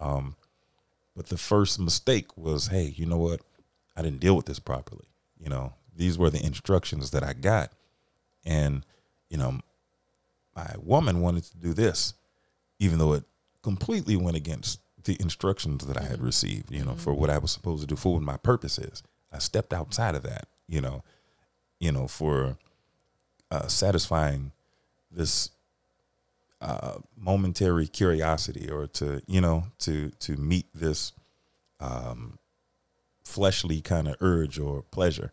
Um, 0.00 0.36
but 1.16 1.28
the 1.28 1.38
first 1.38 1.80
mistake 1.80 2.36
was, 2.36 2.66
hey, 2.66 2.92
you 2.94 3.06
know 3.06 3.16
what? 3.16 3.40
I 3.96 4.02
didn't 4.02 4.20
deal 4.20 4.36
with 4.36 4.44
this 4.44 4.58
properly. 4.58 5.06
You 5.38 5.48
know, 5.48 5.72
these 5.96 6.18
were 6.18 6.28
the 6.28 6.44
instructions 6.44 7.10
that 7.12 7.22
I 7.22 7.32
got. 7.32 7.72
And, 8.44 8.84
you 9.30 9.38
know, 9.38 9.60
my 10.56 10.74
woman 10.82 11.20
wanted 11.20 11.44
to 11.44 11.56
do 11.58 11.74
this, 11.74 12.14
even 12.78 12.98
though 12.98 13.12
it 13.12 13.24
completely 13.62 14.16
went 14.16 14.36
against 14.36 14.80
the 15.04 15.16
instructions 15.20 15.86
that 15.86 15.96
I 15.96 16.04
had 16.04 16.20
received, 16.20 16.72
you 16.72 16.84
know, 16.84 16.94
for 16.94 17.14
what 17.14 17.30
I 17.30 17.38
was 17.38 17.50
supposed 17.50 17.82
to 17.82 17.86
do, 17.86 17.96
for 17.96 18.14
what 18.14 18.22
my 18.22 18.36
purpose 18.36 18.78
is. 18.78 19.02
I 19.32 19.38
stepped 19.38 19.72
outside 19.72 20.14
of 20.14 20.22
that, 20.22 20.48
you 20.68 20.80
know, 20.80 21.04
you 21.78 21.92
know, 21.92 22.08
for 22.08 22.56
uh, 23.50 23.68
satisfying 23.68 24.52
this 25.10 25.50
uh, 26.60 26.98
momentary 27.16 27.86
curiosity 27.86 28.70
or 28.70 28.86
to, 28.86 29.22
you 29.26 29.40
know, 29.40 29.64
to 29.80 30.10
to 30.20 30.36
meet 30.36 30.66
this 30.74 31.12
um, 31.78 32.38
fleshly 33.24 33.80
kind 33.80 34.08
of 34.08 34.16
urge 34.20 34.58
or 34.58 34.82
pleasure. 34.82 35.30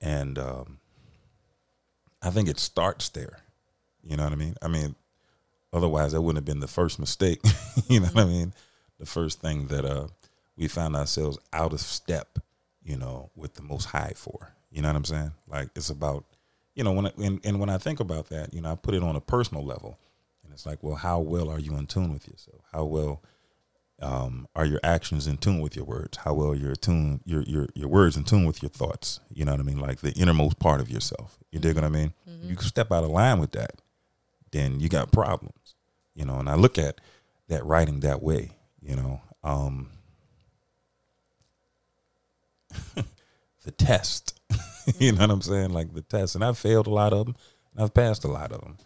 And 0.00 0.38
um, 0.38 0.78
I 2.20 2.30
think 2.30 2.48
it 2.48 2.58
starts 2.58 3.08
there. 3.10 3.45
You 4.06 4.16
know 4.16 4.24
what 4.24 4.32
I 4.32 4.36
mean? 4.36 4.54
I 4.62 4.68
mean, 4.68 4.94
otherwise 5.72 6.12
that 6.12 6.22
wouldn't 6.22 6.38
have 6.38 6.44
been 6.44 6.60
the 6.60 6.68
first 6.68 6.98
mistake. 6.98 7.40
you 7.88 8.00
know 8.00 8.06
what 8.06 8.24
I 8.24 8.26
mean? 8.26 8.52
The 8.98 9.06
first 9.06 9.40
thing 9.40 9.66
that 9.66 9.84
uh, 9.84 10.08
we 10.56 10.68
found 10.68 10.96
ourselves 10.96 11.38
out 11.52 11.72
of 11.72 11.80
step, 11.80 12.38
you 12.82 12.96
know, 12.96 13.30
with 13.34 13.54
the 13.54 13.62
most 13.62 13.86
high 13.86 14.12
for. 14.14 14.54
You 14.70 14.82
know 14.82 14.88
what 14.88 14.96
I'm 14.96 15.04
saying? 15.04 15.32
Like 15.48 15.70
it's 15.74 15.90
about, 15.90 16.24
you 16.74 16.84
know, 16.84 16.92
when 16.92 17.06
I, 17.06 17.12
and, 17.22 17.40
and 17.44 17.58
when 17.60 17.68
I 17.68 17.78
think 17.78 18.00
about 18.00 18.28
that, 18.28 18.54
you 18.54 18.60
know, 18.60 18.72
I 18.72 18.74
put 18.74 18.94
it 18.94 19.02
on 19.02 19.16
a 19.16 19.20
personal 19.20 19.64
level, 19.64 19.98
and 20.44 20.52
it's 20.52 20.66
like, 20.66 20.82
well, 20.82 20.96
how 20.96 21.18
well 21.18 21.50
are 21.50 21.58
you 21.58 21.76
in 21.76 21.86
tune 21.86 22.12
with 22.12 22.28
yourself? 22.28 22.62
How 22.72 22.84
well 22.84 23.22
um, 24.02 24.46
are 24.54 24.66
your 24.66 24.80
actions 24.82 25.26
in 25.26 25.38
tune 25.38 25.60
with 25.60 25.74
your 25.74 25.84
words? 25.84 26.18
How 26.18 26.34
well 26.34 26.54
your 26.54 26.74
tune 26.74 27.20
your 27.24 27.42
your 27.42 27.68
your 27.74 27.88
words 27.88 28.16
in 28.16 28.24
tune 28.24 28.44
with 28.44 28.62
your 28.62 28.68
thoughts? 28.68 29.20
You 29.32 29.44
know 29.44 29.52
what 29.52 29.60
I 29.60 29.64
mean? 29.64 29.80
Like 29.80 30.00
the 30.00 30.12
innermost 30.12 30.58
part 30.58 30.80
of 30.80 30.90
yourself. 30.90 31.38
You 31.50 31.58
dig 31.60 31.74
what 31.74 31.84
I 31.84 31.88
mean? 31.88 32.12
You 32.42 32.56
step 32.56 32.92
out 32.92 33.04
of 33.04 33.10
line 33.10 33.38
with 33.40 33.52
that, 33.52 33.80
then 34.52 34.80
you 34.80 34.88
got 34.88 35.12
problems. 35.12 35.74
You 36.14 36.24
know, 36.24 36.38
and 36.38 36.48
I 36.48 36.54
look 36.54 36.78
at 36.78 37.00
that 37.48 37.64
writing 37.66 38.00
that 38.00 38.22
way. 38.22 38.50
You 38.80 38.96
know, 38.96 39.20
um, 39.44 39.90
the 43.64 43.70
test. 43.76 44.38
you 44.98 45.12
know 45.12 45.18
what 45.20 45.30
I'm 45.30 45.42
saying? 45.42 45.70
Like 45.70 45.92
the 45.92 46.02
test, 46.02 46.34
and 46.34 46.44
I've 46.44 46.58
failed 46.58 46.86
a 46.86 46.90
lot 46.90 47.12
of 47.12 47.26
them, 47.26 47.36
and 47.74 47.82
I've 47.82 47.94
passed 47.94 48.24
a 48.24 48.28
lot 48.28 48.52
of 48.52 48.60
them. 48.60 48.76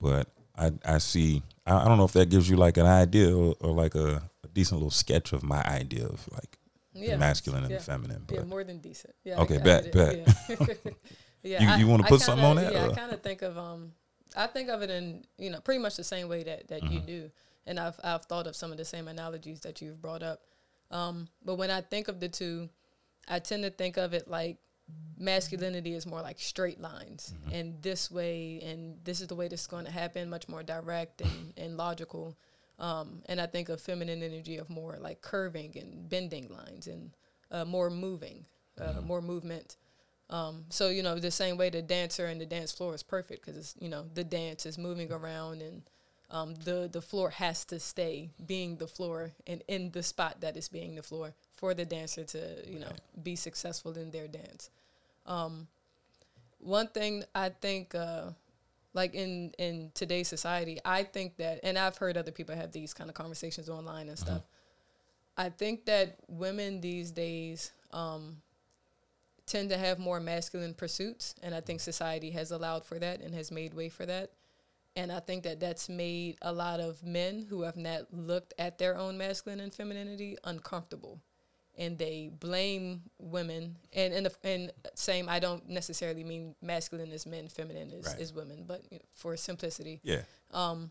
But 0.00 0.28
I 0.56 0.72
I 0.84 0.98
see. 0.98 1.42
I, 1.66 1.76
I 1.76 1.88
don't 1.88 1.98
know 1.98 2.04
if 2.04 2.12
that 2.12 2.30
gives 2.30 2.48
you 2.48 2.56
like 2.56 2.76
an 2.76 2.86
idea 2.86 3.34
or, 3.36 3.54
or 3.60 3.72
like 3.72 3.94
a, 3.94 4.22
a 4.44 4.48
decent 4.52 4.78
little 4.80 4.90
sketch 4.90 5.32
of 5.32 5.42
my 5.42 5.62
idea 5.62 6.06
of 6.06 6.26
like 6.32 6.58
Yeah. 6.94 7.12
the 7.12 7.18
masculine 7.18 7.62
and 7.64 7.70
Yeah. 7.72 7.78
the 7.78 7.84
feminine. 7.84 8.24
But 8.26 8.36
Yeah, 8.38 8.44
more 8.44 8.64
than 8.64 8.78
decent. 8.78 9.14
Yeah. 9.24 9.40
Okay, 9.42 9.56
I 9.56 9.62
bet. 9.62 9.94
Yeah. 9.94 10.24
yeah. 11.42 11.76
You- 11.76 11.84
you 11.84 11.86
wanna 11.90 12.04
put 12.04 12.20
something 12.20 12.44
kinda- 12.44 12.60
on 12.60 12.64
that, 12.64 12.72
Yeah, 12.72 12.88
or? 12.88 12.92
I 12.92 12.94
kind 12.94 13.12
of 13.12 13.20
think 13.22 13.42
of 13.42 13.56
um, 13.58 13.92
I 14.36 14.46
think 14.46 14.68
of 14.68 14.82
it 14.82 14.90
in 14.90 15.24
you 15.38 15.50
know 15.50 15.60
pretty 15.60 15.80
much 15.80 15.96
the 15.96 16.04
same 16.04 16.28
way 16.28 16.42
that 16.44 16.68
that 16.68 16.82
you 16.84 16.98
Mm-hmm. 16.98 17.06
do, 17.06 17.30
and 17.66 17.78
I've 17.80 17.98
I've 18.02 18.24
thought 18.24 18.46
of 18.46 18.56
some 18.56 18.70
of 18.72 18.78
the 18.78 18.84
same 18.84 19.08
analogies 19.08 19.60
that 19.60 19.80
you've 19.82 20.00
brought 20.00 20.22
up. 20.22 20.40
Um, 20.90 21.28
but 21.44 21.54
when 21.56 21.70
I 21.70 21.80
think 21.80 22.08
of 22.08 22.20
the 22.20 22.28
two, 22.28 22.68
I 23.28 23.38
tend 23.38 23.62
to 23.64 23.70
think 23.70 23.96
of 23.96 24.12
it 24.14 24.28
like 24.28 24.58
masculinity 25.18 25.94
is 25.94 26.06
more 26.06 26.20
like 26.22 26.38
straight 26.38 26.80
lines, 26.80 27.34
Mm-hmm. 27.34 27.54
and 27.54 27.82
this 27.82 28.10
way, 28.10 28.60
and 28.64 28.98
this 29.04 29.20
is 29.20 29.28
the 29.28 29.34
way 29.34 29.48
this 29.48 29.62
is 29.62 29.66
going 29.66 29.84
to 29.84 29.90
happen, 29.90 30.28
much 30.28 30.48
more 30.48 30.62
direct 30.62 31.20
and, 31.20 31.52
and 31.56 31.76
logical. 31.76 32.36
Um, 32.78 33.22
and 33.26 33.40
I 33.40 33.46
think 33.46 33.68
of 33.68 33.80
feminine 33.80 34.22
energy 34.22 34.56
of 34.58 34.68
more 34.68 34.98
like 35.00 35.20
curving 35.20 35.76
and 35.78 36.08
bending 36.08 36.48
lines 36.48 36.86
and 36.88 37.12
uh, 37.50 37.64
more 37.64 37.90
moving, 37.90 38.44
uh, 38.80 39.00
more 39.02 39.20
movement. 39.22 39.76
Um, 40.30 40.64
so 40.70 40.88
you 40.88 41.02
know, 41.02 41.18
the 41.18 41.30
same 41.30 41.56
way 41.56 41.70
the 41.70 41.82
dancer 41.82 42.26
and 42.26 42.40
the 42.40 42.46
dance 42.46 42.72
floor 42.72 42.94
is 42.94 43.02
perfect 43.02 43.44
because 43.44 43.58
it's 43.58 43.74
you 43.78 43.88
know 43.88 44.06
the 44.14 44.24
dance 44.24 44.66
is 44.66 44.78
moving 44.78 45.12
around 45.12 45.62
and 45.62 45.82
um, 46.30 46.54
the 46.64 46.88
the 46.90 47.02
floor 47.02 47.30
has 47.30 47.64
to 47.66 47.78
stay 47.78 48.30
being 48.46 48.76
the 48.76 48.86
floor 48.86 49.32
and 49.46 49.62
in 49.68 49.90
the 49.90 50.02
spot 50.02 50.40
that 50.40 50.56
is 50.56 50.68
being 50.68 50.94
the 50.94 51.02
floor 51.02 51.34
for 51.54 51.74
the 51.74 51.84
dancer 51.84 52.24
to 52.24 52.38
you 52.66 52.78
know 52.78 52.92
be 53.22 53.36
successful 53.36 53.92
in 53.98 54.10
their 54.10 54.26
dance. 54.26 54.70
Um, 55.26 55.68
one 56.58 56.88
thing 56.88 57.24
I 57.34 57.50
think, 57.50 57.94
uh, 57.94 58.30
like 58.94 59.14
in 59.14 59.52
in 59.58 59.90
today's 59.94 60.28
society, 60.28 60.78
I 60.84 61.02
think 61.02 61.36
that, 61.36 61.60
and 61.62 61.76
I've 61.76 61.98
heard 61.98 62.16
other 62.16 62.32
people 62.32 62.56
have 62.56 62.72
these 62.72 62.94
kind 62.94 63.10
of 63.10 63.14
conversations 63.14 63.68
online 63.68 64.08
and 64.08 64.18
stuff. 64.18 64.42
I 65.36 65.48
think 65.48 65.86
that 65.86 66.16
women 66.28 66.80
these 66.80 67.10
days 67.10 67.72
um, 67.90 68.42
tend 69.46 69.70
to 69.70 69.76
have 69.78 69.98
more 69.98 70.20
masculine 70.20 70.74
pursuits, 70.74 71.34
and 71.42 71.54
I 71.54 71.60
think 71.60 71.80
society 71.80 72.30
has 72.30 72.50
allowed 72.50 72.84
for 72.84 72.98
that 72.98 73.20
and 73.20 73.34
has 73.34 73.50
made 73.50 73.74
way 73.74 73.88
for 73.88 74.06
that. 74.06 74.30
And 74.94 75.10
I 75.10 75.20
think 75.20 75.44
that 75.44 75.58
that's 75.58 75.88
made 75.88 76.36
a 76.42 76.52
lot 76.52 76.78
of 76.78 77.02
men 77.02 77.46
who 77.48 77.62
have 77.62 77.76
not 77.76 78.12
looked 78.12 78.52
at 78.58 78.78
their 78.78 78.96
own 78.96 79.16
masculine 79.16 79.60
and 79.60 79.74
femininity 79.74 80.36
uncomfortable, 80.44 81.20
and 81.78 81.96
they 81.96 82.30
blame 82.38 83.02
women. 83.18 83.76
And 83.94 84.12
and 84.12 84.26
the, 84.26 84.34
and 84.44 84.70
same, 84.94 85.28
I 85.30 85.38
don't 85.38 85.66
necessarily 85.68 86.24
mean 86.24 86.54
masculine 86.60 87.10
is 87.10 87.24
men, 87.26 87.48
feminine 87.48 87.90
is, 87.90 88.06
Right. 88.06 88.20
is 88.20 88.34
women, 88.34 88.64
but 88.66 88.82
you 88.90 88.98
know, 88.98 89.04
for 89.14 89.36
simplicity, 89.36 90.00
Yeah. 90.02 90.22
Um, 90.50 90.90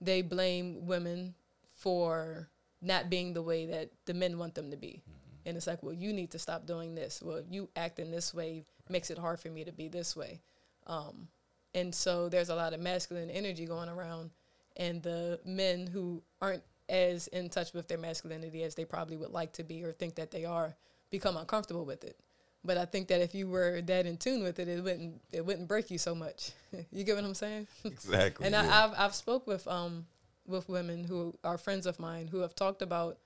they 0.00 0.22
blame 0.22 0.86
women 0.86 1.34
for 1.74 2.48
not 2.80 3.10
being 3.10 3.34
the 3.34 3.42
way 3.42 3.66
that 3.66 3.90
the 4.06 4.14
men 4.14 4.38
want 4.38 4.54
them 4.54 4.70
to 4.70 4.76
be. 4.76 5.02
And 5.46 5.56
it's 5.56 5.66
like, 5.66 5.82
well, 5.82 5.92
you 5.92 6.12
need 6.12 6.30
to 6.30 6.38
stop 6.38 6.66
doing 6.66 6.94
this. 6.94 7.22
Well, 7.22 7.42
you 7.48 7.68
acting 7.76 8.10
this 8.10 8.32
way 8.32 8.64
makes 8.88 9.10
it 9.10 9.18
hard 9.18 9.40
for 9.40 9.48
me 9.48 9.64
to 9.64 9.72
be 9.72 9.88
this 9.88 10.16
way. 10.16 10.40
Um, 10.86 11.28
and 11.74 11.94
so 11.94 12.28
there's 12.28 12.48
a 12.48 12.54
lot 12.54 12.72
of 12.72 12.80
masculine 12.80 13.30
energy 13.30 13.66
going 13.66 13.88
around, 13.88 14.30
and 14.76 15.02
the 15.02 15.40
men 15.44 15.86
who 15.86 16.22
aren't 16.40 16.62
as 16.88 17.26
in 17.28 17.48
touch 17.48 17.72
with 17.72 17.88
their 17.88 17.98
masculinity 17.98 18.62
as 18.62 18.74
they 18.74 18.84
probably 18.84 19.16
would 19.16 19.30
like 19.30 19.52
to 19.54 19.64
be 19.64 19.82
or 19.82 19.92
think 19.92 20.14
that 20.16 20.30
they 20.30 20.44
are 20.44 20.74
become 21.10 21.36
uncomfortable 21.36 21.84
with 21.84 22.04
it. 22.04 22.18
But 22.64 22.78
I 22.78 22.86
think 22.86 23.08
that 23.08 23.20
if 23.20 23.34
you 23.34 23.48
were 23.48 23.82
that 23.82 24.06
in 24.06 24.16
tune 24.16 24.42
with 24.42 24.58
it, 24.58 24.68
it 24.68 24.82
wouldn't 24.82 25.20
it 25.32 25.44
wouldn't 25.44 25.68
break 25.68 25.90
you 25.90 25.98
so 25.98 26.14
much. 26.14 26.52
you 26.92 27.04
get 27.04 27.16
what 27.16 27.24
I'm 27.24 27.34
saying? 27.34 27.66
Exactly. 27.84 28.46
And 28.46 28.54
yeah. 28.54 28.62
I, 28.62 28.84
I've 28.84 28.94
I've 28.96 29.14
spoke 29.14 29.46
with 29.46 29.66
um 29.68 30.06
with 30.46 30.68
women 30.68 31.04
who 31.04 31.34
are 31.42 31.58
friends 31.58 31.86
of 31.86 31.98
mine 31.98 32.28
who 32.28 32.38
have 32.40 32.54
talked 32.54 32.82
about 32.82 33.18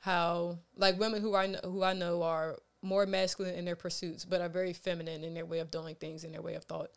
how 0.00 0.58
like 0.76 0.98
women 0.98 1.20
who 1.20 1.34
I 1.34 1.46
kn- 1.46 1.60
who 1.64 1.82
I 1.82 1.92
know 1.92 2.22
are 2.22 2.56
more 2.82 3.06
masculine 3.06 3.54
in 3.54 3.64
their 3.64 3.76
pursuits, 3.76 4.24
but 4.24 4.40
are 4.40 4.48
very 4.48 4.72
feminine 4.72 5.24
in 5.24 5.34
their 5.34 5.46
way 5.46 5.58
of 5.58 5.70
doing 5.70 5.94
things 5.96 6.24
and 6.24 6.32
their 6.32 6.42
way 6.42 6.54
of 6.54 6.64
thought, 6.64 6.90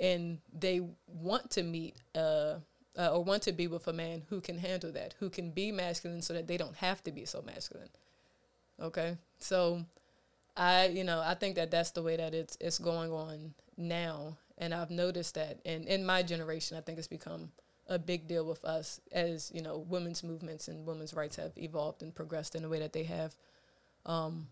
and 0.00 0.38
they 0.52 0.80
want 1.06 1.50
to 1.50 1.62
meet 1.62 1.96
uh, 2.14 2.56
uh 2.96 3.12
or 3.12 3.24
want 3.24 3.42
to 3.42 3.52
be 3.52 3.66
with 3.66 3.88
a 3.88 3.92
man 3.92 4.22
who 4.28 4.40
can 4.40 4.58
handle 4.58 4.92
that, 4.92 5.14
who 5.18 5.28
can 5.30 5.50
be 5.50 5.72
masculine, 5.72 6.22
so 6.22 6.32
that 6.34 6.46
they 6.46 6.56
don't 6.56 6.76
have 6.76 7.02
to 7.04 7.10
be 7.10 7.24
so 7.24 7.42
masculine. 7.42 7.88
Okay, 8.80 9.16
so 9.38 9.84
I, 10.56 10.86
you 10.86 11.04
know, 11.04 11.22
I 11.24 11.34
think 11.34 11.56
that 11.56 11.70
that's 11.70 11.90
the 11.90 12.02
way 12.02 12.16
that 12.16 12.34
it's 12.34 12.56
it's 12.60 12.78
going 12.78 13.10
on 13.10 13.54
now, 13.76 14.36
and 14.58 14.74
I've 14.74 14.90
noticed 14.90 15.34
that, 15.34 15.60
and 15.64 15.86
in 15.86 16.04
my 16.04 16.22
generation, 16.22 16.76
I 16.76 16.80
think 16.80 16.98
it's 16.98 17.08
become 17.08 17.50
a 17.88 17.98
big 17.98 18.26
deal 18.28 18.46
with 18.46 18.64
us 18.64 19.00
as 19.10 19.50
you 19.54 19.62
know, 19.62 19.78
women's 19.78 20.22
movements 20.22 20.68
and 20.68 20.86
women's 20.86 21.14
rights 21.14 21.36
have 21.36 21.52
evolved 21.56 22.02
and 22.02 22.14
progressed 22.14 22.54
in 22.54 22.62
the 22.62 22.68
way 22.68 22.78
that 22.78 22.92
they 22.92 23.04
have. 23.04 23.34
Um, 24.06 24.48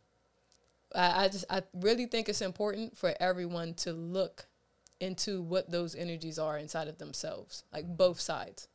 I, 0.95 1.25
I 1.25 1.29
just 1.29 1.45
I 1.51 1.62
really 1.75 2.07
think 2.07 2.29
it's 2.29 2.43
important 2.43 2.97
for 2.97 3.14
everyone 3.21 3.75
to 3.75 3.93
look 3.93 4.47
into 5.01 5.40
what 5.43 5.71
those 5.71 5.95
energies 5.95 6.38
are 6.38 6.59
inside 6.59 6.88
of 6.88 6.99
themselves, 6.99 7.64
like 7.73 7.87
both 7.87 8.21
sides. 8.21 8.69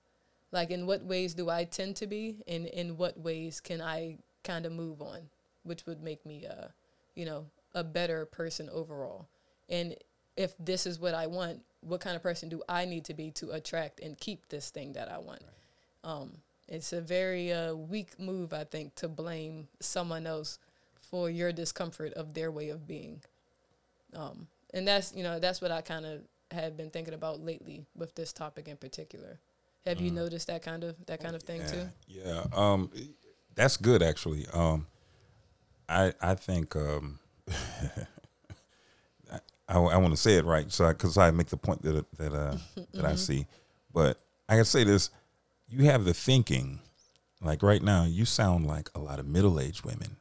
Like 0.51 0.71
in 0.71 0.87
what 0.87 1.03
ways 1.03 1.33
do 1.33 1.49
I 1.49 1.65
tend 1.65 1.97
to 1.97 2.07
be, 2.07 2.37
and 2.47 2.65
in 2.67 2.97
what 2.97 3.19
ways 3.19 3.59
can 3.59 3.81
I 3.81 4.19
kind 4.43 4.65
of 4.65 4.71
move 4.71 5.01
on, 5.01 5.29
which 5.63 5.85
would 5.85 6.01
make 6.01 6.25
me 6.25 6.45
uh 6.45 6.67
you 7.15 7.25
know, 7.25 7.45
a 7.73 7.83
better 7.83 8.25
person 8.25 8.69
overall. 8.71 9.27
And 9.69 9.95
if 10.37 10.53
this 10.59 10.85
is 10.85 10.99
what 10.99 11.13
I 11.13 11.27
want, 11.27 11.61
what 11.85 12.01
kind 12.01 12.15
of 12.15 12.23
person 12.23 12.49
do 12.49 12.61
I 12.67 12.85
need 12.85 13.05
to 13.05 13.13
be 13.13 13.31
to 13.31 13.51
attract 13.51 13.99
and 13.99 14.17
keep 14.17 14.49
this 14.49 14.69
thing 14.69 14.93
that 14.93 15.11
I 15.11 15.19
want? 15.19 15.41
Um, 16.03 16.37
it's 16.67 16.93
a 16.93 17.01
very 17.01 17.53
uh, 17.53 17.75
weak 17.75 18.19
move, 18.19 18.53
I 18.53 18.63
think, 18.63 18.95
to 18.95 19.07
blame 19.07 19.67
someone 19.79 20.25
else 20.25 20.57
for 21.09 21.29
your 21.29 21.51
discomfort 21.51 22.13
of 22.13 22.33
their 22.33 22.51
way 22.51 22.69
of 22.69 22.87
being. 22.87 23.21
Um, 24.15 24.47
and 24.73 24.87
that's 24.87 25.13
you 25.15 25.23
know 25.23 25.39
that's 25.39 25.61
what 25.61 25.71
I 25.71 25.81
kind 25.81 26.05
of 26.05 26.21
have 26.51 26.75
been 26.77 26.89
thinking 26.89 27.13
about 27.13 27.39
lately 27.39 27.85
with 27.95 28.15
this 28.15 28.33
topic 28.33 28.67
in 28.67 28.77
particular. 28.77 29.39
Have 29.85 30.01
you 30.01 30.09
noticed 30.09 30.47
that 30.47 30.63
kind 30.63 30.83
of 30.83 30.95
that 31.05 31.21
kind 31.21 31.35
of 31.35 31.43
thing 31.43 31.61
yeah, 31.61 31.67
too? 31.67 31.87
Yeah. 32.07 32.43
Um, 32.53 32.89
that's 33.53 33.77
good 33.77 34.01
actually. 34.01 34.47
Um, 34.51 34.87
I 35.87 36.13
I 36.21 36.33
think 36.33 36.75
um, 36.75 37.19
I, 39.67 39.77
I, 39.77 39.97
want 39.97 40.13
to 40.13 40.17
say 40.17 40.35
it 40.35 40.45
right, 40.45 40.71
so 40.71 40.87
because 40.87 41.17
I, 41.17 41.31
make 41.31 41.47
the 41.47 41.57
point 41.57 41.81
that 41.81 42.05
that 42.17 42.33
uh, 42.33 42.51
mm-hmm. 42.77 42.81
that 42.93 43.05
I 43.05 43.09
mm-hmm. 43.09 43.17
see, 43.17 43.47
but 43.93 44.17
I 44.47 44.55
can 44.55 44.65
say 44.65 44.83
this: 44.83 45.09
you 45.67 45.85
have 45.85 46.05
the 46.05 46.13
thinking, 46.13 46.79
like 47.41 47.63
right 47.63 47.81
now, 47.81 48.05
you 48.05 48.25
sound 48.25 48.67
like 48.67 48.89
a 48.93 48.99
lot 48.99 49.19
of 49.19 49.27
middle 49.27 49.59
aged 49.59 49.83
women 49.83 50.17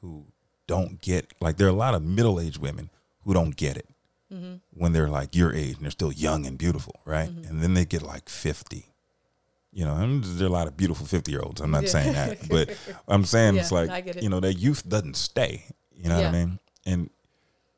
who 0.00 0.24
don't 0.66 1.00
get 1.00 1.32
like 1.40 1.56
there 1.56 1.66
are 1.66 1.70
a 1.70 1.72
lot 1.74 1.94
of 1.94 2.02
middle 2.02 2.40
aged 2.40 2.58
women 2.58 2.90
who 3.24 3.34
don't 3.34 3.56
get 3.56 3.76
it 3.76 3.88
mm-hmm. 4.32 4.54
when 4.70 4.92
they're 4.92 5.08
like 5.08 5.34
your 5.34 5.52
age 5.54 5.76
and 5.76 5.84
they're 5.84 5.90
still 5.90 6.12
young 6.12 6.46
and 6.46 6.58
beautiful, 6.58 7.00
right? 7.04 7.28
And 7.28 7.62
then 7.62 7.74
they 7.74 7.84
get 7.84 8.02
like 8.02 8.28
fifty. 8.28 8.86
You 9.70 9.84
know, 9.84 9.94
and 9.96 10.24
there 10.24 10.46
are 10.46 10.50
a 10.50 10.52
lot 10.52 10.66
of 10.66 10.76
beautiful 10.76 11.06
fifty 11.06 11.32
year 11.32 11.42
olds. 11.42 11.60
I'm 11.60 11.70
not 11.70 11.84
Yeah. 11.84 11.88
saying 11.90 12.12
that, 12.14 12.48
but 12.48 12.76
I'm 13.08 13.24
saying 13.24 13.56
it's 13.56 13.70
like 13.70 14.06
it. 14.06 14.22
you 14.22 14.28
know, 14.28 14.40
that 14.40 14.54
youth 14.54 14.88
doesn't 14.88 15.16
stay. 15.16 15.66
You 15.94 16.08
know 16.08 16.16
what 16.16 16.26
I 16.26 16.32
mean? 16.32 16.58
And 16.86 17.10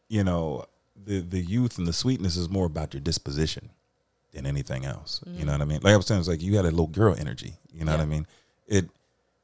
you 0.09 0.25
know, 0.25 0.65
the 1.05 1.21
the 1.21 1.41
youth 1.41 1.79
and 1.79 1.87
the 1.87 1.93
sweetness 1.93 2.37
is 2.37 2.49
more 2.49 2.67
about 2.67 2.95
your 2.95 3.01
disposition 3.01 3.71
than 4.33 4.47
anything 4.47 4.85
else. 4.85 5.21
You 5.27 5.45
know 5.45 5.53
what 5.53 5.61
I 5.61 5.65
mean? 5.65 5.81
Like 5.83 5.95
I 5.95 5.97
was 5.97 6.07
saying, 6.07 6.21
it's 6.21 6.29
like 6.29 6.43
you 6.43 6.57
had 6.57 6.65
a 6.65 6.71
little 6.71 6.87
girl 6.87 7.15
energy. 7.19 7.55
You 7.73 7.85
know 7.85 7.93
what 7.93 8.01
I 8.01 8.05
Mm-hmm. 8.05 8.11
Mean? 8.13 8.27
It, 8.69 8.85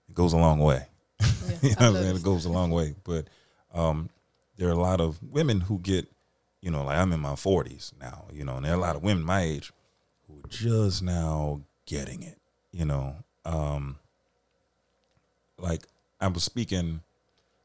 it 0.08 0.14
goes 0.14 0.32
a 0.32 0.36
long 0.36 0.60
way. 0.60 0.86
Yeah, 1.20 1.26
you 1.62 1.68
know 1.70 1.74
what 1.76 1.82
I'm 1.82 1.94
saying? 1.94 2.16
It 2.16 2.22
goes 2.22 2.44
a 2.44 2.50
long 2.50 2.70
way. 2.70 2.94
But 3.02 3.26
um, 3.74 4.10
there 4.56 4.68
are 4.68 4.72
a 4.72 4.80
lot 4.80 5.00
of 5.00 5.20
women 5.22 5.60
who 5.62 5.80
get, 5.80 6.06
you 6.62 6.70
know, 6.70 6.84
like 6.84 6.98
I'm 6.98 7.12
in 7.12 7.18
my 7.20 7.32
40s 7.32 7.92
now, 8.00 8.26
you 8.32 8.44
know, 8.44 8.56
and 8.56 8.64
there 8.64 8.72
are 8.72 8.76
a 8.76 8.80
lot 8.80 8.94
of 8.96 9.02
women 9.02 9.24
my 9.24 9.42
age 9.42 9.72
who 10.28 10.38
are 10.38 10.48
just 10.48 11.02
now 11.02 11.62
getting 11.86 12.22
it, 12.22 12.38
you 12.70 12.84
know. 12.84 13.16
Um, 13.44 13.98
like 15.58 15.82
I 16.20 16.28
was 16.28 16.44
speaking 16.44 17.00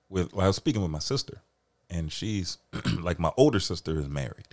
with, 0.10 0.34
well, 0.34 0.46
I 0.46 0.48
was 0.48 0.56
speaking 0.56 0.82
with 0.82 0.92
my 0.92 1.00
sister, 1.00 1.42
and 1.92 2.12
she's 2.12 2.58
like 3.00 3.20
my 3.20 3.32
older 3.38 3.60
sister 3.60 4.00
is 4.00 4.08
married. 4.08 4.48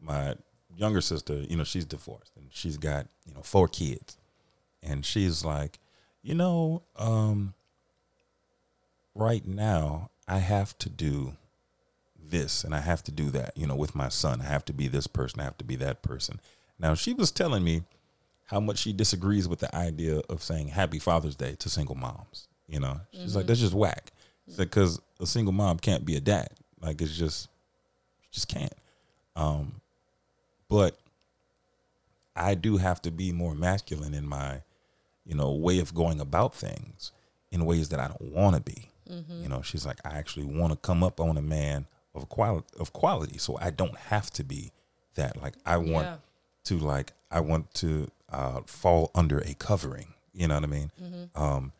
My 0.00 0.34
younger 0.76 1.00
sister, 1.00 1.34
you 1.34 1.56
know, 1.56 1.64
she's 1.64 1.84
divorced 1.84 2.32
and 2.36 2.48
she's 2.50 2.76
got, 2.76 3.06
you 3.24 3.32
know, 3.32 3.40
four 3.42 3.68
kids. 3.68 4.18
And 4.82 5.06
she's 5.06 5.44
like, 5.44 5.78
you 6.22 6.34
know, 6.34 6.82
um, 6.96 7.54
right 9.14 9.46
now 9.46 10.10
I 10.28 10.38
have 10.38 10.76
to 10.78 10.90
do 10.90 11.36
this 12.22 12.64
and 12.64 12.74
I 12.74 12.80
have 12.80 13.02
to 13.04 13.12
do 13.12 13.30
that, 13.30 13.56
you 13.56 13.66
know, 13.66 13.76
with 13.76 13.94
my 13.94 14.08
son. 14.08 14.40
I 14.40 14.44
have 14.44 14.64
to 14.66 14.72
be 14.72 14.88
this 14.88 15.06
person, 15.06 15.40
I 15.40 15.44
have 15.44 15.58
to 15.58 15.64
be 15.64 15.76
that 15.76 16.02
person. 16.02 16.40
Now, 16.78 16.94
she 16.94 17.14
was 17.14 17.30
telling 17.30 17.62
me 17.62 17.84
how 18.46 18.58
much 18.60 18.78
she 18.78 18.92
disagrees 18.92 19.48
with 19.48 19.60
the 19.60 19.74
idea 19.74 20.20
of 20.28 20.42
saying 20.42 20.68
happy 20.68 20.98
Father's 20.98 21.36
Day 21.36 21.54
to 21.60 21.70
single 21.70 21.94
moms. 21.94 22.48
You 22.66 22.80
know, 22.80 23.00
she's 23.12 23.36
like, 23.36 23.46
that's 23.46 23.60
just 23.60 23.74
whack. 23.74 24.10
Because 24.58 25.00
a 25.20 25.26
single 25.26 25.52
mom 25.52 25.78
can't 25.78 26.04
be 26.04 26.16
a 26.16 26.20
dad. 26.20 26.50
Like, 26.84 27.00
it's 27.00 27.16
just, 27.16 27.48
just 28.30 28.48
can't. 28.48 28.72
Um, 29.36 29.80
but 30.68 30.98
I 32.36 32.54
do 32.54 32.76
have 32.76 33.00
to 33.02 33.10
be 33.10 33.32
more 33.32 33.54
masculine 33.54 34.14
in 34.14 34.26
my, 34.26 34.62
you 35.24 35.34
know, 35.34 35.52
way 35.52 35.78
of 35.78 35.94
going 35.94 36.20
about 36.20 36.54
things 36.54 37.12
in 37.50 37.64
ways 37.64 37.88
that 37.90 38.00
I 38.00 38.08
don't 38.08 38.32
want 38.32 38.56
to 38.56 38.62
be. 38.62 38.90
You 39.42 39.48
know, 39.48 39.60
she's 39.62 39.84
like, 39.84 39.98
I 40.04 40.16
actually 40.18 40.46
want 40.46 40.72
to 40.72 40.78
come 40.78 41.02
up 41.04 41.20
on 41.20 41.36
a 41.36 41.42
man 41.42 41.86
of 42.14 42.28
quality 42.30 42.66
of 42.80 42.92
quality, 42.94 43.36
so 43.38 43.58
I 43.60 43.68
don't 43.70 43.96
have 43.98 44.30
to 44.32 44.44
be 44.44 44.72
that. 45.16 45.40
Like, 45.42 45.54
I 45.66 45.76
want 45.76 46.06
Yeah. 46.06 46.16
to 46.64 46.78
like, 46.78 47.12
I 47.30 47.40
want 47.40 47.72
to 47.74 48.10
uh, 48.30 48.60
fall 48.66 49.10
under 49.14 49.38
a 49.40 49.52
covering. 49.54 50.14
You 50.32 50.48
know 50.48 50.54
what 50.54 50.64
I 50.64 50.68
mean? 50.68 50.90
Um, 51.34 51.72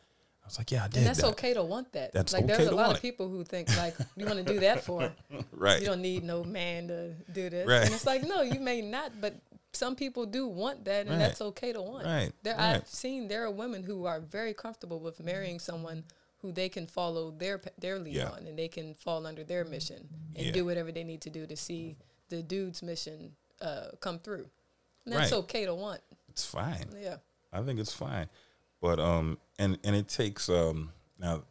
I 0.45 0.47
was 0.47 0.59
like, 0.59 0.69
yeah, 0.69 0.83
I 0.83 0.87
did. 0.87 0.97
And 0.97 1.07
that's 1.07 1.21
that. 1.21 1.29
okay 1.29 1.55
to 1.55 1.63
want 1.63 1.91
that. 1.93 2.13
That's 2.13 2.31
like 2.31 2.43
okay 2.43 2.55
there's 2.55 2.69
a 2.69 2.75
lot 2.75 2.91
of 2.91 2.97
it. 2.97 3.01
people 3.01 3.27
who 3.29 3.43
think 3.43 3.75
like 3.77 3.95
you 4.15 4.27
want 4.27 4.37
to 4.37 4.53
do 4.53 4.59
that 4.59 4.83
for. 4.83 5.11
right? 5.51 5.79
You 5.79 5.87
don't 5.87 6.03
need 6.03 6.23
no 6.23 6.43
man 6.43 6.87
to 6.89 7.13
do 7.33 7.49
this. 7.49 7.67
Right. 7.67 7.81
And 7.83 7.91
it's 7.93 8.05
like, 8.05 8.21
no, 8.23 8.41
you 8.43 8.59
may 8.59 8.79
not, 8.81 9.19
but 9.19 9.33
some 9.73 9.95
people 9.95 10.27
do 10.27 10.45
want 10.47 10.85
that 10.85 11.01
and 11.07 11.09
Right. 11.09 11.17
that's 11.17 11.41
okay 11.41 11.73
to 11.73 11.81
want. 11.81 12.05
Right, 12.05 12.31
There 12.43 12.55
right. 12.55 12.75
I've 12.75 12.87
seen 12.87 13.27
there 13.27 13.43
are 13.43 13.49
women 13.51 13.81
who 13.83 14.05
are 14.05 14.19
very 14.21 14.53
comfortable 14.53 14.99
with 14.99 15.19
marrying 15.19 15.59
someone 15.59 16.03
who 16.43 16.51
they 16.51 16.69
can 16.69 16.85
follow 16.85 17.31
their 17.31 17.59
their 17.79 17.97
lead 17.97 18.13
Yeah. 18.13 18.29
on 18.29 18.45
and 18.45 18.57
they 18.57 18.67
can 18.67 18.93
fall 18.93 19.25
under 19.25 19.43
their 19.43 19.65
mission 19.65 20.07
and 20.35 20.45
Yeah. 20.45 20.51
do 20.51 20.63
whatever 20.63 20.91
they 20.91 21.03
need 21.03 21.21
to 21.21 21.31
do 21.31 21.47
to 21.47 21.57
see 21.57 21.97
the 22.29 22.43
dude's 22.43 22.83
mission 22.83 23.35
uh, 23.61 23.87
come 23.99 24.19
through. 24.19 24.47
And 25.05 25.13
that's 25.15 25.33
okay 25.33 25.65
to 25.65 25.73
want. 25.73 26.01
It's 26.29 26.45
fine. 26.45 26.85
Yeah. 27.01 27.17
I 27.51 27.61
think 27.63 27.79
it's 27.79 27.93
fine, 27.93 28.27
but 28.85 28.99
um, 28.99 29.39
and 29.57 29.79
and 29.83 29.95
it 29.95 30.07
takes 30.07 30.47
um 30.47 30.91
now, 31.19 31.41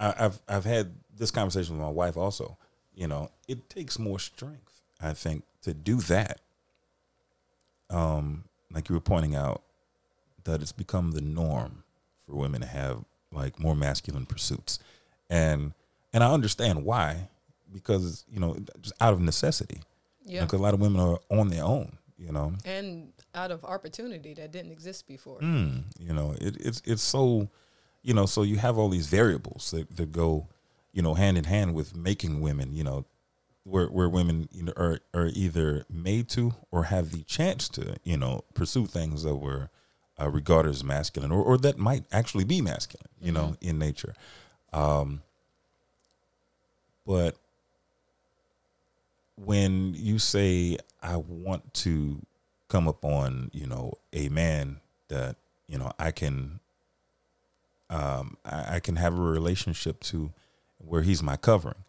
I, 0.00 0.14
I've 0.18 0.40
I've 0.48 0.64
had 0.64 0.94
this 1.14 1.30
conversation 1.30 1.76
with 1.76 1.84
my 1.84 1.92
wife 1.92 2.16
also. 2.16 2.56
You 2.94 3.06
know, 3.06 3.30
it 3.46 3.68
takes 3.68 3.98
more 3.98 4.18
strength, 4.18 4.80
I 4.98 5.12
think, 5.12 5.44
to 5.62 5.74
do 5.74 5.96
that. 6.02 6.40
Um, 7.90 8.44
like 8.72 8.88
you 8.88 8.94
were 8.94 9.00
pointing 9.00 9.34
out, 9.36 9.62
that 10.44 10.62
it's 10.62 10.72
become 10.72 11.10
the 11.10 11.20
norm 11.20 11.84
for 12.24 12.34
women 12.34 12.62
to 12.62 12.66
have 12.66 13.04
like 13.30 13.60
more 13.60 13.76
masculine 13.76 14.24
pursuits, 14.24 14.78
and 15.28 15.74
and 16.14 16.24
I 16.24 16.32
understand 16.32 16.86
why, 16.86 17.28
because 17.74 18.24
you 18.32 18.40
know, 18.40 18.56
just 18.80 18.94
out 19.02 19.12
of 19.12 19.20
necessity. 19.20 19.82
Yeah. 20.24 20.44
Because 20.44 20.60
a 20.60 20.62
lot 20.62 20.72
of 20.72 20.80
women 20.80 21.02
are 21.02 21.20
on 21.30 21.48
their 21.48 21.64
own. 21.64 21.98
You 22.16 22.32
know, 22.32 22.54
and 22.64 23.12
out 23.34 23.50
of 23.50 23.64
opportunity 23.64 24.34
that 24.34 24.52
didn't 24.52 24.72
exist 24.72 25.06
before. 25.06 25.40
Mm, 25.40 25.84
you 25.98 26.12
know, 26.12 26.34
it, 26.40 26.56
it's 26.60 26.82
it's 26.84 27.02
so, 27.02 27.48
you 28.02 28.14
know, 28.14 28.26
so 28.26 28.42
you 28.42 28.56
have 28.58 28.78
all 28.78 28.88
these 28.88 29.06
variables 29.06 29.70
that, 29.72 29.96
that 29.96 30.12
go, 30.12 30.46
you 30.92 31.02
know, 31.02 31.14
hand 31.14 31.36
in 31.36 31.44
hand 31.44 31.74
with 31.74 31.96
making 31.96 32.40
women, 32.40 32.72
you 32.72 32.84
know, 32.84 33.04
where 33.64 33.86
where 33.86 34.08
women 34.08 34.48
you 34.52 34.62
know 34.62 34.72
are 34.76 35.00
are 35.12 35.30
either 35.34 35.84
made 35.90 36.28
to 36.30 36.54
or 36.70 36.84
have 36.84 37.10
the 37.10 37.22
chance 37.22 37.68
to, 37.70 37.96
you 38.04 38.16
know, 38.16 38.44
pursue 38.54 38.86
things 38.86 39.22
that 39.22 39.36
were 39.36 39.70
uh, 40.20 40.28
regarded 40.28 40.70
as 40.70 40.84
masculine 40.84 41.32
or 41.32 41.42
or 41.42 41.58
that 41.58 41.78
might 41.78 42.04
actually 42.12 42.44
be 42.44 42.60
masculine, 42.60 43.08
you 43.20 43.32
know, 43.32 43.56
in 43.60 43.78
nature. 43.78 44.14
Um, 44.72 45.22
but 47.06 47.36
when 49.36 49.94
you 49.94 50.18
say 50.18 50.78
I 51.02 51.16
want 51.16 51.74
to 51.74 52.20
come 52.74 52.88
upon, 52.88 53.50
you 53.52 53.68
know, 53.68 53.92
a 54.12 54.28
man 54.30 54.80
that, 55.06 55.36
you 55.68 55.78
know, 55.78 55.92
I 55.96 56.10
can 56.10 56.58
um 57.88 58.36
I, 58.44 58.76
I 58.76 58.80
can 58.80 58.96
have 58.96 59.16
a 59.16 59.22
relationship 59.22 60.00
to 60.10 60.32
where 60.78 61.02
he's 61.02 61.22
my 61.22 61.36
covering. 61.36 61.84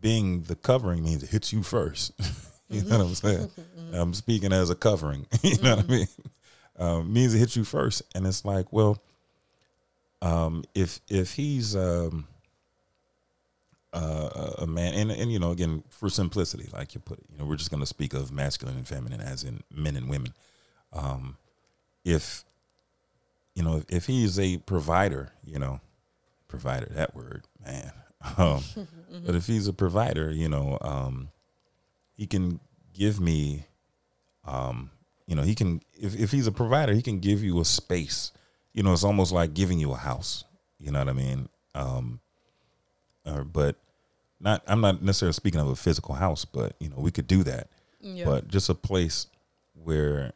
Being 0.00 0.42
the 0.42 0.56
covering 0.56 1.04
means 1.04 1.22
it 1.22 1.28
hits 1.28 1.52
you 1.52 1.62
first. 1.62 2.10
you 2.68 2.82
know 2.82 2.98
what 2.98 3.06
I'm 3.06 3.14
saying? 3.14 3.50
I'm 3.92 4.14
speaking 4.14 4.52
as 4.52 4.68
a 4.68 4.74
covering. 4.74 5.28
you 5.42 5.58
know 5.62 5.76
what 5.76 5.84
I 5.84 5.88
mean? 5.88 6.08
Um, 6.76 7.12
means 7.12 7.32
it 7.32 7.38
hits 7.38 7.54
you 7.54 7.62
first. 7.62 8.02
And 8.16 8.26
it's 8.26 8.44
like, 8.44 8.72
well, 8.72 9.00
um, 10.22 10.64
if 10.74 10.98
if 11.08 11.34
he's 11.34 11.76
um 11.76 12.26
uh, 13.94 14.54
a 14.58 14.66
man, 14.66 14.94
and 14.94 15.10
and 15.10 15.32
you 15.32 15.38
know, 15.38 15.52
again, 15.52 15.84
for 15.88 16.08
simplicity, 16.10 16.68
like 16.72 16.94
you 16.94 17.00
put 17.00 17.18
it, 17.18 17.24
you 17.32 17.38
know, 17.38 17.44
we're 17.46 17.56
just 17.56 17.70
going 17.70 17.80
to 17.80 17.86
speak 17.86 18.12
of 18.12 18.32
masculine 18.32 18.76
and 18.76 18.86
feminine, 18.88 19.20
as 19.20 19.44
in 19.44 19.62
men 19.74 19.96
and 19.96 20.08
women. 20.10 20.34
Um, 20.92 21.36
if 22.04 22.44
you 23.54 23.62
know, 23.62 23.82
if 23.88 24.06
he 24.06 24.24
is 24.24 24.38
a 24.38 24.56
provider, 24.58 25.32
you 25.44 25.58
know, 25.58 25.80
provider, 26.48 26.86
that 26.94 27.14
word, 27.14 27.44
man. 27.64 27.92
Um, 28.38 28.62
But 29.26 29.34
if 29.34 29.46
he's 29.46 29.68
a 29.68 29.72
provider, 29.74 30.30
you 30.30 30.48
know, 30.48 30.78
um, 30.80 31.28
he 32.16 32.26
can 32.26 32.58
give 32.94 33.20
me, 33.20 33.66
um, 34.46 34.90
you 35.26 35.36
know, 35.36 35.42
he 35.42 35.54
can 35.54 35.82
if 35.92 36.18
if 36.18 36.32
he's 36.32 36.46
a 36.46 36.52
provider, 36.52 36.94
he 36.94 37.02
can 37.02 37.18
give 37.20 37.42
you 37.44 37.60
a 37.60 37.66
space. 37.66 38.32
You 38.72 38.82
know, 38.82 38.94
it's 38.94 39.04
almost 39.04 39.30
like 39.30 39.52
giving 39.52 39.78
you 39.78 39.92
a 39.92 39.96
house. 39.96 40.44
You 40.78 40.90
know 40.90 41.00
what 41.00 41.10
I 41.10 41.12
mean? 41.12 41.48
Um, 41.74 42.20
or, 43.26 43.44
but 43.44 43.76
not 44.40 44.62
I'm 44.66 44.80
not 44.80 45.02
necessarily 45.02 45.32
speaking 45.32 45.60
of 45.60 45.68
a 45.68 45.76
physical 45.76 46.14
house, 46.14 46.44
but 46.44 46.74
you 46.78 46.88
know, 46.88 46.98
we 46.98 47.10
could 47.10 47.26
do 47.26 47.42
that. 47.44 47.68
Yeah. 48.00 48.26
But 48.26 48.48
just 48.48 48.68
a 48.68 48.74
place 48.74 49.26
where 49.72 50.32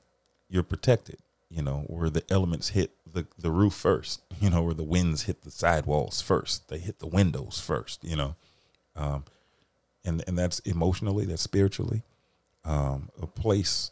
you're 0.48 0.62
protected, 0.62 1.18
you 1.50 1.62
know, 1.62 1.84
where 1.86 2.08
the 2.08 2.24
elements 2.30 2.70
hit 2.70 2.92
the, 3.10 3.26
the 3.38 3.50
roof 3.50 3.74
first, 3.74 4.22
you 4.40 4.50
know, 4.50 4.62
where 4.62 4.74
the 4.74 4.84
winds 4.84 5.24
hit 5.24 5.42
the 5.42 5.50
sidewalls 5.50 6.20
first, 6.20 6.68
they 6.68 6.78
hit 6.78 6.98
the 6.98 7.06
windows 7.06 7.60
first, 7.60 8.02
you 8.04 8.16
know. 8.16 8.34
Um, 8.96 9.24
and 10.04 10.24
and 10.26 10.38
that's 10.38 10.60
emotionally, 10.60 11.26
that's 11.26 11.42
spiritually. 11.42 12.02
Um, 12.64 13.10
a 13.20 13.26
place, 13.26 13.90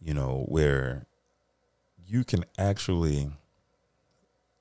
you 0.00 0.14
know, 0.14 0.44
where 0.48 1.06
you 2.06 2.24
can 2.24 2.44
actually 2.58 3.30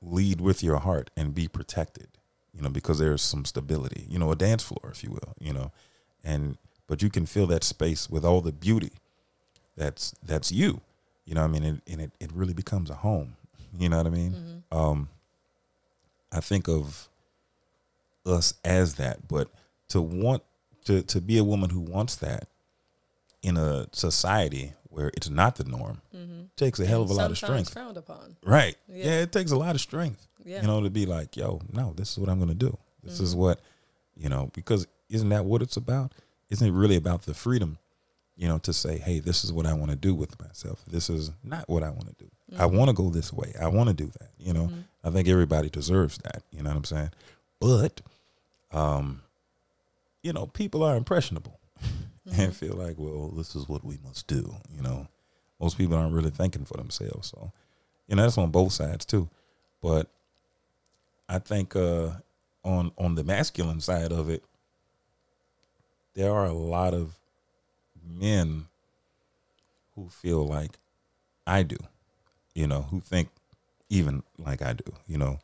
lead 0.02 0.41
with 0.41 0.64
your 0.64 0.78
heart 0.78 1.10
and 1.18 1.34
be 1.34 1.48
protected 1.48 2.16
you 2.58 2.64
know, 2.64 2.70
because 2.70 2.97
there's 2.97 3.22
some 3.22 3.45
stability, 3.45 4.08
you 4.10 4.18
know, 4.18 4.32
a 4.32 4.36
dance 4.36 4.64
floor, 4.64 4.89
if 4.91 5.03
you 5.03 5.12
will, 5.12 5.34
you 5.39 5.53
know, 5.53 5.72
and 6.24 6.58
but 6.88 7.01
you 7.03 7.10
can 7.10 7.26
fill 7.26 7.45
that 7.47 7.64
space 7.64 8.10
with 8.10 8.26
all 8.26 8.41
the 8.41 8.51
beauty 8.51 8.91
that's 9.78 10.16
that's 10.26 10.51
you, 10.51 10.82
you 11.26 11.36
know. 11.36 11.43
I 11.43 11.47
mean, 11.47 11.64
and, 11.64 11.82
and 11.88 12.01
it 12.01 12.12
it 12.20 12.32
really 12.34 12.53
becomes 12.53 12.89
a 12.89 12.95
home. 12.95 13.36
You 13.78 13.89
know 13.89 13.97
what 13.97 14.08
I 14.08 14.10
mean? 14.10 14.64
Um, 14.72 15.10
I 16.32 16.39
think 16.39 16.68
of 16.68 17.10
us 18.26 18.55
as 18.66 18.95
that, 18.95 19.28
but 19.28 19.49
to 19.89 20.01
want 20.01 20.41
to 20.86 21.03
to 21.03 21.22
be 21.22 21.38
a 21.38 21.43
woman 21.43 21.70
who 21.70 21.82
wants 21.82 22.16
that 22.16 22.47
in 23.48 23.56
a 23.58 23.88
society 23.93 24.74
where 24.89 25.10
it's 25.16 25.30
not 25.30 25.56
the 25.56 25.64
norm 25.64 26.02
takes 26.58 26.80
a 26.80 26.86
hell 26.86 27.02
of 27.04 27.10
a 27.10 27.14
lot 27.14 27.32
of 27.32 27.38
strength. 27.38 27.72
frowned 27.72 27.98
upon. 27.98 28.36
Right. 28.43 28.76
Yeah. 28.88 29.06
Yeah. 29.06 29.22
it 29.22 29.32
takes 29.32 29.52
a 29.52 29.58
lot 29.58 29.76
of 29.76 29.82
strength. 29.82 30.28
Yeah. 30.43 30.62
You 30.62 30.68
know, 30.68 30.82
to 30.82 30.89
be 30.89 31.06
like, 31.06 31.38
yo, 31.38 31.62
no, 31.72 31.93
this 31.95 32.12
is 32.12 32.18
what 32.18 32.30
I'm 32.30 32.39
gonna 32.39 32.56
do. 32.56 32.78
This 33.04 33.20
is 33.20 33.32
mm-hmm. 33.32 33.41
what, 33.41 33.62
you 34.16 34.28
know, 34.28 34.50
because 34.54 34.88
isn't 35.10 35.30
that 35.30 35.45
what 35.45 35.62
it's 35.62 35.78
about? 35.78 36.14
Isn't 36.50 36.68
it 36.68 36.72
really 36.72 36.95
about 36.95 37.24
the 37.24 37.34
freedom, 37.34 37.78
you 38.36 38.48
know, 38.48 38.58
to 38.60 38.74
say, 38.74 38.98
hey, 38.98 39.20
this 39.20 39.43
is 39.43 39.54
what 39.54 39.66
I 39.66 39.74
want 39.74 39.91
to 39.91 39.98
do 39.98 40.14
with 40.14 40.39
myself. 40.41 40.84
This 40.89 41.10
is 41.10 41.32
not 41.43 41.70
what 41.70 41.84
I 41.84 41.89
want 41.89 42.08
to 42.08 42.24
do. 42.24 42.30
I 42.58 42.66
mm-hmm. 42.66 42.78
want 42.78 42.89
to 42.89 42.93
go 42.93 43.10
this 43.10 43.32
way. 43.32 43.54
I 43.62 43.68
want 43.68 43.89
to 43.89 43.93
do 43.93 44.08
that. 44.20 44.30
You 44.39 44.54
know, 44.54 44.64
mm-hmm. 44.64 44.80
I 45.04 45.12
think 45.12 45.28
everybody 45.28 45.70
deserves 45.70 46.18
that. 46.20 46.43
You 46.52 46.64
know 46.64 46.70
what 46.70 46.78
I'm 46.78 46.84
saying? 46.86 47.12
But, 47.60 48.02
um, 48.72 49.22
you 50.24 50.34
know, 50.34 50.48
people 50.48 50.84
are 50.84 50.95
impressionable 50.95 51.60
and 52.32 52.56
feel 52.56 52.76
like, 52.76 52.96
well, 52.98 53.30
this 53.30 53.56
is 53.56 53.68
what 53.68 53.84
we 53.84 53.98
must 54.04 54.28
do. 54.28 54.54
You 54.76 54.82
know, 54.82 55.08
most 55.60 55.78
people 55.78 55.96
aren't 55.96 56.14
really 56.14 56.30
thinking 56.30 56.66
for 56.66 56.78
themselves. 56.78 57.30
So, 57.30 57.52
you 58.08 58.16
know, 58.16 58.24
that's 58.24 58.38
on 58.38 58.52
both 58.52 58.74
sides 58.74 59.06
too. 59.06 59.30
But 59.82 60.08
I 61.30 61.40
think 61.40 61.76
uh, 61.76 62.12
on 62.64 62.92
on 62.98 63.16
the 63.16 63.24
masculine 63.24 63.82
side 63.82 64.12
of 64.12 64.30
it, 64.30 64.44
there 66.14 66.34
are 66.34 66.46
a 66.46 66.54
lot 66.54 66.94
of 66.94 67.18
men 68.04 68.66
who 69.96 70.10
feel 70.10 70.46
like 70.46 70.78
I 71.46 71.64
do, 71.64 71.78
you 72.54 72.68
know, 72.68 72.84
who 72.84 73.00
think 73.00 73.30
even 73.90 74.24
like 74.38 74.62
I 74.62 74.74
do, 74.74 74.92
you 75.08 75.18
know, 75.18 75.40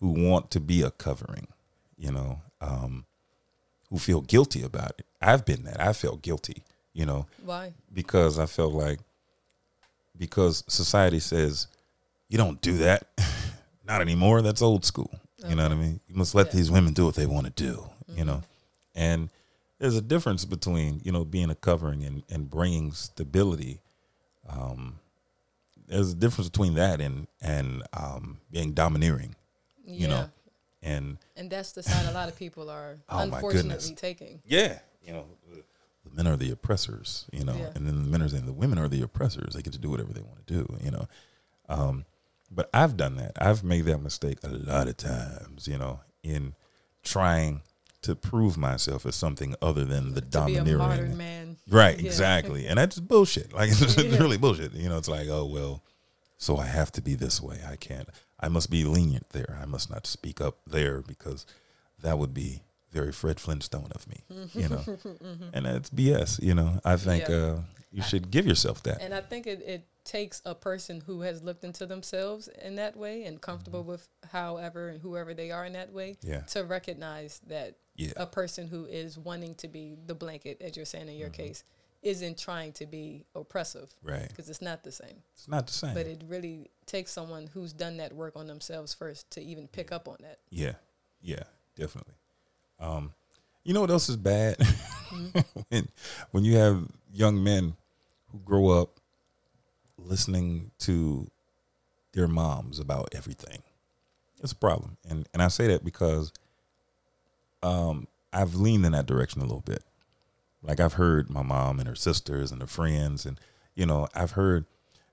who 0.00 0.10
want 0.10 0.50
to 0.52 0.60
be 0.60 0.82
a 0.82 0.90
covering, 0.90 1.48
you 1.96 2.10
know, 2.10 2.40
um, 2.60 3.06
who 3.90 3.98
feel 3.98 4.20
guilty 4.20 4.62
about 4.62 4.92
it. 4.98 5.06
I've 5.20 5.44
been 5.44 5.64
that. 5.64 5.80
I 5.80 5.92
felt 5.92 6.22
guilty, 6.22 6.62
you 6.92 7.06
know, 7.06 7.26
Why? 7.44 7.72
because 7.92 8.38
I 8.38 8.46
felt 8.46 8.72
like 8.74 9.00
because 10.16 10.64
society 10.68 11.18
says 11.20 11.66
you 12.28 12.38
don't 12.38 12.60
do 12.60 12.78
that, 12.78 13.06
not 13.86 14.00
anymore. 14.00 14.42
That's 14.42 14.62
old 14.62 14.84
school. 14.84 15.10
You 15.46 15.54
know 15.56 15.64
what 15.64 15.72
I 15.72 15.74
mean? 15.74 16.00
You 16.08 16.14
must 16.14 16.34
let 16.34 16.46
Yeah. 16.46 16.52
these 16.54 16.70
women 16.70 16.94
do 16.94 17.04
what 17.04 17.16
they 17.16 17.26
want 17.26 17.44
to 17.46 17.52
do. 17.52 17.86
You 18.08 18.24
know, 18.24 18.42
and 18.94 19.28
there's 19.78 19.96
a 19.96 20.00
difference 20.00 20.44
between 20.46 21.00
you 21.04 21.12
know 21.12 21.24
being 21.24 21.50
a 21.50 21.54
covering 21.54 22.02
and 22.04 22.22
and 22.30 22.48
bringing 22.48 22.92
stability. 22.92 23.80
Um, 24.48 24.98
there's 25.86 26.12
a 26.12 26.14
difference 26.14 26.48
between 26.48 26.74
that 26.74 27.00
and 27.02 27.26
and 27.42 27.82
um, 27.92 28.38
being 28.50 28.72
domineering. 28.72 29.34
You 29.86 30.08
know, 30.08 30.30
and 30.84 31.18
And 31.36 31.50
that's 31.50 31.72
the 31.72 31.82
side 31.82 32.06
a 32.06 32.12
lot 32.12 32.28
of 32.28 32.36
people 32.36 32.70
are 32.70 32.96
Oh, 33.08 33.18
unfortunately 33.20 33.94
taking. 33.96 34.42
Yeah, 34.44 34.78
you 35.02 35.12
know, 35.12 35.24
the, 35.50 35.62
the 36.04 36.14
men 36.14 36.26
are 36.28 36.36
the 36.36 36.50
oppressors, 36.52 37.24
you 37.32 37.44
know, 37.44 37.56
Yeah. 37.56 37.70
and 37.74 37.86
then 37.86 37.96
the 38.04 38.08
men 38.10 38.22
are 38.22 38.28
saying 38.28 38.46
the 38.46 38.52
women 38.52 38.78
are 38.78 38.88
the 38.88 39.02
oppressors. 39.02 39.54
They 39.54 39.62
get 39.62 39.72
to 39.72 39.78
do 39.78 39.90
whatever 39.90 40.12
they 40.12 40.20
want 40.22 40.46
to 40.46 40.52
do, 40.54 40.76
you 40.84 40.90
know. 40.90 41.08
Um, 41.68 42.04
but 42.50 42.68
I've 42.72 42.96
done 42.96 43.16
that. 43.16 43.32
I've 43.40 43.64
made 43.64 43.86
that 43.86 43.98
mistake 43.98 44.38
a 44.44 44.48
lot 44.48 44.86
of 44.86 44.96
times, 44.96 45.66
you 45.66 45.78
know, 45.78 46.00
in 46.22 46.54
trying 47.02 47.62
to 48.02 48.14
prove 48.14 48.56
myself 48.58 49.06
as 49.06 49.16
something 49.16 49.54
other 49.62 49.84
than 49.84 50.12
the 50.14 50.20
To 50.20 50.26
be 50.44 50.56
a 50.56 50.58
domineering. 50.58 50.78
modern 50.78 51.16
man. 51.16 51.56
Right, 51.68 51.98
Yeah. 51.98 52.06
exactly. 52.06 52.66
And 52.66 52.76
that's 52.78 53.00
bullshit. 53.00 53.52
Like 53.54 53.70
it's 53.72 53.96
Yeah. 53.96 54.18
really 54.18 54.36
bullshit. 54.36 54.74
You 54.74 54.90
know, 54.90 54.98
it's 54.98 55.08
like, 55.08 55.26
oh 55.28 55.46
well, 55.46 55.82
so 56.36 56.58
I 56.58 56.66
have 56.66 56.92
to 56.92 57.00
be 57.02 57.14
this 57.14 57.40
way. 57.40 57.60
I 57.66 57.76
can't 57.76 58.08
I 58.44 58.48
must 58.48 58.70
be 58.70 58.84
lenient 58.84 59.28
there. 59.30 59.58
I 59.62 59.66
must 59.66 59.90
not 59.90 60.06
speak 60.06 60.40
up 60.40 60.56
there 60.66 61.00
because 61.00 61.46
that 62.02 62.18
would 62.18 62.34
be 62.34 62.60
very 62.92 63.12
Fred 63.12 63.40
Flintstone 63.40 63.90
of 63.94 64.06
me. 64.12 64.18
You 64.54 64.68
know. 64.68 64.84
and 65.54 65.66
that's 65.66 65.90
BS, 65.90 66.42
you 66.42 66.54
know. 66.54 66.70
I 66.84 66.96
think 66.96 67.28
Yeah. 67.28 67.36
uh 67.36 67.60
you 67.90 68.02
should 68.02 68.30
give 68.32 68.44
yourself 68.44 68.82
that. 68.82 69.00
And 69.00 69.14
I 69.14 69.20
think 69.20 69.46
it, 69.46 69.60
it 69.74 69.82
takes 70.04 70.42
a 70.44 70.54
person 70.54 71.00
who 71.06 71.20
has 71.20 71.42
looked 71.44 71.62
into 71.62 71.86
themselves 71.86 72.48
in 72.66 72.74
that 72.76 72.96
way 72.96 73.22
and 73.24 73.40
comfortable 73.40 73.84
with 73.84 74.08
however 74.32 74.88
and 74.88 75.00
whoever 75.00 75.32
they 75.32 75.50
are 75.52 75.64
in 75.64 75.72
that 75.74 75.92
way 75.92 76.10
Mm-hmm. 76.18 76.30
Yeah. 76.32 76.40
to 76.54 76.64
recognize 76.64 77.40
that 77.46 77.76
Yeah. 77.96 78.12
a 78.16 78.26
person 78.26 78.66
who 78.66 78.84
is 78.86 79.16
wanting 79.16 79.54
to 79.62 79.68
be 79.68 79.96
the 80.10 80.14
blanket, 80.24 80.60
as 80.60 80.76
you're 80.76 80.84
saying 80.94 81.08
in 81.08 81.16
your 81.16 81.30
Mm-hmm. 81.30 81.42
case, 81.46 81.64
isn't 82.04 82.38
trying 82.38 82.72
to 82.74 82.86
be 82.86 83.24
oppressive 83.34 83.92
Right. 84.02 84.28
because 84.28 84.48
it's 84.48 84.62
not 84.62 84.84
the 84.84 84.92
same. 84.92 85.22
It's 85.34 85.48
not 85.48 85.66
the 85.66 85.72
same. 85.72 85.94
But 85.94 86.06
it 86.06 86.22
really 86.28 86.70
takes 86.86 87.10
someone 87.10 87.48
who's 87.54 87.72
done 87.72 87.96
that 87.96 88.12
work 88.12 88.36
on 88.36 88.46
themselves 88.46 88.94
first 88.94 89.30
to 89.32 89.42
even 89.42 89.66
pick 89.68 89.90
up 89.90 90.06
on 90.06 90.16
that. 90.20 90.38
Yeah, 90.50 90.74
yeah, 91.22 91.44
definitely. 91.76 92.14
Um, 92.78 93.12
you 93.64 93.72
know 93.74 93.80
what 93.80 93.90
else 93.90 94.08
is 94.08 94.16
bad? 94.16 94.56
when 95.70 95.88
when 96.32 96.44
you 96.44 96.56
have 96.56 96.86
young 97.12 97.42
men 97.42 97.74
who 98.30 98.38
grow 98.40 98.68
up 98.68 99.00
listening 99.96 100.70
to 100.80 101.30
their 102.12 102.28
moms 102.28 102.78
about 102.78 103.08
everything. 103.14 103.62
It's 104.42 104.52
a 104.52 104.56
problem, 104.56 104.98
and 105.08 105.26
and 105.32 105.42
I 105.42 105.48
say 105.48 105.68
that 105.68 105.82
because 105.84 106.32
um, 107.62 108.06
I've 108.32 108.54
leaned 108.54 108.84
in 108.84 108.92
that 108.92 109.06
direction 109.06 109.40
a 109.40 109.44
little 109.44 109.62
bit. 109.64 109.82
Like 110.64 110.80
I've 110.80 110.94
heard 110.94 111.30
my 111.30 111.42
mom 111.42 111.78
and 111.78 111.88
her 111.88 111.94
sisters 111.94 112.50
and 112.50 112.60
her 112.60 112.66
friends, 112.66 113.26
and 113.26 113.38
you 113.74 113.86
know 113.86 114.08
I've 114.14 114.32
heard 114.32 114.64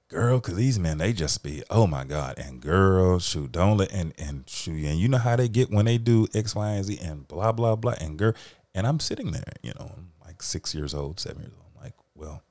girl, 0.08 0.40
cause 0.40 0.56
these 0.56 0.80
men 0.80 0.98
they 0.98 1.14
just 1.14 1.44
be 1.44 1.64
oh 1.70 1.86
my 1.88 2.04
god, 2.06 2.40
and 2.40 2.62
girl, 2.62 3.20
shoot, 3.20 3.52
don't 3.52 3.78
let 3.78 3.92
and 3.92 4.14
and 4.18 4.50
shoot, 4.50 4.86
and 4.86 5.00
you 5.00 5.08
know 5.08 5.18
how 5.18 5.36
they 5.36 5.50
get 5.50 5.70
when 5.70 5.86
they 5.86 5.98
do 5.98 6.28
X, 6.34 6.56
Y, 6.56 6.70
and 6.72 6.86
Z, 6.86 7.00
and 7.02 7.28
blah 7.28 7.52
blah 7.52 7.76
blah, 7.76 7.96
and 8.00 8.18
girl, 8.18 8.34
and 8.74 8.88
I'm 8.88 9.00
sitting 9.00 9.32
there, 9.32 9.54
you 9.62 9.74
know, 9.78 9.92
I'm 9.96 10.12
like 10.26 10.42
six 10.42 10.74
years 10.74 10.94
old, 10.94 11.20
seven 11.20 11.42
years 11.42 11.54
old, 11.54 11.66
I'm 11.76 11.84
like, 11.84 11.96
well, 12.16 12.44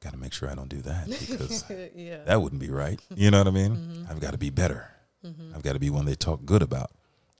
got 0.00 0.12
to 0.12 0.18
make 0.18 0.32
sure 0.32 0.50
I 0.50 0.54
don't 0.54 0.68
do 0.68 0.82
that 0.82 1.06
because 1.28 1.64
yeah. 1.94 2.24
that 2.24 2.40
wouldn't 2.40 2.60
be 2.60 2.70
right. 2.70 3.00
You 3.14 3.30
know 3.30 3.38
what 3.38 3.48
I 3.48 3.50
mean? 3.50 3.76
Mm-hmm. 3.76 4.04
I've 4.10 4.20
got 4.20 4.32
to 4.32 4.38
be 4.38 4.50
better. 4.50 4.90
Mm-hmm. 5.24 5.54
I've 5.54 5.62
got 5.62 5.74
to 5.74 5.78
be 5.78 5.90
one 5.90 6.06
they 6.06 6.14
talk 6.14 6.44
good 6.44 6.62
about. 6.62 6.90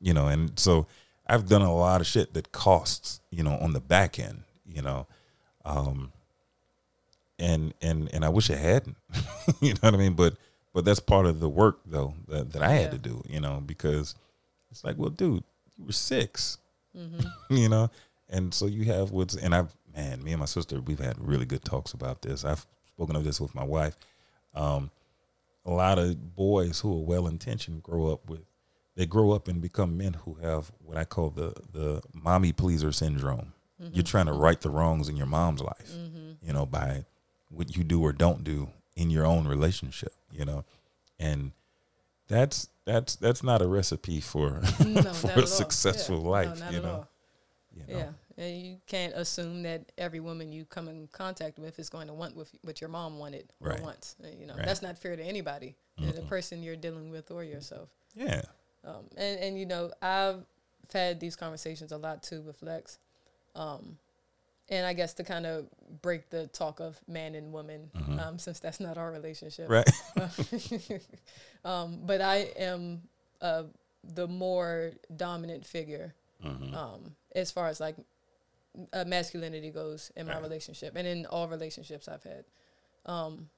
You 0.01 0.14
know, 0.14 0.28
and 0.28 0.59
so 0.59 0.86
I've 1.31 1.49
done 1.49 1.62
a 1.62 1.74
lot 1.74 2.01
of 2.01 2.07
shit 2.07 2.35
that 2.35 2.53
costs, 2.53 3.20
you 3.31 3.43
know, 3.43 3.57
on 3.59 3.72
the 3.72 3.81
back 3.81 4.18
end, 4.18 4.43
you 4.66 4.83
know. 4.83 5.07
Um 5.64 6.12
and 7.39 7.72
and 7.81 8.12
and 8.12 8.24
I 8.24 8.28
wish 8.28 8.51
I 8.51 8.57
hadn't. 8.57 8.97
you 9.61 9.72
know 9.74 9.78
what 9.81 9.95
I 9.95 9.97
mean? 9.97 10.14
But 10.14 10.35
but 10.72 10.85
that's 10.85 11.01
part 11.01 11.26
of 11.26 11.41
the 11.41 11.49
work 11.49 11.81
though 11.87 12.14
that, 12.28 12.53
that 12.53 12.62
I 12.62 12.68
had 12.70 12.85
Yeah. 12.85 12.91
to 12.91 12.99
do, 12.99 13.22
you 13.28 13.41
know, 13.41 13.62
because 13.64 14.14
it's 14.70 14.85
like, 14.85 14.97
well, 14.99 15.11
dude, 15.11 15.45
you 15.78 15.85
were 15.87 15.93
6 15.93 16.59
Mm-hmm. 16.97 17.28
you 17.57 17.68
know, 17.68 17.89
and 18.28 18.53
so 18.53 18.66
you 18.66 18.85
have 18.87 19.12
what's 19.12 19.37
and 19.37 19.55
I've 19.55 19.72
man, 19.95 20.22
me 20.24 20.33
and 20.33 20.41
my 20.41 20.47
sister, 20.47 20.81
we've 20.81 20.99
had 20.99 21.16
really 21.18 21.45
good 21.47 21.64
talks 21.64 21.93
about 21.93 22.22
this. 22.22 22.45
I've 22.45 22.66
spoken 22.95 23.14
of 23.16 23.22
this 23.24 23.41
with 23.41 23.55
my 23.55 23.62
wife. 23.64 23.97
Um, 24.55 24.91
a 25.64 25.70
lot 25.70 25.99
of 26.01 26.35
boys 26.35 26.81
who 26.81 26.93
are 26.99 27.05
well 27.05 27.26
intentioned 27.28 27.83
grow 27.85 28.12
up 28.12 28.28
with 28.28 28.41
they 29.01 29.07
grow 29.07 29.30
up 29.30 29.48
and 29.48 29.62
become 29.62 29.96
men 29.96 30.12
who 30.12 30.34
have 30.42 30.70
what 30.84 30.98
I 30.98 31.07
call 31.07 31.30
the 31.30 31.55
the 31.72 32.03
mommy 32.12 32.53
pleaser 32.53 32.92
syndrome. 32.92 33.55
You're 33.94 34.05
trying 34.05 34.26
to 34.26 34.32
right 34.34 34.61
the 34.61 34.68
wrongs 34.68 35.09
in 35.09 35.16
your 35.16 35.26
mom's 35.26 35.62
life, 35.62 35.90
you 36.42 36.53
know, 36.53 36.66
by 36.66 37.07
what 37.48 37.74
you 37.78 37.82
do 37.82 38.03
or 38.05 38.12
don't 38.12 38.44
do 38.44 38.68
in 38.96 39.09
your 39.09 39.24
own 39.24 39.48
relationship, 39.48 40.12
you 40.30 40.44
know, 40.44 40.66
and 41.18 41.53
that's 42.28 42.68
that's 42.84 43.16
that's 43.16 43.42
not 43.42 43.62
a 43.62 43.66
recipe 43.66 44.20
for 44.20 44.61
No, 44.84 45.14
for 45.14 45.30
a 45.30 45.46
successful 45.46 46.20
Yeah. 46.20 46.28
life, 46.28 46.61
No, 46.61 46.70
you 46.70 46.80
know. 46.82 47.07
You 47.72 47.82
know? 47.86 47.98
Yeah, 48.36 48.44
and 48.44 48.61
you 48.66 48.76
can't 48.86 49.14
assume 49.14 49.62
that 49.62 49.92
every 49.96 50.20
woman 50.20 50.53
you 50.53 50.66
come 50.66 50.88
in 50.88 51.07
contact 51.07 51.59
with 51.59 51.78
is 51.78 51.88
going 51.88 52.09
to 52.09 52.12
want 52.12 52.36
with 52.36 52.51
what 52.64 52.82
your 52.82 52.90
mom 52.90 53.18
wanted 53.18 53.51
or 53.61 53.78
wants. 53.80 54.16
You 54.38 54.46
know, 54.46 54.57
Right. 54.57 54.66
that's 54.66 54.82
not 54.82 54.98
fair 54.98 55.16
to 55.16 55.22
anybody, 55.22 55.76
uh, 55.98 56.12
the 56.12 56.22
person 56.22 56.62
you're 56.62 56.76
dealing 56.76 57.11
with 57.11 57.30
or 57.30 57.44
yourself. 57.44 57.88
Yeah. 58.14 58.42
Um, 58.85 59.05
and 59.16 59.39
and 59.41 59.59
you 59.59 59.66
know, 59.66 59.91
I've 60.03 60.45
had 60.93 61.20
these 61.20 61.37
conversations 61.37 61.93
a 61.93 61.97
lot 61.99 62.22
too 62.22 62.41
with 62.43 62.62
Lex, 62.62 62.99
um, 63.55 63.99
and 64.68 64.87
I 64.87 64.93
guess 64.93 65.14
to 65.14 65.24
kind 65.24 65.47
of 65.47 65.66
break 66.03 66.31
the 66.31 66.47
talk 66.49 66.81
of 66.81 66.99
man 67.07 67.35
and 67.35 67.53
woman, 67.53 67.91
um, 68.18 68.39
since 68.39 68.59
that's 68.61 68.81
not 68.81 68.97
our 68.99 69.11
relationship, 69.12 69.68
Mm-hmm. 69.68 70.91
Right. 70.91 71.03
um, 71.64 72.01
but 72.05 72.20
I 72.20 72.37
am 72.59 73.03
uh, 73.41 73.64
the 74.03 74.26
more 74.26 74.93
dominant 75.14 75.66
figure 75.66 76.14
Mm-hmm. 76.45 76.74
um, 76.74 77.16
as 77.37 77.51
far 77.51 77.68
as 77.68 77.81
like 77.81 77.97
uh, 78.95 79.05
masculinity 79.07 79.70
goes 79.70 80.11
in 80.16 80.26
my 80.26 80.33
Right. 80.35 80.43
relationship 80.43 80.97
and 80.97 81.07
in 81.07 81.26
all 81.26 81.49
relationships 81.49 82.09
I've 82.09 82.22
had. 82.22 82.45
Um, 83.05 83.51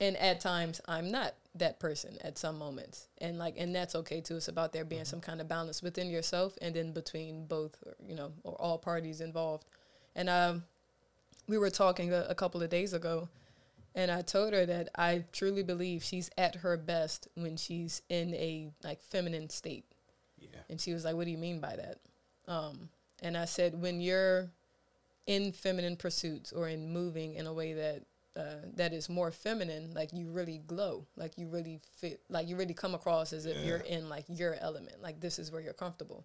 and 0.00 0.16
at 0.16 0.40
times 0.40 0.80
I'm 0.88 1.10
not 1.10 1.34
that 1.54 1.80
person 1.80 2.16
at 2.22 2.38
some 2.38 2.58
moments, 2.58 3.08
and 3.18 3.38
like 3.38 3.54
and 3.58 3.74
that's 3.74 3.94
okay 3.94 4.20
too. 4.20 4.36
It's 4.36 4.48
about 4.48 4.72
there 4.72 4.84
being 4.84 5.04
some 5.04 5.20
kind 5.20 5.40
of 5.40 5.48
balance 5.48 5.82
within 5.82 6.08
yourself 6.08 6.56
and 6.62 6.74
then 6.74 6.92
between 6.92 7.46
both, 7.46 7.76
you 8.06 8.14
know, 8.14 8.32
or 8.44 8.54
all 8.60 8.78
parties 8.78 9.20
involved. 9.20 9.64
And 10.14 10.28
um, 10.28 10.64
we 11.48 11.58
were 11.58 11.70
talking 11.70 12.12
a, 12.12 12.26
a 12.28 12.34
couple 12.34 12.62
of 12.62 12.70
days 12.70 12.92
ago, 12.92 13.28
and 13.94 14.10
I 14.10 14.22
told 14.22 14.52
her 14.52 14.64
that 14.66 14.90
I 14.96 15.24
truly 15.32 15.62
believe 15.62 16.04
she's 16.04 16.30
at 16.38 16.56
her 16.56 16.76
best 16.76 17.28
when 17.34 17.56
she's 17.56 18.02
in 18.08 18.34
a 18.34 18.70
like 18.84 19.02
feminine 19.02 19.50
state. 19.50 19.84
Yeah. 20.38 20.60
And 20.68 20.80
she 20.80 20.92
was 20.92 21.04
like, 21.04 21.16
"What 21.16 21.24
do 21.24 21.30
you 21.30 21.38
mean 21.38 21.60
by 21.60 21.76
that?" 21.76 21.98
Um, 22.46 22.90
and 23.20 23.36
I 23.36 23.44
said, 23.44 23.80
"When 23.80 24.00
you're 24.00 24.50
in 25.26 25.52
feminine 25.52 25.96
pursuits 25.96 26.52
or 26.52 26.68
in 26.68 26.92
moving 26.92 27.34
in 27.34 27.46
a 27.46 27.52
way 27.52 27.72
that 27.74 28.02
uh, 28.40 28.66
that 28.76 28.92
is 28.92 29.08
more 29.08 29.30
feminine, 29.30 29.92
like 29.94 30.10
you 30.12 30.26
really 30.30 30.58
glow, 30.66 31.06
like 31.16 31.32
you 31.38 31.46
really 31.48 31.80
fit, 32.00 32.20
like 32.28 32.48
you 32.48 32.56
really 32.56 32.74
come 32.74 32.94
across 32.94 33.32
as 33.32 33.44
if 33.46 33.56
Yeah. 33.56 33.66
you're 33.66 33.84
in 33.96 34.08
like 34.08 34.24
your 34.28 34.54
element, 34.60 35.02
like 35.02 35.20
this 35.20 35.38
is 35.38 35.50
where 35.52 35.60
you're 35.60 35.80
comfortable." 35.84 36.24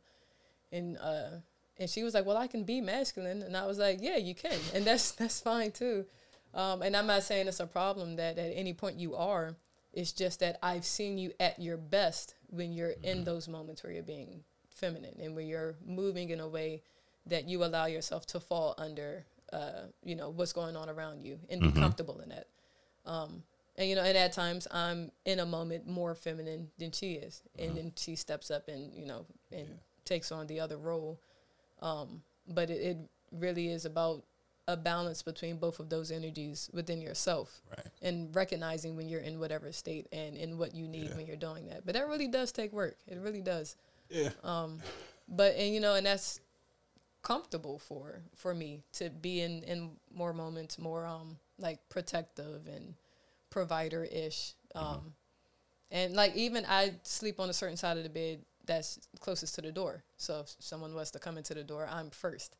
And 0.71 0.97
uh, 0.97 1.29
and 1.77 1.89
she 1.89 2.03
was 2.03 2.13
like, 2.13 2.25
"Well, 2.25 2.37
I 2.37 2.47
can 2.47 2.63
be 2.63 2.81
masculine," 2.81 3.41
and 3.43 3.55
I 3.55 3.65
was 3.65 3.77
like, 3.77 3.99
"Yeah, 4.01 4.17
you 4.17 4.35
can, 4.35 4.59
and 4.73 4.85
that's 4.89 5.11
that's 5.11 5.39
fine 5.41 5.71
too." 5.71 6.05
Um, 6.53 6.81
and 6.81 6.95
I'm 6.95 7.07
not 7.07 7.23
saying 7.23 7.47
it's 7.47 7.59
a 7.59 7.67
problem 7.67 8.15
that 8.15 8.37
at 8.37 8.51
any 8.55 8.73
point 8.73 8.97
you 8.97 9.15
are. 9.15 9.55
It's 9.93 10.11
just 10.11 10.39
that 10.41 10.57
I've 10.61 10.85
seen 10.85 11.17
you 11.17 11.31
at 11.39 11.57
your 11.59 11.77
best 11.77 12.35
when 12.49 12.73
you're 12.73 12.95
in 13.03 13.23
those 13.23 13.47
moments 13.47 13.81
where 13.83 13.93
you're 13.93 14.03
being 14.03 14.43
feminine 14.69 15.15
and 15.21 15.35
where 15.35 15.43
you're 15.43 15.75
moving 15.85 16.29
in 16.31 16.41
a 16.41 16.47
way 16.49 16.83
that 17.27 17.47
you 17.47 17.63
allow 17.63 17.85
yourself 17.85 18.25
to 18.27 18.39
fall 18.39 18.75
under, 18.77 19.25
uh, 19.53 19.87
you 20.03 20.15
know, 20.15 20.29
what's 20.29 20.53
going 20.53 20.75
on 20.75 20.89
around 20.89 21.23
you 21.23 21.39
and 21.49 21.61
be 21.61 21.71
comfortable 21.71 22.19
in 22.21 22.29
that. 22.29 22.47
Um, 23.05 23.43
and 23.77 23.89
you 23.89 23.95
know, 23.95 24.03
and 24.03 24.17
at 24.17 24.31
times 24.33 24.67
I'm 24.71 25.11
in 25.25 25.39
a 25.39 25.45
moment 25.45 25.85
more 25.87 26.15
feminine 26.15 26.69
than 26.79 26.91
she 26.91 27.13
is, 27.13 27.41
and 27.59 27.75
then 27.77 27.91
she 27.97 28.15
steps 28.15 28.49
up 28.49 28.67
and 28.67 28.93
you 28.93 29.05
know 29.05 29.25
and 29.51 29.67
takes 30.05 30.31
on 30.31 30.47
the 30.47 30.59
other 30.59 30.77
role. 30.77 31.19
Um, 31.81 32.21
but 32.47 32.69
it, 32.69 32.81
it 32.81 32.97
really 33.31 33.69
is 33.69 33.85
about 33.85 34.23
a 34.67 34.75
balance 34.77 35.21
between 35.21 35.57
both 35.57 35.79
of 35.79 35.89
those 35.89 36.09
energies 36.09 36.69
within 36.73 36.99
yourself 37.01 37.61
Right. 37.69 37.85
and 38.01 38.35
recognizing 38.35 38.95
when 38.95 39.07
you're 39.09 39.21
in 39.21 39.39
whatever 39.39 39.71
state 39.71 40.07
and 40.11 40.35
in 40.35 40.57
what 40.57 40.73
you 40.73 40.87
need 40.87 41.09
Yeah. 41.09 41.15
when 41.17 41.27
you're 41.27 41.35
doing 41.35 41.67
that. 41.67 41.85
But 41.85 41.93
that 41.93 42.07
really 42.07 42.27
does 42.27 42.51
take 42.51 42.71
work. 42.73 42.97
It 43.07 43.19
really 43.19 43.41
does. 43.41 43.75
Yeah. 44.09 44.29
Um, 44.43 44.79
but 45.27 45.55
and 45.55 45.71
you 45.73 45.79
know, 45.81 45.93
and 45.95 46.05
that's 46.05 46.39
comfortable 47.25 47.79
for 47.79 48.21
for 48.35 48.53
me 48.53 48.83
to 48.93 49.09
be 49.09 49.41
in 49.41 49.63
in 49.63 49.91
more 50.13 50.31
moments, 50.31 50.77
more 50.77 51.05
um 51.05 51.37
like 51.57 51.79
protective 51.89 52.67
and 52.67 52.93
provider 53.49 54.03
ish. 54.03 54.53
Um, 54.75 55.13
and 55.89 56.13
like 56.13 56.35
even 56.35 56.65
I 56.67 56.93
sleep 57.03 57.39
on 57.39 57.49
a 57.49 57.53
certain 57.53 57.77
side 57.77 57.97
of 57.97 58.03
the 58.03 58.09
bed 58.09 58.39
that's 58.65 58.99
closest 59.19 59.55
to 59.55 59.61
the 59.61 59.71
door. 59.71 60.03
So 60.17 60.41
if 60.41 60.55
someone 60.59 60.93
was 60.93 61.11
to 61.11 61.19
come 61.19 61.37
into 61.37 61.53
the 61.53 61.63
door, 61.63 61.87
I'm 61.91 62.09
first. 62.09 62.55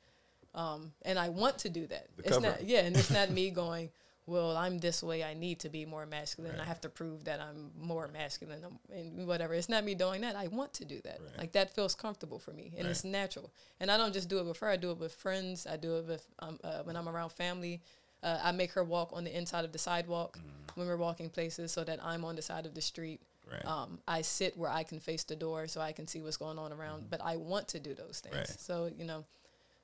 Um, 0.54 0.94
and 1.04 1.20
I 1.20 1.30
want 1.30 1.60
to 1.60 1.70
do 1.70 1.86
that. 1.88 2.08
The 2.16 2.24
it's 2.24 2.30
cover. 2.32 2.48
not 2.48 2.64
yeah, 2.64 2.80
and 2.80 2.96
it's 2.96 3.12
not 3.12 3.30
me 3.30 3.50
going. 3.64 3.90
Well, 4.28 4.58
I'm 4.58 4.80
this 4.80 5.04
way. 5.04 5.24
I 5.24 5.36
need 5.36 5.60
to 5.60 5.70
be 5.70 5.86
more 5.86 6.06
masculine. 6.08 6.60
I 6.60 6.64
have 6.64 6.82
to 6.82 6.90
prove 6.90 7.26
that 7.26 7.40
I'm 7.40 7.70
more 7.80 8.08
masculine 8.08 8.64
and 8.92 9.28
whatever. 9.28 9.54
It's 9.54 9.70
not 9.70 9.84
me 9.84 9.94
doing 9.94 10.22
that. 10.22 10.36
I 10.36 10.48
want 10.48 10.74
to 10.76 10.86
do 10.86 11.00
that. 11.04 11.20
Right. 11.22 11.38
Like 11.38 11.52
that 11.52 11.76
feels 11.76 11.94
comfortable 11.94 12.40
for 12.40 12.52
me, 12.52 12.74
and 12.76 12.88
it's 12.88 13.04
natural. 13.04 13.52
And 13.80 13.92
I 13.92 13.98
don't 13.98 14.14
just 14.14 14.28
do 14.28 14.40
it 14.40 14.46
with 14.46 14.58
her. 14.60 14.68
I 14.68 14.78
do 14.78 14.90
it 14.92 14.98
with 14.98 15.14
friends. 15.14 15.68
I 15.68 15.78
do 15.78 15.98
it 15.98 16.08
with 16.08 16.28
um, 16.40 16.60
uh, 16.64 16.82
when 16.84 16.96
I'm 16.96 17.08
around 17.08 17.34
family. 17.34 17.82
Uh, 18.24 18.40
I 18.44 18.52
make 18.52 18.72
her 18.72 18.84
walk 18.84 19.12
on 19.14 19.24
the 19.26 19.38
inside 19.38 19.64
of 19.64 19.72
the 19.72 19.78
sidewalk 19.78 20.40
when 20.74 20.88
we're 20.88 20.98
walking 20.98 21.30
places, 21.30 21.72
so 21.72 21.84
that 21.84 22.04
I'm 22.04 22.26
on 22.26 22.36
the 22.36 22.42
side 22.42 22.66
of 22.66 22.74
the 22.74 22.82
street. 22.82 23.22
Right. 23.52 23.64
Um, 23.64 24.00
I 24.08 24.24
sit 24.24 24.58
where 24.58 24.72
I 24.72 24.82
can 24.82 25.00
face 25.00 25.24
the 25.24 25.36
door, 25.36 25.68
so 25.68 25.82
I 25.82 25.92
can 25.92 26.08
see 26.08 26.22
what's 26.22 26.38
going 26.38 26.58
on 26.58 26.74
around. 26.74 27.12
But 27.12 27.22
I 27.24 27.36
want 27.36 27.68
to 27.70 27.80
do 27.80 27.94
those 27.94 28.22
things. 28.22 28.36
Right. 28.36 28.60
So 28.60 28.90
you 28.98 29.06
know, 29.06 29.24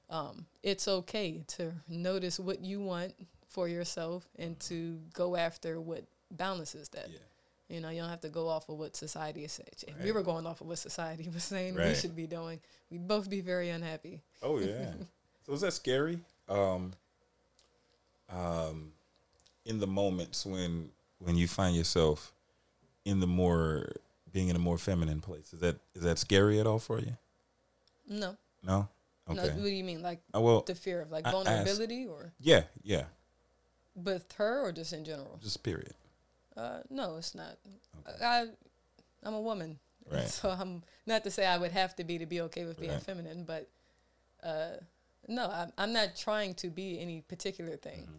um, 0.09 0.47
it's 0.63 0.87
okay 0.87 1.43
to 1.49 1.73
notice 1.87 2.39
what 2.39 2.61
you 2.61 2.79
want 2.79 3.13
for 3.51 3.67
yourself 3.67 4.27
and 4.39 4.59
to 4.61 4.99
go 5.13 5.35
after 5.35 5.79
what 5.79 6.03
balances 6.31 6.89
that. 6.89 7.09
Yeah. 7.09 7.17
You 7.69 7.79
know, 7.79 7.89
you 7.89 8.01
don't 8.01 8.09
have 8.09 8.19
to 8.21 8.29
go 8.29 8.49
off 8.49 8.67
of 8.67 8.77
what 8.77 8.95
society 8.97 9.45
is 9.45 9.53
saying. 9.53 9.69
If 9.97 10.03
we 10.03 10.11
were 10.11 10.23
going 10.23 10.45
off 10.45 10.59
of 10.59 10.67
what 10.67 10.77
society 10.77 11.29
was 11.33 11.43
saying 11.43 11.75
we 11.75 11.95
should 11.95 12.15
be 12.15 12.27
doing, 12.27 12.59
we'd 12.89 13.07
both 13.07 13.29
be 13.29 13.39
very 13.41 13.69
unhappy. 13.69 14.19
Oh 14.43 14.59
yeah. 14.59 14.91
so 15.45 15.53
is 15.53 15.61
that 15.61 15.71
scary? 15.73 16.19
Um, 16.49 16.91
um, 18.29 18.91
in 19.65 19.79
the 19.79 19.87
moments 19.87 20.45
when 20.45 20.89
when 21.19 21.37
you 21.37 21.47
find 21.47 21.75
yourself 21.75 22.33
in 23.05 23.19
the 23.19 23.27
more 23.27 23.87
being 24.33 24.49
in 24.49 24.55
a 24.55 24.59
more 24.59 24.77
feminine 24.77 25.21
place, 25.21 25.53
is 25.53 25.59
that 25.61 25.77
is 25.95 26.01
that 26.03 26.17
scary 26.19 26.59
at 26.59 26.67
all 26.67 26.79
for 26.79 26.99
you? 26.99 27.13
No, 28.07 28.35
No. 28.63 28.87
No, 29.29 29.39
Okay. 29.43 29.53
what 29.53 29.63
do 29.63 29.69
you 29.69 29.83
mean? 29.85 30.01
Like 30.01 30.19
Uh, 30.35 30.41
well, 30.41 30.61
the 30.61 30.75
fear 30.75 31.01
of 31.01 31.09
like 31.11 31.25
asked- 31.25 31.33
vulnerability 31.33 32.05
or 32.05 32.33
yeah, 32.41 32.63
yeah, 32.83 33.05
with 33.95 34.31
her 34.37 34.61
or 34.61 34.71
just 34.71 34.93
in 34.93 35.03
general? 35.05 35.39
just 35.41 35.63
period. 35.63 35.93
Uh, 36.57 36.79
no, 36.89 37.15
it's 37.17 37.33
not. 37.35 37.57
Okay. 38.07 38.25
I, 38.25 38.45
I'm 39.23 39.33
a 39.33 39.41
woman, 39.41 39.79
Right. 40.11 40.27
so 40.27 40.49
I'm 40.49 40.83
not 41.05 41.23
to 41.23 41.31
say 41.31 41.45
I 41.45 41.57
would 41.57 41.71
have 41.71 41.95
to 41.97 42.03
be 42.03 42.17
to 42.19 42.25
be 42.25 42.41
okay 42.41 42.65
with 42.65 42.79
being 42.79 42.91
Right. 42.91 43.01
feminine, 43.01 43.43
but 43.45 43.69
uh, 44.43 44.77
no, 45.27 45.47
I'm, 45.49 45.71
I'm 45.77 45.93
not 45.93 46.15
trying 46.17 46.55
to 46.55 46.69
be 46.69 46.99
any 46.99 47.21
particular 47.21 47.77
thing. 47.77 48.01
Mm-hmm. 48.03 48.15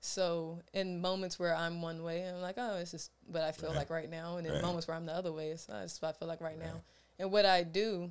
So 0.00 0.60
in 0.72 1.00
moments 1.00 1.38
where 1.38 1.54
I'm 1.54 1.82
one 1.82 2.02
way, 2.02 2.26
I'm 2.28 2.40
like, 2.40 2.54
oh, 2.58 2.78
this 2.78 2.94
is 2.94 3.10
what 3.26 3.42
I 3.42 3.50
feel 3.52 3.70
Right. 3.70 3.78
like 3.78 3.90
right 3.90 4.10
now, 4.10 4.36
and 4.36 4.46
in 4.46 4.62
moments 4.62 4.86
where 4.86 4.96
I'm 4.96 5.06
the 5.06 5.12
other 5.14 5.32
way, 5.32 5.48
it's 5.50 5.66
oh, 5.70 5.80
this 5.82 6.00
what 6.00 6.10
I 6.10 6.12
feel 6.12 6.28
like 6.28 6.40
right 6.40 6.58
now. 6.58 6.82
And 7.18 7.32
what 7.32 7.44
I 7.44 7.62
do 7.64 8.10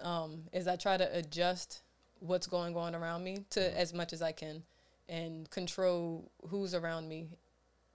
um, 0.00 0.44
is 0.52 0.66
I 0.68 0.76
try 0.76 0.96
to 0.96 1.16
adjust 1.18 1.82
what's 2.20 2.46
going 2.46 2.76
on 2.76 2.94
around 2.94 3.22
me 3.24 3.44
to 3.50 3.60
Mm-hmm. 3.60 3.76
as 3.76 3.92
much 3.92 4.12
as 4.12 4.22
I 4.22 4.32
can, 4.32 4.62
and 5.08 5.48
control 5.50 6.30
who's 6.48 6.74
around 6.74 7.08
me, 7.08 7.28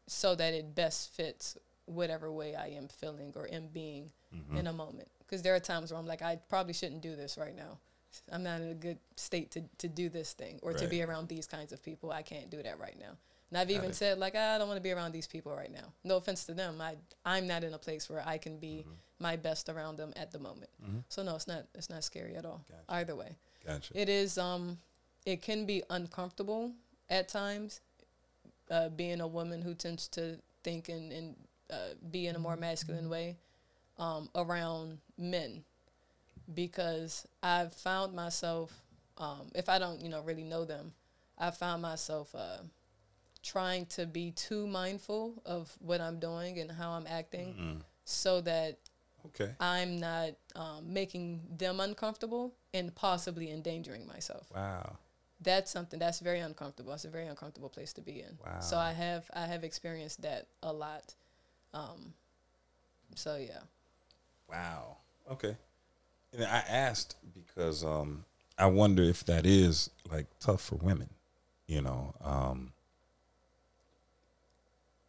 so 0.08 0.36
that 0.36 0.54
it 0.54 0.74
best 0.76 1.14
fits 1.14 1.58
whatever 1.86 2.32
way 2.32 2.56
I 2.56 2.68
am 2.70 2.88
feeling 2.88 3.34
or 3.36 3.48
am 3.52 3.68
being 3.68 4.12
Mm-hmm. 4.34 4.58
in 4.58 4.66
a 4.66 4.74
moment. 4.74 5.08
Because 5.20 5.44
there 5.44 5.54
are 5.54 5.60
times 5.60 5.92
where 5.92 6.00
I'm 6.00 6.08
like, 6.08 6.24
I 6.24 6.38
probably 6.50 6.74
shouldn't 6.74 7.02
do 7.04 7.16
this 7.16 7.38
right 7.38 7.56
now. 7.56 7.78
I'm 8.32 8.42
not 8.42 8.62
in 8.62 8.70
a 8.70 8.74
good 8.74 8.98
state 9.16 9.52
to, 9.52 9.62
to 9.78 9.88
do 9.88 10.10
this 10.10 10.34
thing 10.34 10.60
or 10.64 10.74
to 10.74 10.88
be 10.88 11.04
around 11.04 11.28
these 11.28 11.46
kinds 11.46 11.72
of 11.72 11.84
people. 11.84 12.12
I 12.12 12.24
can't 12.24 12.50
do 12.50 12.64
that 12.64 12.80
right 12.80 12.96
now. 13.00 13.16
And 13.52 13.60
I've 13.60 13.70
even 13.70 13.94
said 13.94 14.18
like, 14.18 14.34
"Ah, 14.36 14.56
I 14.56 14.58
don't 14.58 14.68
want 14.68 14.78
to 14.80 14.82
be 14.84 14.92
around 14.92 15.12
these 15.12 15.28
people 15.28 15.56
right 15.56 15.72
now. 15.72 15.94
No 16.04 16.18
offense 16.18 16.46
to 16.46 16.56
them. 16.56 16.82
I 16.82 16.96
I'm 17.24 17.46
not 17.46 17.64
in 17.64 17.76
a 17.76 17.78
place 17.78 18.10
where 18.10 18.24
I 18.26 18.40
can 18.40 18.58
be 18.58 18.86
Mm-hmm. 18.88 18.92
my 19.20 19.36
best 19.36 19.70
around 19.70 19.98
them 19.98 20.14
at 20.16 20.32
the 20.32 20.40
moment. 20.40 20.72
So 21.10 21.22
no, 21.22 21.36
it's 21.36 21.48
not 21.48 21.68
it's 21.76 21.92
not 21.92 22.04
scary 22.04 22.36
at 22.36 22.44
all. 22.46 22.66
Gotcha. 22.68 22.84
Either 22.90 23.16
way, 23.16 23.36
Gotcha. 23.64 23.92
it 23.96 24.10
is 24.10 24.40
um, 24.40 24.80
it 25.28 25.44
can 25.44 25.68
be 25.68 25.84
uncomfortable 25.92 26.72
at 27.10 27.28
times. 27.30 27.82
Uh, 28.72 28.90
being 28.90 29.20
a 29.20 29.28
woman 29.28 29.62
who 29.62 29.76
tends 29.76 30.08
to 30.08 30.40
think 30.64 30.88
and, 30.88 31.12
and 31.12 31.36
uh, 31.70 31.76
be 32.10 32.28
in 32.28 32.36
a 32.36 32.40
more 32.40 32.56
masculine 32.56 33.10
way 33.10 33.36
um, 34.00 34.30
around 34.36 34.98
men 35.18 35.64
because 36.54 37.28
I've 37.42 37.74
found 37.74 38.14
myself, 38.14 38.72
um, 39.18 39.52
if 39.54 39.70
I 39.70 39.80
don't, 39.80 40.02
you 40.02 40.10
know, 40.10 40.22
really 40.22 40.44
know 40.44 40.66
them, 40.66 40.94
I 41.38 41.52
found 41.52 41.82
myself 41.82 42.34
uh, 42.34 42.60
trying 43.44 43.86
to 43.88 44.06
be 44.06 44.32
too 44.32 44.66
mindful 44.68 45.42
of 45.46 45.72
what 45.80 46.02
I'm 46.02 46.20
doing 46.20 46.60
and 46.60 46.72
how 46.72 46.92
I'm 46.92 47.08
acting 47.08 47.54
Mm. 47.60 47.82
so 48.06 48.42
that 48.42 48.78
Okay. 49.28 49.52
I'm 49.60 50.00
not 50.00 50.32
um, 50.56 50.92
making 50.94 51.42
them 51.58 51.80
uncomfortable 51.80 52.54
and 52.74 52.94
possibly 52.94 53.52
endangering 53.52 54.06
myself. 54.06 54.48
Wow. 54.54 54.98
That's 55.44 55.72
something 55.72 56.00
that's 56.00 56.20
very 56.20 56.40
uncomfortable. 56.40 56.94
It's 56.94 57.06
a 57.06 57.10
very 57.10 57.28
uncomfortable 57.28 57.70
place 57.70 57.94
to 57.94 58.02
be 58.02 58.22
in. 58.22 58.38
So 58.62 58.78
I 58.78 58.92
have 58.94 59.30
I 59.34 59.46
have 59.46 59.64
experienced 59.64 60.22
that 60.22 60.48
a 60.62 60.72
lot. 60.74 61.16
Um, 61.74 62.14
so 63.16 63.36
yeah. 63.38 63.60
Wow. 64.50 64.98
Okay. 65.32 65.56
And 66.34 66.44
I 66.46 66.64
asked 66.68 67.16
because 67.34 67.84
um, 67.84 68.26
I 68.58 68.66
wonder 68.68 69.04
if 69.04 69.26
that 69.26 69.46
is 69.46 69.90
like 70.12 70.28
tough 70.40 70.62
for 70.62 70.76
women. 70.76 71.10
You 71.68 71.82
know, 71.82 72.14
um, 72.22 72.74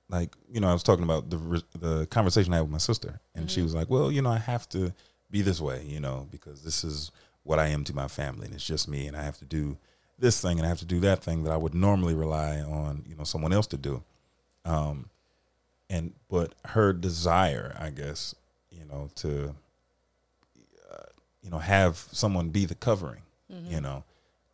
like 0.09 0.35
you 0.51 0.61
know, 0.61 0.69
I 0.69 0.73
was 0.73 0.83
talking 0.83 1.05
about 1.05 1.31
the 1.31 1.39
re- 1.39 1.63
the 1.79 2.07
conversation 2.07 2.53
I 2.53 2.57
had 2.57 2.63
with 2.63 2.71
my 2.71 2.79
sister, 2.79 3.21
and 3.35 3.51
she 3.51 3.61
Mhm. 3.61 3.65
was 3.65 3.75
like, 3.75 3.91
"Well, 3.91 4.13
you 4.13 4.23
know, 4.23 4.31
I 4.31 4.39
have 4.39 4.69
to 4.71 4.93
be 5.31 5.43
this 5.43 5.61
way, 5.61 5.85
you 5.85 5.99
know, 6.01 6.29
because 6.31 6.63
this 6.63 6.85
is 6.85 7.11
what 7.43 7.59
I 7.59 7.69
am 7.69 7.85
to 7.85 7.95
my 7.95 8.09
family, 8.09 8.47
and 8.47 8.55
it's 8.55 8.67
just 8.67 8.87
me, 8.89 9.07
and 9.07 9.17
I 9.17 9.23
have 9.23 9.39
to 9.39 9.45
do 9.45 9.79
this 10.19 10.41
thing, 10.41 10.59
and 10.59 10.67
I 10.67 10.69
have 10.69 10.79
to 10.79 10.85
do 10.85 11.01
that 11.01 11.23
thing 11.23 11.45
that 11.45 11.53
I 11.53 11.57
would 11.57 11.75
normally 11.75 12.15
rely 12.15 12.61
on, 12.61 13.05
you 13.09 13.15
know, 13.17 13.25
someone 13.25 13.53
else 13.53 13.67
to 13.69 13.77
do." 13.77 14.03
Um, 14.65 15.11
and 15.91 16.13
but 16.29 16.55
her 16.67 16.93
desire, 16.93 17.77
I 17.79 17.91
guess, 17.91 18.35
you 18.71 18.85
know, 18.87 19.11
to 19.17 19.55
uh, 20.93 21.05
you 21.43 21.51
know 21.51 21.59
have 21.59 21.97
someone 22.13 22.51
be 22.51 22.65
the 22.65 22.75
covering, 22.75 23.23
Mm-hmm. 23.53 23.73
you 23.73 23.81
know, 23.83 24.03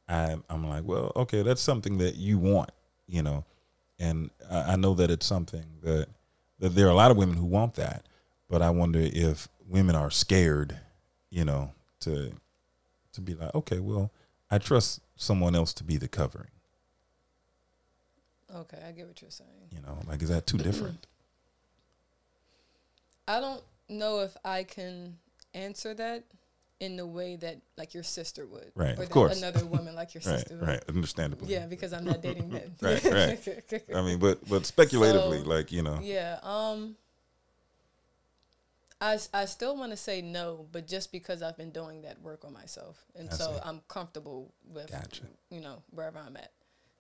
I, 0.09 0.37
I'm 0.51 0.69
like, 0.69 0.83
well, 0.85 1.13
okay, 1.15 1.43
that's 1.43 1.63
something 1.63 1.99
that 1.99 2.17
you 2.17 2.39
want, 2.39 2.71
you 3.07 3.23
know, 3.23 3.45
and 4.01 4.31
I, 4.51 4.73
I 4.73 4.77
know 4.77 4.95
that 4.95 5.11
it's 5.11 5.25
something 5.27 5.65
that 5.83 6.09
that 6.59 6.71
there 6.71 6.87
are 6.87 6.91
a 6.91 6.95
lot 6.95 7.11
of 7.13 7.17
women 7.17 7.37
who 7.37 7.47
want 7.47 7.75
that, 7.75 8.05
but 8.49 8.61
I 8.63 8.71
wonder 8.71 8.99
if 9.01 9.49
women 9.69 9.95
are 9.95 10.11
scared, 10.11 10.77
you 11.31 11.45
know, 11.45 11.71
to 12.01 12.33
to 13.13 13.21
be 13.21 13.35
like, 13.35 13.55
okay, 13.55 13.79
well, 13.79 14.11
I 14.51 14.59
trust 14.59 15.01
someone 15.17 15.55
else 15.55 15.73
to 15.75 15.85
be 15.85 15.97
the 15.97 16.09
covering, 16.09 16.49
Okay, 18.55 18.79
I 18.87 18.93
get 18.93 19.07
what 19.07 19.21
you're 19.23 19.31
saying. 19.31 19.69
you 19.71 19.81
know, 19.83 19.99
like 20.09 20.23
is 20.23 20.29
that 20.29 20.47
too 20.47 20.59
different? 20.59 21.07
I 23.29 23.41
don't 23.41 23.63
know 23.89 24.21
if 24.21 24.37
I 24.45 24.65
can 24.65 25.17
answer 25.55 25.95
that 25.95 26.25
in 26.81 26.97
the 26.97 27.07
way 27.07 27.37
that 27.37 27.59
like 27.79 27.95
your 27.95 28.03
sister 28.03 28.45
would, 28.47 28.73
Right, 28.75 28.99
Or 28.99 29.03
of 29.05 29.11
course. 29.11 29.39
another 29.41 29.65
woman 29.67 29.95
like 29.95 30.15
your 30.15 30.23
right, 30.27 30.39
sister 30.41 30.57
would. 30.57 30.67
right, 30.67 30.83
understandably. 30.89 31.53
Yeah, 31.53 31.67
because 31.67 31.93
I'm 31.93 32.05
not 32.05 32.23
dating 32.23 32.49
men. 32.53 32.73
Right, 32.81 33.05
right. 33.05 33.83
I 33.95 34.03
mean, 34.03 34.19
but 34.19 34.41
but 34.49 34.67
speculatively, 34.67 35.43
So, 35.43 35.49
like 35.49 35.71
you 35.71 35.83
know, 35.83 36.01
Yeah. 36.03 36.39
Um. 36.43 36.97
I, 39.01 39.19
I 39.33 39.47
still 39.47 39.77
want 39.77 39.93
to 39.93 39.97
say 39.97 40.21
no, 40.21 40.67
but 40.73 40.87
just 40.87 41.11
because 41.11 41.43
I've 41.43 41.57
been 41.57 41.71
doing 41.71 42.03
that 42.03 42.21
work 42.21 42.45
on 42.45 42.53
myself, 42.53 43.03
and 43.17 43.31
I 43.31 43.33
so 43.33 43.53
see. 43.55 43.59
I'm 43.65 43.81
comfortable 43.89 44.53
with, 44.69 44.91
Gotcha. 44.91 45.23
you 45.51 45.61
know, 45.61 45.83
wherever 45.91 46.19
I'm 46.19 46.37
at. 46.37 46.51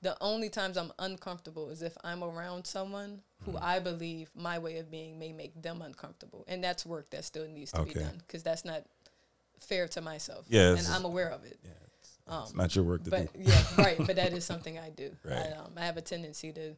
The 0.02 0.16
only 0.22 0.48
times 0.48 0.78
I'm 0.78 0.92
uncomfortable 0.98 1.68
is 1.68 1.82
if 1.82 1.94
I'm 2.02 2.24
around 2.24 2.66
someone 2.66 3.20
who 3.44 3.52
Mm-hmm. 3.52 3.64
I 3.64 3.78
believe 3.80 4.30
my 4.34 4.58
way 4.58 4.78
of 4.78 4.90
being 4.90 5.18
may 5.18 5.32
make 5.32 5.60
them 5.60 5.82
uncomfortable, 5.82 6.44
and 6.48 6.62
that's 6.64 6.84
work 6.86 7.10
that 7.10 7.24
still 7.24 7.46
needs 7.48 7.72
to 7.72 7.82
be 7.84 7.92
done 7.94 8.20
because 8.26 8.42
that's 8.42 8.64
not 8.64 8.84
fair 9.60 9.88
to 9.88 10.00
myself. 10.00 10.46
Yeah, 10.48 10.76
and 10.76 10.86
I'm 10.88 11.04
aware 11.04 11.28
of 11.30 11.44
it. 11.44 11.58
yeah, 11.62 11.70
it's, 12.00 12.18
Um, 12.28 12.42
it's 12.44 12.54
not 12.54 12.74
your 12.76 12.84
work 12.84 13.04
to 13.04 13.10
But 13.10 13.32
do. 13.32 13.40
yeah, 13.42 13.62
right. 13.78 13.96
But 13.98 14.16
that 14.16 14.32
is 14.32 14.44
something 14.52 14.78
I 14.78 14.90
do. 14.90 15.14
Right. 15.24 15.52
I, 15.54 15.56
um, 15.58 15.72
I 15.76 15.84
have 15.84 15.96
a 15.98 16.02
tendency 16.02 16.52
to 16.52 16.74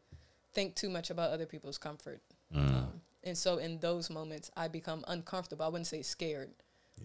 think 0.53 0.75
too 0.75 0.89
much 0.91 1.11
about 1.11 1.31
other 1.31 1.47
people's 1.47 1.79
comfort. 1.79 2.21
Mm. 2.55 2.69
Um, 2.69 2.92
and 3.25 3.37
so 3.37 3.59
in 3.59 3.79
those 3.81 4.11
moments, 4.11 4.51
I 4.57 4.69
become 4.69 5.05
uncomfortable. 5.09 5.65
I 5.65 5.69
wouldn't 5.69 5.87
say 5.87 6.03
scared, 6.03 6.51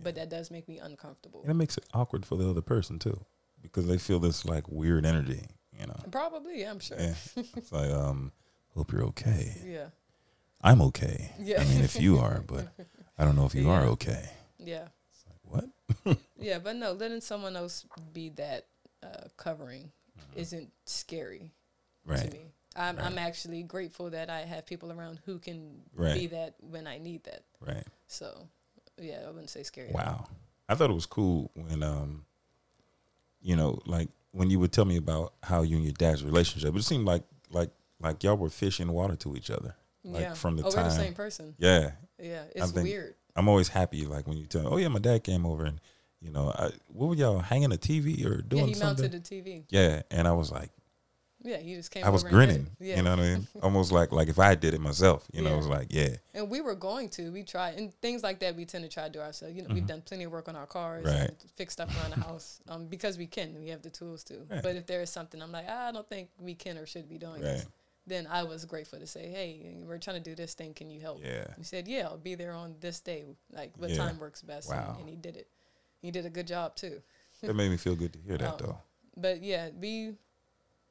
but 0.02 0.16
that 0.16 0.30
does 0.30 0.50
make 0.52 0.68
me 0.68 0.80
uncomfortable. 0.80 1.42
And 1.44 1.52
it 1.52 1.56
makes 1.56 1.78
it 1.78 1.86
awkward 1.94 2.26
for 2.26 2.36
the 2.38 2.50
other 2.50 2.62
person 2.62 3.00
too, 3.00 3.20
because 3.62 3.88
they 3.88 3.98
feel 3.98 4.20
this 4.20 4.46
like 4.46 4.68
weird 4.68 5.06
energy, 5.06 5.46
you 5.80 5.86
know. 5.88 6.00
Probably, 6.12 6.62
yeah, 6.62 6.72
I'm 6.72 6.80
sure. 6.80 6.98
Yeah. 7.00 7.14
It's 7.56 7.72
like, 7.72 7.92
um, 7.92 8.32
hope 8.76 8.92
you're 8.92 9.04
okay. 9.06 9.56
Yeah. 9.66 9.88
I'm 10.62 10.82
okay. 10.84 11.32
Yeah. 11.40 11.62
I 11.62 11.66
mean, 11.66 11.84
if 11.84 12.00
you 12.02 12.18
are, 12.18 12.42
but 12.48 12.68
I 13.18 13.26
don't 13.26 13.36
know 13.36 13.46
if 13.46 13.54
you 13.56 13.70
are 13.70 13.84
okay. 13.86 14.28
Yeah. 14.58 14.88
It's 15.12 15.24
like, 15.28 15.40
what? 16.06 16.18
Yeah. 16.40 16.60
But 16.60 16.76
no, 16.78 16.94
letting 16.94 17.22
someone 17.22 17.56
else 17.56 17.86
be 18.12 18.30
that 18.30 18.66
uh, 19.04 19.28
covering 19.38 19.92
isn't 20.36 20.72
scary 20.86 21.52
to 22.08 22.14
Mm-hmm. 22.14 22.22
Right. 22.24 22.32
me. 22.34 22.46
I'm, 22.78 23.00
I'm 23.00 23.18
actually 23.18 23.64
grateful 23.64 24.12
that 24.12 24.30
I 24.30 24.42
have 24.42 24.66
people 24.66 24.92
around 24.92 25.20
who 25.26 25.40
can 25.40 25.82
Right. 25.96 26.14
be 26.14 26.28
that 26.28 26.56
when 26.60 26.86
I 26.88 27.00
need 27.00 27.24
that. 27.24 27.44
Right. 27.60 27.84
So, 28.08 28.48
yeah, 29.00 29.24
I 29.26 29.28
wouldn't 29.28 29.50
say 29.50 29.64
scary. 29.64 29.92
Wow. 29.92 30.28
I 30.70 30.76
thought 30.76 30.90
it 30.90 30.94
was 30.94 31.06
cool 31.06 31.52
when, 31.56 31.82
um, 31.82 32.26
you 33.42 33.56
know, 33.56 33.80
like 33.86 34.10
when 34.32 34.50
you 34.50 34.60
would 34.60 34.72
tell 34.72 34.86
me 34.86 34.98
about 34.98 35.34
how 35.44 35.64
you 35.64 35.76
and 35.78 35.86
your 35.86 35.94
dad's 35.94 36.24
relationship. 36.24 36.76
It 36.76 36.84
seemed 36.84 37.06
like 37.06 37.24
like 37.50 37.72
like 38.00 38.24
y'all 38.24 38.36
were 38.38 38.50
fish 38.50 38.80
in 38.80 38.92
water 38.92 39.16
to 39.18 39.36
each 39.36 39.50
other. 39.50 39.76
Like 40.04 40.22
yeah. 40.22 40.34
from 40.34 40.56
the 40.56 40.64
oh, 40.64 40.70
time. 40.70 40.84
we're 40.84 40.90
the 40.90 40.96
same 40.96 41.14
person. 41.14 41.56
Yeah. 41.58 41.92
Yeah, 42.20 42.44
it's 42.56 42.72
think- 42.72 42.84
weird. 42.84 43.16
I'm 43.36 43.48
always 43.48 43.68
happy 43.68 44.06
like 44.06 44.28
when 44.28 44.38
you 44.38 44.48
tell, 44.48 44.74
oh 44.74 44.78
yeah, 44.78 44.88
my 44.88 44.98
dad 45.00 45.24
came 45.24 45.46
over 45.46 45.66
and 45.66 45.80
you 46.22 46.32
know, 46.32 46.52
I, 46.58 46.72
what 46.88 47.10
were 47.10 47.16
y'all 47.16 47.40
hanging 47.40 47.72
a 47.72 47.76
TV 47.78 48.26
or 48.26 48.42
doing? 48.42 48.64
Yeah, 48.64 48.68
he 48.70 48.74
something? 48.74 49.04
mounted 49.04 49.24
the 49.24 49.36
TV. 49.36 49.66
yeah, 49.70 50.02
and 50.10 50.28
I 50.28 50.32
was 50.32 50.52
like, 50.52 50.72
Yeah, 51.48 51.58
he 51.58 51.76
just 51.76 51.90
came. 51.92 52.04
I 52.04 52.10
was 52.10 52.24
over 52.26 52.40
and 52.40 52.48
did 52.50 52.56
grinning. 52.56 52.68
Yeah, 52.80 52.98
You 52.98 53.04
know 53.04 53.12
what 53.12 53.20
I 53.20 53.24
mean? 53.36 53.48
Almost 53.64 53.92
like 53.92 54.12
like 54.12 54.28
if 54.28 54.38
I 54.40 54.54
did 54.56 54.74
it 54.74 54.82
myself, 54.82 55.26
you 55.32 55.42
know, 55.42 55.50
Yeah. 55.50 55.54
it 55.56 55.58
was 55.58 55.68
like, 55.68 55.88
yeah, 55.90 56.10
and 56.34 56.50
we 56.50 56.62
were 56.62 56.76
going 56.76 57.10
to. 57.12 57.32
We 57.32 57.44
tried 57.44 57.76
and 57.78 57.94
things 58.02 58.22
like 58.24 58.40
that. 58.40 58.56
We 58.56 58.66
tend 58.66 58.84
to 58.84 58.90
try 58.90 59.06
to 59.06 59.10
do 59.10 59.20
ourselves. 59.20 59.56
You 59.56 59.62
know, 59.64 59.74
we've 59.74 59.88
done 59.88 60.02
plenty 60.02 60.26
of 60.26 60.32
work 60.32 60.48
on 60.50 60.56
our 60.56 60.66
cars 60.68 61.06
Mm-hmm. 61.06 61.20
Right. 61.20 61.30
and 61.30 61.52
fix 61.56 61.74
stuff 61.74 61.90
around 62.02 62.14
the 62.16 62.22
house 62.28 62.60
um, 62.68 62.88
because 62.88 63.18
we 63.18 63.28
can. 63.28 63.56
We 63.60 63.70
have 63.70 63.82
the 63.82 63.90
tools 63.90 64.24
to. 64.26 64.36
Right. 64.50 64.62
But 64.62 64.76
if 64.76 64.86
there 64.86 65.02
is 65.02 65.10
something, 65.10 65.42
I'm 65.42 65.52
like, 65.52 65.66
ah, 65.70 65.88
I 65.90 65.92
don't 65.92 66.08
think 66.10 66.30
we 66.40 66.54
can 66.56 66.78
or 66.78 66.86
should 66.86 67.08
be 67.08 67.18
doing 67.18 67.42
this. 67.42 67.66
Then 68.06 68.26
I 68.32 68.44
was 68.44 68.64
grateful 68.64 69.00
to 69.00 69.06
say, 69.08 69.28
hey, 69.28 69.76
we're 69.86 69.98
trying 69.98 70.24
to 70.24 70.30
do 70.30 70.34
this 70.34 70.54
thing. 70.54 70.74
Can 70.74 70.90
you 70.90 71.02
help? 71.02 71.20
yeah, 71.22 71.44
He 71.58 71.64
said, 71.64 71.90
yeah, 71.90 72.04
I'll 72.06 72.18
be 72.18 72.36
there 72.36 72.54
on 72.54 72.76
this 72.80 73.02
day. 73.02 73.26
Like 73.52 73.74
what 73.78 73.90
Yeah. 73.90 73.98
time 73.98 74.18
works 74.18 74.42
best? 74.42 74.72
and- 74.72 75.00
And, 75.00 75.10
he 75.10 75.16
did 75.18 75.36
it. 75.36 75.48
He 76.02 76.10
did 76.12 76.26
a 76.26 76.30
good 76.30 76.48
job 76.48 76.76
too. 76.78 77.02
that 77.42 77.54
made 77.54 77.70
me 77.70 77.76
feel 77.76 77.96
good 77.96 78.14
to 78.14 78.20
hear 78.20 78.38
that 78.38 78.50
Um, 78.54 78.58
though. 78.60 78.78
but 79.18 79.44
yeah, 79.44 79.72
we 79.78 80.14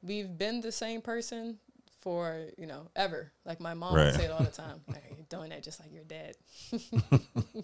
we've 0.01 0.37
been 0.37 0.61
the 0.61 0.71
same 0.71 1.01
person 1.01 1.57
for 2.01 2.45
you 2.57 2.67
know 2.67 2.89
ever. 2.95 3.31
Like 3.45 3.59
my 3.59 3.73
mom 3.73 3.95
Right. 3.95 4.05
would 4.05 4.15
say 4.15 4.25
it 4.25 4.31
all 4.31 4.43
the 4.43 4.51
time. 4.51 4.81
Like, 4.87 5.03
you're 5.15 5.25
doing 5.29 5.49
that 5.49 5.63
just 5.63 5.79
like 5.79 5.91
your 5.93 6.03
dad. 6.03 6.35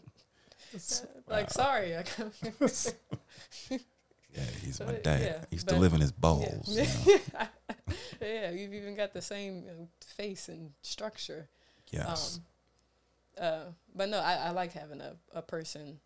like 1.27 1.49
sorry, 1.51 1.95
I 1.97 2.03
Yeah, 4.35 4.41
he's 4.63 4.79
my 4.79 4.93
dad. 4.93 5.21
yeah, 5.21 5.45
he 5.51 5.57
used 5.57 5.67
to 5.69 5.75
live 5.75 5.93
in 5.93 6.01
his 6.01 6.11
bowls. 6.11 6.67
Yeah. 6.67 6.87
you 7.05 7.19
know? 7.33 7.47
yeah, 8.21 8.49
you've 8.49 8.73
even 8.73 8.95
got 8.95 9.13
the 9.13 9.21
same 9.21 9.63
face 10.03 10.49
and 10.49 10.71
structure. 10.81 11.49
Yes. 11.91 12.39
Um, 13.37 13.43
uh, 13.45 13.63
but 13.93 14.09
no, 14.09 14.17
I, 14.19 14.33
I 14.35 14.49
like 14.49 14.73
having 14.73 15.01
a, 15.01 15.15
a 15.33 15.43
person 15.43 15.99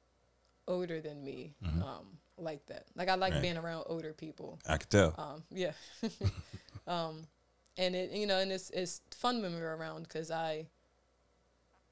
older 0.68 1.00
than 1.00 1.24
me 1.24 1.56
Mhm. 1.64 1.82
um, 1.82 2.18
like 2.38 2.66
that. 2.68 2.86
Like 2.96 3.10
I 3.10 3.16
like 3.16 3.34
Right. 3.34 3.42
being 3.42 3.58
around 3.58 3.84
older 3.88 4.14
people. 4.14 4.60
I 4.68 4.78
could 4.78 4.90
tell. 4.90 5.14
Um, 5.18 5.44
yeah. 5.50 5.72
um, 6.88 7.28
and 7.78 7.96
it, 7.96 8.12
you 8.12 8.28
know, 8.28 8.40
and 8.40 8.52
it's 8.52 8.70
it's 8.72 9.02
fun 9.12 9.42
when 9.42 9.54
we're 9.54 9.76
around 9.76 10.04
because 10.04 10.32
I 10.32 10.68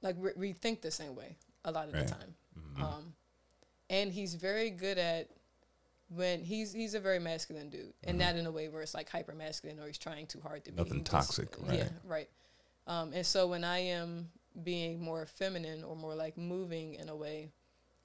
like 0.01 0.15
we, 0.17 0.29
we 0.35 0.53
think 0.53 0.81
the 0.81 0.91
same 0.91 1.15
way 1.15 1.35
a 1.63 1.71
lot 1.71 1.87
of 1.87 1.93
Right. 1.93 2.07
the 2.07 2.13
time. 2.13 2.35
Mhm. 2.77 2.81
Um, 2.81 3.13
and 3.89 4.11
he's 4.11 4.35
very 4.35 4.69
good 4.69 4.97
at 4.97 5.29
when 6.09 6.43
he's 6.43 6.71
he's 6.73 6.93
a 6.93 6.99
very 6.99 7.19
masculine 7.19 7.69
dude, 7.69 7.93
and 8.03 8.17
Mhm. 8.17 8.19
not 8.25 8.35
in 8.35 8.45
a 8.45 8.51
way 8.51 8.67
where 8.67 8.81
it's 8.81 8.93
like 8.93 9.09
hyper 9.09 9.33
masculine 9.33 9.79
or 9.79 9.87
he's 9.87 9.97
trying 9.97 10.27
too 10.27 10.41
hard 10.41 10.63
to 10.65 10.71
be. 10.71 10.77
Nothing 10.77 10.93
He 10.97 10.99
just- 11.01 11.11
toxic, 11.11 11.55
Yeah, 11.67 11.69
right. 11.83 11.91
right. 12.03 12.29
Um, 12.87 13.13
and 13.13 13.25
so 13.25 13.47
when 13.47 13.63
I 13.63 13.79
am 13.79 14.31
being 14.63 15.01
more 15.01 15.25
feminine 15.25 15.83
or 15.83 15.95
more 15.95 16.13
like 16.15 16.37
moving 16.37 16.93
in 16.93 17.09
a 17.09 17.15
way, 17.15 17.51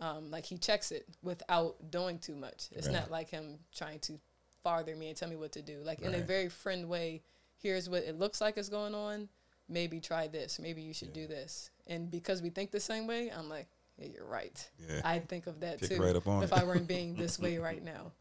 um, 0.01 0.31
like 0.31 0.47
he 0.47 0.57
checks 0.59 0.91
it 0.93 1.07
without 1.23 1.91
doing 1.91 2.19
too 2.19 2.35
much. 2.35 2.69
It's 2.73 2.87
Right. 2.89 2.95
not 2.97 3.11
like 3.11 3.29
him 3.31 3.59
trying 3.75 4.01
to 4.01 4.19
father 4.63 4.97
me 4.97 5.09
and 5.09 5.17
tell 5.17 5.29
me 5.29 5.37
what 5.37 5.53
to 5.53 5.63
do. 5.63 5.81
Like 5.85 6.01
in 6.01 6.15
a 6.15 6.21
very 6.21 6.49
friend 6.49 6.89
way. 6.89 7.23
Here's 7.59 7.91
what 7.91 8.05
it 8.05 8.19
looks 8.19 8.41
like 8.41 8.57
is 8.57 8.71
going 8.71 8.95
on. 8.95 9.29
Maybe 9.69 10.01
try 10.01 10.27
this. 10.29 10.59
Maybe 10.59 10.81
you 10.83 10.95
should 10.95 11.09
Yeah. 11.09 11.15
do 11.23 11.27
this. 11.27 11.71
And 11.87 12.11
because 12.11 12.41
we 12.43 12.49
think 12.51 12.71
the 12.71 12.81
same 12.81 13.07
way, 13.07 13.31
I'm 13.31 13.49
like, 13.51 13.69
yeah, 13.99 14.07
you're 14.07 14.27
right. 14.27 14.71
yeah. 14.89 15.03
I'd 15.05 15.29
think 15.29 15.47
of 15.47 15.61
that 15.61 15.79
Pick 15.81 15.91
too 15.91 16.03
right 16.03 16.17
up 16.17 16.27
on 16.27 16.43
if. 16.43 16.53
I 16.55 16.65
weren't 16.65 16.87
being 16.89 17.15
this 17.15 17.39
way 17.39 17.59
right 17.59 17.83
now. 17.85 18.13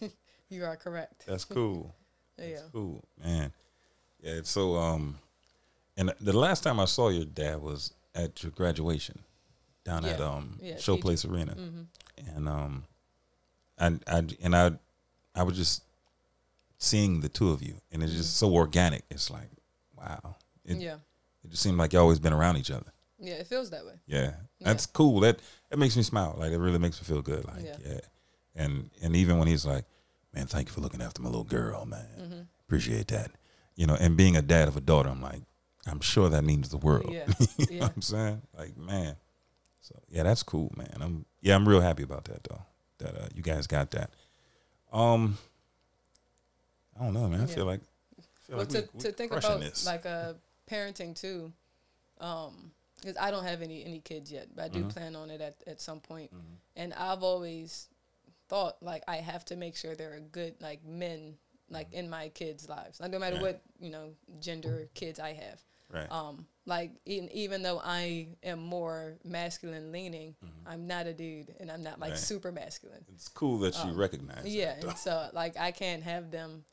you 0.48 0.64
are 0.64 0.76
correct. 0.76 1.26
That's 1.26 1.44
cool. 1.44 1.94
Yeah. 2.38 2.54
That's 2.56 2.68
cool, 2.72 3.04
man. 3.22 3.52
Yeah. 4.20 4.40
So, 4.42 4.74
um, 4.76 5.18
and 5.96 6.12
the 6.20 6.32
last 6.32 6.64
time 6.64 6.80
I 6.80 6.84
saw 6.84 7.08
your 7.08 7.24
dad 7.26 7.60
was 7.62 7.92
at 8.12 8.42
your 8.42 8.50
graduation 8.50 9.20
down 9.84 10.04
at 10.04 10.20
um 10.20 10.58
Yeah, 10.62 10.74
Showplace 10.76 11.30
Arena, 11.30 11.52
hmm 11.52 11.82
and 12.36 12.48
um, 12.48 12.84
I, 13.78 13.86
I 14.06 14.22
and 14.42 14.54
I, 14.56 14.70
I 15.34 15.42
was 15.42 15.56
just 15.56 15.82
seeing 16.78 17.20
the 17.20 17.28
two 17.28 17.50
of 17.50 17.62
you, 17.62 17.74
and 17.92 18.02
it's 18.02 18.12
just 18.12 18.36
so 18.36 18.52
organic. 18.54 19.02
It's 19.10 19.30
like, 19.30 19.50
wow. 19.96 20.36
It, 20.64 20.78
yeah. 20.78 20.96
it 21.44 21.50
just 21.50 21.62
seemed 21.62 21.76
like 21.78 21.92
you 21.92 21.98
always 21.98 22.18
been 22.18 22.32
around 22.32 22.56
each 22.56 22.70
other. 22.70 22.86
Yeah. 23.18 23.34
It 23.34 23.46
feels 23.46 23.70
that 23.70 23.84
way. 23.84 23.94
Yeah, 24.06 24.22
Yeah. 24.22 24.32
that's 24.60 24.86
cool. 24.86 25.20
That 25.20 25.38
that 25.70 25.78
makes 25.78 25.96
me 25.96 26.02
smile. 26.02 26.34
Like 26.38 26.52
it 26.52 26.58
really 26.58 26.78
makes 26.78 27.00
me 27.00 27.06
feel 27.06 27.22
good. 27.22 27.44
Like 27.46 27.64
yeah. 27.64 27.76
Yeah. 27.84 28.00
and 28.54 28.90
and 29.02 29.16
even 29.16 29.38
when 29.38 29.48
he's 29.48 29.66
like, 29.66 29.84
"Man, 30.32 30.46
thank 30.46 30.68
you 30.68 30.72
for 30.74 30.80
looking 30.80 31.02
after 31.02 31.20
my 31.22 31.28
little 31.28 31.44
girl, 31.44 31.84
man. 31.84 32.06
hmm 32.18 32.40
Appreciate 32.66 33.08
that." 33.08 33.30
You 33.76 33.86
know, 33.86 33.96
and 33.98 34.16
being 34.16 34.36
a 34.36 34.42
dad 34.42 34.68
of 34.68 34.76
a 34.76 34.80
daughter, 34.80 35.08
I'm 35.08 35.20
like, 35.22 35.42
I'm 35.86 36.00
sure 36.00 36.28
that 36.28 36.44
means 36.44 36.68
the 36.68 36.76
world. 36.78 37.10
Yeah. 37.12 37.26
you 37.58 37.66
know 37.66 37.66
Yeah. 37.70 37.80
what 37.82 37.92
I'm 37.96 38.02
saying? 38.02 38.42
Like, 38.56 38.76
man. 38.76 39.16
So 39.84 39.94
yeah, 40.08 40.22
that's 40.22 40.42
cool, 40.42 40.72
man. 40.76 40.96
I'm 41.00 41.26
yeah, 41.42 41.54
I'm 41.54 41.68
real 41.68 41.82
happy 41.82 42.02
about 42.02 42.24
that 42.24 42.42
though. 42.44 42.62
That 42.98 43.14
uh, 43.14 43.28
you 43.34 43.42
guys 43.42 43.66
got 43.66 43.90
that. 43.90 44.10
Um, 44.92 45.36
I 46.98 47.04
don't 47.04 47.12
know, 47.12 47.28
man. 47.28 47.40
I 47.40 47.44
Yeah. 47.44 47.54
feel 47.54 47.66
like. 47.66 47.80
I 48.18 48.22
feel 48.46 48.56
Well, 48.56 48.66
like 48.66 48.68
to, 48.70 48.88
we- 48.94 49.00
to 49.00 49.12
think 49.12 49.32
about 49.32 49.60
this. 49.60 49.84
like 49.84 50.06
uh, 50.06 50.34
parenting 50.70 51.14
too, 51.14 51.52
um, 52.18 52.72
because 53.00 53.16
I 53.18 53.30
don't 53.30 53.44
have 53.44 53.60
any 53.60 53.84
any 53.84 54.00
kids 54.00 54.32
yet, 54.32 54.48
but 54.54 54.64
I 54.64 54.68
do 54.68 54.84
Mhm. 54.84 54.90
plan 54.90 55.16
on 55.16 55.30
it 55.30 55.40
at 55.42 55.62
at 55.66 55.80
some 55.82 56.00
point. 56.00 56.32
Mhm. 56.34 56.56
And 56.76 56.94
I've 56.94 57.22
always 57.22 57.88
thought 58.48 58.82
like 58.82 59.02
I 59.06 59.16
have 59.16 59.44
to 59.46 59.56
make 59.56 59.76
sure 59.76 59.94
there 59.94 60.14
are 60.14 60.20
good 60.20 60.54
like 60.62 60.82
men 60.84 61.36
like 61.68 61.92
in 61.92 62.08
my 62.08 62.28
kids' 62.30 62.68
lives, 62.70 63.00
like 63.00 63.10
no 63.10 63.18
matter 63.18 63.36
Right. 63.36 63.42
what 63.54 63.62
you 63.80 63.90
know 63.90 64.14
gender 64.40 64.88
kids 64.94 65.18
I 65.18 65.32
have. 65.34 65.62
right. 65.90 66.10
Um, 66.10 66.46
like 66.66 66.92
even 67.04 67.28
even 67.32 67.62
though 67.62 67.80
I 67.82 68.28
am 68.42 68.60
more 68.60 69.16
masculine 69.24 69.92
leaning, 69.92 70.34
I'm 70.66 70.86
not 70.86 71.06
a 71.06 71.12
dude, 71.12 71.54
and 71.60 71.70
I'm 71.70 71.82
not 71.82 72.00
like 72.00 72.10
Right. 72.12 72.18
super 72.18 72.52
masculine. 72.52 73.04
it's 73.12 73.28
cool 73.28 73.58
that 73.58 73.74
you 73.84 73.90
um, 73.90 73.96
recognize. 73.96 74.46
Yeah, 74.46 74.74
that, 74.76 74.84
and 74.84 74.96
so 74.98 75.28
like 75.32 75.58
I 75.58 75.70
can't 75.72 76.02
have 76.02 76.30
them 76.30 76.64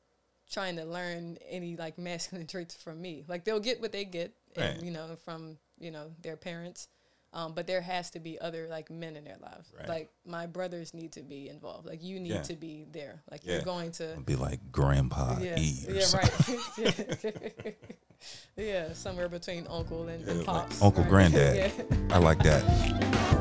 trying 0.50 0.76
to 0.78 0.86
learn 0.86 1.38
any 1.50 1.76
like 1.76 1.98
masculine 1.98 2.48
traits 2.54 2.76
from 2.76 3.02
me. 3.02 3.26
Like 3.28 3.44
they'll 3.46 3.60
get 3.60 3.82
what 3.82 3.92
they 3.92 4.06
get, 4.06 4.34
and 4.56 4.76
Right. 4.78 4.84
you 4.84 4.92
know 4.92 5.18
from 5.26 5.58
you 5.80 5.92
know 5.92 6.12
their 6.22 6.38
parents. 6.38 6.88
Um, 7.34 7.54
but 7.54 7.66
there 7.66 7.80
has 7.80 8.10
to 8.12 8.20
be 8.20 8.38
other 8.42 8.68
like 8.70 8.90
men 8.92 9.16
in 9.16 9.24
their 9.24 9.38
lives. 9.42 9.72
Right. 9.78 9.88
Like 9.88 10.12
my 10.26 10.48
brothers 10.48 10.94
need 10.94 11.14
to 11.14 11.22
be 11.22 11.48
involved. 11.48 11.86
Like 11.88 12.04
you 12.04 12.20
need 12.20 12.32
Yeah. 12.34 12.42
to 12.44 12.56
be 12.58 12.86
there. 12.92 13.24
Like 13.32 13.46
Yeah. 13.46 13.54
you're 13.54 13.62
going 13.64 13.94
to. 13.94 14.12
It'll 14.12 14.24
be 14.24 14.36
like 14.36 14.60
Grandpa 14.74 15.40
yeah, 15.40 15.58
E 15.58 15.86
yeah, 15.88 16.06
right. 16.14 17.76
yeah, 18.56 18.94
somewhere 18.94 19.30
between 19.30 19.66
uncle 19.68 20.08
and, 20.08 20.28
and 20.28 20.46
pops. 20.46 20.82
Uncle 20.82 21.04
right? 21.04 21.10
Granddad. 21.10 21.72
yeah. 21.78 22.16
I 22.16 22.18
like 22.20 22.40
that. 22.44 23.41